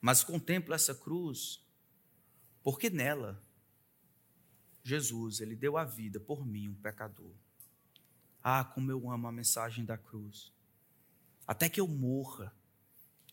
Mas 0.00 0.24
contemplo 0.24 0.74
essa 0.74 0.94
cruz, 0.94 1.64
porque 2.62 2.90
nela 2.90 3.42
Jesus, 4.86 5.40
ele 5.40 5.56
deu 5.56 5.76
a 5.76 5.84
vida 5.84 6.20
por 6.20 6.46
mim, 6.46 6.68
um 6.68 6.74
pecador. 6.76 7.34
Ah, 8.40 8.62
como 8.62 8.88
eu 8.88 9.10
amo 9.10 9.26
a 9.26 9.32
mensagem 9.32 9.84
da 9.84 9.98
cruz. 9.98 10.52
Até 11.44 11.68
que 11.68 11.80
eu 11.80 11.88
morra, 11.88 12.54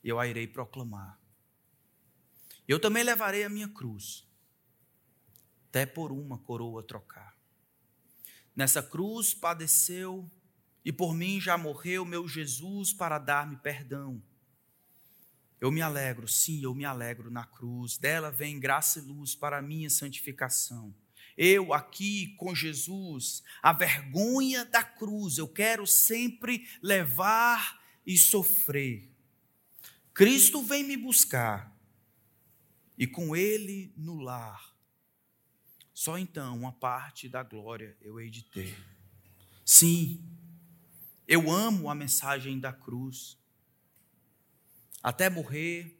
eu 0.04 0.20
a 0.20 0.26
irei 0.26 0.48
proclamar. 0.48 1.20
Eu 2.68 2.80
também 2.80 3.04
levarei 3.04 3.44
a 3.44 3.50
minha 3.50 3.70
cruz, 3.70 4.28
até 5.70 5.86
por 5.86 6.12
uma 6.12 6.40
coroa 6.40 6.82
trocar. 6.82 7.38
Nessa 8.56 8.82
cruz 8.82 9.36
padeceu 9.36 10.28
e 10.84 10.92
por 10.92 11.14
mim 11.14 11.40
já 11.40 11.56
morreu 11.56 12.04
meu 12.04 12.28
Jesus 12.28 12.92
para 12.92 13.20
dar-me 13.20 13.58
perdão. 13.58 14.20
Eu 15.62 15.72
me 15.72 15.84
alegro, 15.84 16.28
sim, 16.28 16.64
eu 16.64 16.74
me 16.74 16.84
alegro 16.84 17.30
na 17.30 17.46
cruz. 17.46 17.96
Dela 17.96 18.32
vem 18.32 18.60
graça 18.60 18.98
e 18.98 19.04
luz 19.04 19.36
para 19.36 19.60
a 19.60 19.62
minha 19.62 19.90
santificação 19.92 20.96
eu 21.38 21.74
aqui 21.74 22.36
com 22.38 22.54
Jesus, 22.54 23.44
a 23.62 23.74
vergonha 23.74 24.66
da 24.66 24.84
cruz, 24.84 25.38
eu 25.38 25.48
quero 25.48 25.86
sempre 25.88 26.68
levar 26.82 27.82
e 28.06 28.18
sofrer. 28.18 29.10
Cristo 30.14 30.62
vem 30.62 30.84
me 30.84 30.96
buscar 30.96 31.76
e 32.98 33.08
com 33.08 33.36
Ele 33.36 33.92
no 33.98 34.20
lar. 34.20 34.74
Só 35.94 36.18
então 36.18 36.58
uma 36.58 36.72
parte 36.72 37.28
da 37.30 37.44
glória 37.44 37.98
eu 38.02 38.20
hei 38.20 38.30
de 38.30 38.44
ter. 38.44 38.76
Sim, 39.66 40.24
eu 41.28 41.50
amo 41.50 41.90
a 41.90 41.96
mensagem 41.96 42.60
da 42.60 42.74
cruz. 42.74 43.38
Até 45.02 45.30
morrer, 45.30 46.00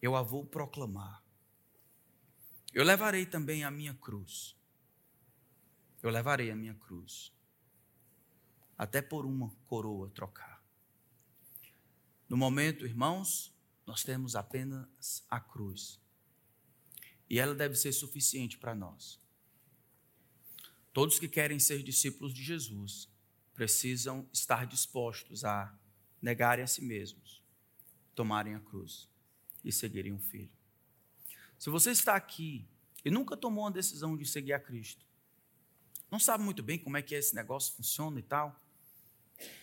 eu 0.00 0.14
a 0.16 0.22
vou 0.22 0.44
proclamar. 0.44 1.22
Eu 2.78 2.84
levarei 2.84 3.26
também 3.26 3.64
a 3.64 3.72
minha 3.72 3.92
cruz. 3.92 4.56
Eu 6.00 6.10
levarei 6.10 6.48
a 6.52 6.54
minha 6.54 6.74
cruz. 6.74 7.32
Até 8.76 9.02
por 9.02 9.26
uma 9.26 9.50
coroa 9.66 10.08
trocar. 10.10 10.64
No 12.28 12.36
momento, 12.36 12.86
irmãos, 12.86 13.52
nós 13.84 14.04
temos 14.04 14.36
apenas 14.36 15.24
a 15.28 15.40
cruz. 15.40 16.00
E 17.28 17.40
ela 17.40 17.52
deve 17.52 17.74
ser 17.74 17.90
suficiente 17.90 18.56
para 18.56 18.76
nós. 18.76 19.20
Todos 20.92 21.18
que 21.18 21.26
querem 21.26 21.58
ser 21.58 21.82
discípulos 21.82 22.32
de 22.32 22.44
Jesus 22.44 23.08
precisam 23.54 24.24
estar 24.32 24.68
dispostos 24.68 25.44
a 25.44 25.76
negarem 26.22 26.62
a 26.62 26.68
si 26.68 26.84
mesmos, 26.84 27.42
tomarem 28.14 28.54
a 28.54 28.60
cruz 28.60 29.08
e 29.64 29.72
seguirem 29.72 30.12
o 30.12 30.20
Filho. 30.20 30.57
Se 31.58 31.70
você 31.70 31.90
está 31.90 32.14
aqui 32.14 32.66
e 33.04 33.10
nunca 33.10 33.36
tomou 33.36 33.64
uma 33.64 33.70
decisão 33.70 34.16
de 34.16 34.24
seguir 34.24 34.52
a 34.52 34.60
Cristo, 34.60 35.04
não 36.10 36.18
sabe 36.18 36.44
muito 36.44 36.62
bem 36.62 36.78
como 36.78 36.96
é 36.96 37.02
que 37.02 37.14
esse 37.14 37.34
negócio 37.34 37.74
funciona 37.74 38.18
e 38.18 38.22
tal, 38.22 38.58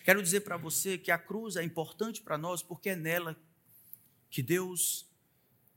quero 0.04 0.22
dizer 0.22 0.40
para 0.40 0.56
você 0.56 0.98
que 0.98 1.10
a 1.10 1.18
cruz 1.18 1.56
é 1.56 1.62
importante 1.64 2.22
para 2.22 2.36
nós 2.36 2.62
porque 2.62 2.90
é 2.90 2.96
nela 2.96 3.36
que 4.30 4.42
Deus 4.42 5.06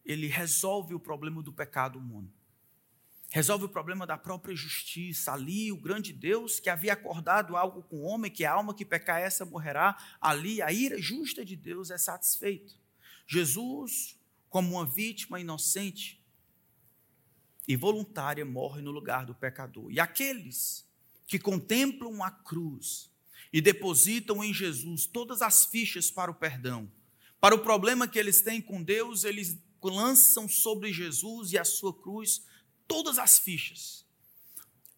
ele 0.05 0.27
resolve 0.27 0.93
o 0.93 0.99
problema 0.99 1.41
do 1.41 1.53
pecado 1.53 1.97
humano. 1.97 2.31
Resolve 3.31 3.65
o 3.65 3.69
problema 3.69 4.07
da 4.07 4.17
própria 4.17 4.55
justiça. 4.55 5.31
Ali, 5.31 5.71
o 5.71 5.77
grande 5.77 6.11
Deus 6.11 6.59
que 6.59 6.69
havia 6.69 6.93
acordado 6.93 7.55
algo 7.55 7.83
com 7.83 7.97
o 7.97 8.03
homem, 8.05 8.31
que 8.31 8.43
a 8.43 8.53
alma 8.53 8.73
que 8.73 8.83
pecar 8.83 9.21
essa 9.21 9.45
morrerá. 9.45 9.95
Ali, 10.19 10.63
a 10.63 10.71
ira 10.71 10.99
justa 10.99 11.45
de 11.45 11.55
Deus 11.55 11.91
é 11.91 11.97
satisfeita. 11.97 12.73
Jesus, 13.27 14.18
como 14.49 14.75
uma 14.75 14.85
vítima 14.85 15.39
inocente 15.39 16.19
e 17.67 17.75
voluntária, 17.75 18.43
morre 18.43 18.81
no 18.81 18.91
lugar 18.91 19.25
do 19.25 19.35
pecador. 19.35 19.91
E 19.91 19.99
aqueles 19.99 20.87
que 21.27 21.37
contemplam 21.37 22.23
a 22.23 22.31
cruz 22.31 23.11
e 23.53 23.61
depositam 23.61 24.43
em 24.43 24.53
Jesus 24.53 25.05
todas 25.05 25.41
as 25.41 25.65
fichas 25.65 26.09
para 26.09 26.31
o 26.31 26.35
perdão, 26.35 26.91
para 27.39 27.53
o 27.53 27.59
problema 27.59 28.07
que 28.07 28.17
eles 28.17 28.41
têm 28.41 28.61
com 28.61 28.81
Deus, 28.81 29.23
eles 29.23 29.57
lançam 29.81 30.49
sobre 30.49 30.91
Jesus 30.91 31.53
e 31.53 31.57
a 31.57 31.63
sua 31.63 31.93
cruz 31.93 32.43
todas 32.87 33.19
as 33.19 33.39
fichas, 33.39 34.03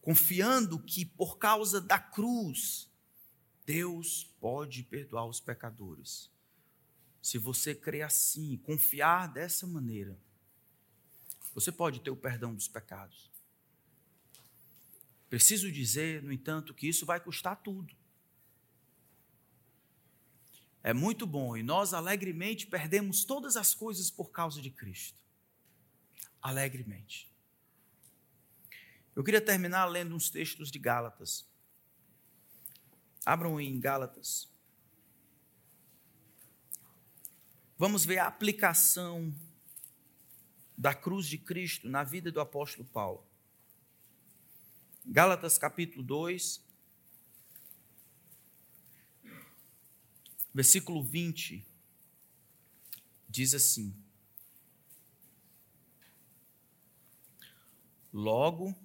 confiando 0.02 0.80
que 0.80 1.06
por 1.06 1.38
causa 1.38 1.82
da 1.82 2.00
cruz, 2.00 2.90
Deus 3.66 4.30
pode 4.40 4.84
perdoar 4.84 5.26
os 5.26 5.40
pecadores. 5.40 6.32
Se 7.22 7.38
você 7.38 7.76
crer 7.76 8.04
assim, 8.04 8.58
confiar 8.58 9.28
dessa 9.28 9.68
maneira, 9.68 10.18
você 11.54 11.72
pode 11.72 12.02
ter 12.02 12.10
o 12.10 12.16
perdão 12.16 12.54
dos 12.54 12.68
pecados. 12.68 13.30
Preciso 15.30 15.72
dizer, 15.72 16.22
no 16.22 16.32
entanto, 16.34 16.74
que 16.74 16.88
isso 16.88 17.06
vai 17.06 17.20
custar 17.20 17.62
tudo. 17.62 17.96
É 20.84 20.94
muito 20.94 21.28
bom 21.28 21.56
e 21.56 21.64
nós 21.64 21.94
alegremente 21.94 22.68
perdemos 22.68 23.24
todas 23.24 23.56
as 23.56 23.74
coisas 23.74 24.12
por 24.12 24.32
causa 24.32 24.62
de 24.62 24.70
Cristo. 24.70 25.22
Alegremente. 26.42 27.32
Eu 29.16 29.24
queria 29.24 29.40
terminar 29.40 29.86
lendo 29.86 30.16
uns 30.16 30.30
textos 30.30 30.72
de 30.72 30.80
Gálatas. 30.80 31.48
Abram 33.26 33.62
em 33.62 33.80
Gálatas. 33.80 34.51
Vamos 37.82 38.06
ver 38.06 38.20
a 38.20 38.28
aplicação 38.28 39.34
da 40.78 40.94
cruz 40.94 41.26
de 41.26 41.36
Cristo 41.36 41.90
na 41.90 42.04
vida 42.04 42.32
do 42.32 42.40
apóstolo 42.40 42.88
Paulo. 42.88 43.26
Gálatas 45.04 45.58
capítulo 45.58 46.04
2, 46.04 46.64
versículo 50.54 51.04
20, 51.04 51.66
diz 53.28 53.56
assim: 53.56 53.96
Logo, 58.14 58.76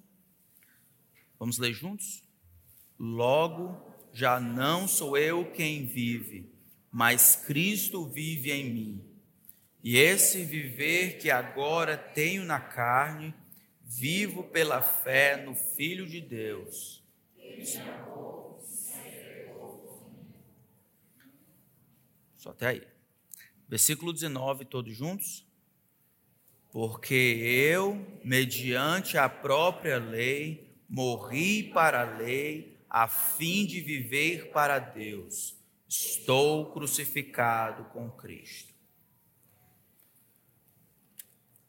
vamos 1.37 1.59
ler 1.59 1.71
juntos? 1.71 2.23
Logo, 2.97 3.79
já 4.11 4.39
não 4.39 4.87
sou 4.87 5.15
eu 5.15 5.51
quem 5.51 5.85
vive, 5.85 6.56
mas 6.97 7.35
Cristo 7.35 8.07
vive 8.07 8.51
em 8.51 8.71
mim. 8.71 9.05
E 9.83 9.97
esse 9.97 10.43
viver 10.43 11.19
que 11.19 11.29
agora 11.29 11.95
tenho 11.95 12.43
na 12.43 12.59
carne, 12.59 13.35
vivo 13.83 14.45
pela 14.45 14.81
fé 14.81 15.37
no 15.37 15.53
Filho 15.53 16.07
de 16.07 16.19
Deus. 16.19 17.03
Só 22.35 22.49
até 22.49 22.65
aí. 22.65 22.87
Versículo 23.69 24.11
19, 24.11 24.65
todos 24.65 24.97
juntos. 24.97 25.45
Porque 26.71 27.13
eu, 27.13 28.03
mediante 28.23 29.19
a 29.19 29.29
própria 29.29 29.99
lei, 29.99 30.75
morri 30.89 31.61
para 31.61 32.01
a 32.01 32.17
lei, 32.17 32.75
a 32.89 33.07
fim 33.07 33.67
de 33.67 33.81
viver 33.81 34.49
para 34.49 34.79
Deus. 34.79 35.56
Estou 35.87 36.71
crucificado 36.73 37.85
com 37.85 38.11
Cristo. 38.11 38.73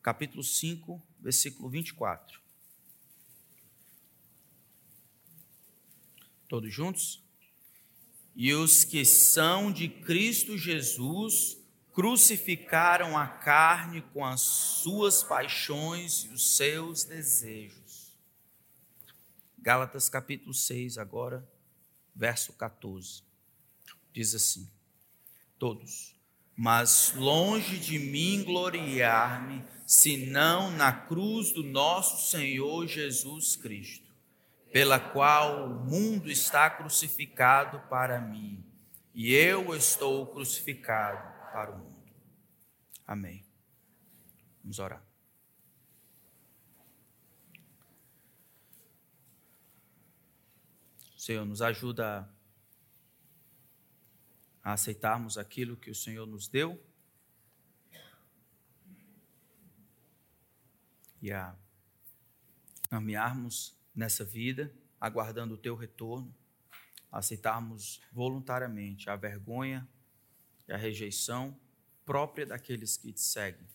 Capítulo 0.03 0.43
5, 0.43 1.01
versículo 1.21 1.69
24. 1.69 2.41
Todos 6.49 6.73
juntos? 6.73 7.23
E 8.35 8.53
os 8.55 8.85
que 8.85 9.05
são 9.05 9.71
de 9.71 9.89
Cristo 9.89 10.57
Jesus 10.57 11.59
crucificaram 11.93 13.17
a 13.17 13.27
carne 13.27 14.03
com 14.13 14.25
as 14.25 14.41
suas 14.41 15.23
paixões 15.23 16.25
e 16.25 16.29
os 16.29 16.57
seus 16.57 17.05
desejos. 17.05 18.17
Gálatas 19.59 20.09
capítulo 20.09 20.55
6, 20.55 20.97
agora, 20.97 21.49
verso 22.15 22.53
14. 22.53 23.28
Diz 24.19 24.35
assim: 24.35 24.69
Todos, 25.61 26.13
mas 26.57 27.13
longe 27.15 27.79
de 27.79 28.01
mim 28.01 28.43
gloriar-me, 28.43 29.65
senão 29.87 30.73
na 30.73 30.93
cruz 30.93 31.53
do 31.53 31.63
nosso 31.63 32.29
Senhor 32.29 32.85
Jesus 32.89 33.55
Cristo 33.55 34.09
pela 34.73 34.99
qual 34.99 35.67
o 35.67 35.85
mundo 35.85 36.29
está 36.29 36.69
crucificado 36.69 37.79
para 37.89 38.21
mim, 38.21 38.61
e 39.15 39.33
eu 39.33 39.73
estou 39.73 40.27
crucificado 40.27 41.53
para 41.53 41.71
o 41.71 41.79
mundo. 41.79 42.13
Amém. 43.07 43.45
Vamos 44.65 44.81
orar. 44.81 45.03
Senhor, 51.17 51.45
nos 51.45 51.63
ajuda 51.63 52.19
a 52.19 52.38
aceitarmos 54.73 55.39
aquilo 55.39 55.77
que 55.77 55.91
o 55.91 55.95
Senhor 55.95 56.27
nos 56.27 56.49
deu 56.49 56.83
e 61.21 61.33
a 61.33 61.55
caminharmos 62.89 63.77
nessa 63.95 64.25
vida, 64.25 64.73
aguardando 65.01 65.55
o 65.55 65.59
teu 65.59 65.75
retorno, 65.75 66.35
aceitarmos 67.11 68.01
voluntariamente 68.13 69.11
a 69.11 69.17
vergonha 69.17 69.89
e 70.67 70.73
a 70.73 70.77
rejeição 70.77 71.59
própria 72.05 72.47
daqueles 72.47 72.97
que 72.97 73.13
te 73.13 73.21
seguem. 73.21 73.67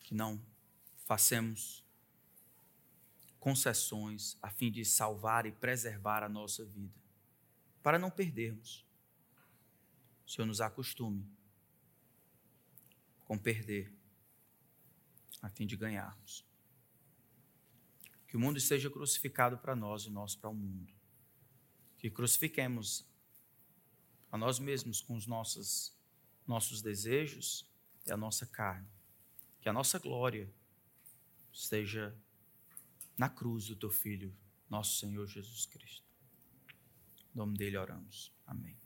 Que 0.00 0.14
não 0.14 0.40
façamos 1.04 1.84
concessões 3.38 4.36
a 4.42 4.50
fim 4.50 4.70
de 4.70 4.84
salvar 4.84 5.46
e 5.46 5.52
preservar 5.52 6.22
a 6.22 6.28
nossa 6.28 6.64
vida, 6.64 7.05
para 7.86 8.00
não 8.00 8.10
perdermos. 8.10 8.84
O 10.26 10.28
Senhor 10.28 10.44
nos 10.44 10.60
acostume 10.60 11.24
com 13.24 13.38
perder, 13.38 13.94
a 15.40 15.48
fim 15.48 15.68
de 15.68 15.76
ganharmos. 15.76 16.44
Que 18.26 18.36
o 18.36 18.40
mundo 18.40 18.56
esteja 18.58 18.90
crucificado 18.90 19.56
para 19.58 19.76
nós 19.76 20.02
e 20.04 20.10
nós 20.10 20.34
para 20.34 20.50
o 20.50 20.54
mundo. 20.54 20.92
Que 21.96 22.10
crucifiquemos 22.10 23.06
a 24.32 24.36
nós 24.36 24.58
mesmos 24.58 25.00
com 25.00 25.14
os 25.14 25.28
nossos, 25.28 25.96
nossos 26.44 26.82
desejos 26.82 27.70
e 28.04 28.10
a 28.10 28.16
nossa 28.16 28.46
carne. 28.46 28.90
Que 29.60 29.68
a 29.68 29.72
nossa 29.72 29.96
glória 30.00 30.52
esteja 31.52 32.12
na 33.16 33.28
cruz 33.28 33.68
do 33.68 33.76
teu 33.76 33.90
filho 33.90 34.36
nosso 34.68 34.98
Senhor 34.98 35.28
Jesus 35.28 35.66
Cristo. 35.66 36.05
Nome 37.36 37.54
dele 37.54 37.76
oramos. 37.76 38.32
Amém. 38.46 38.85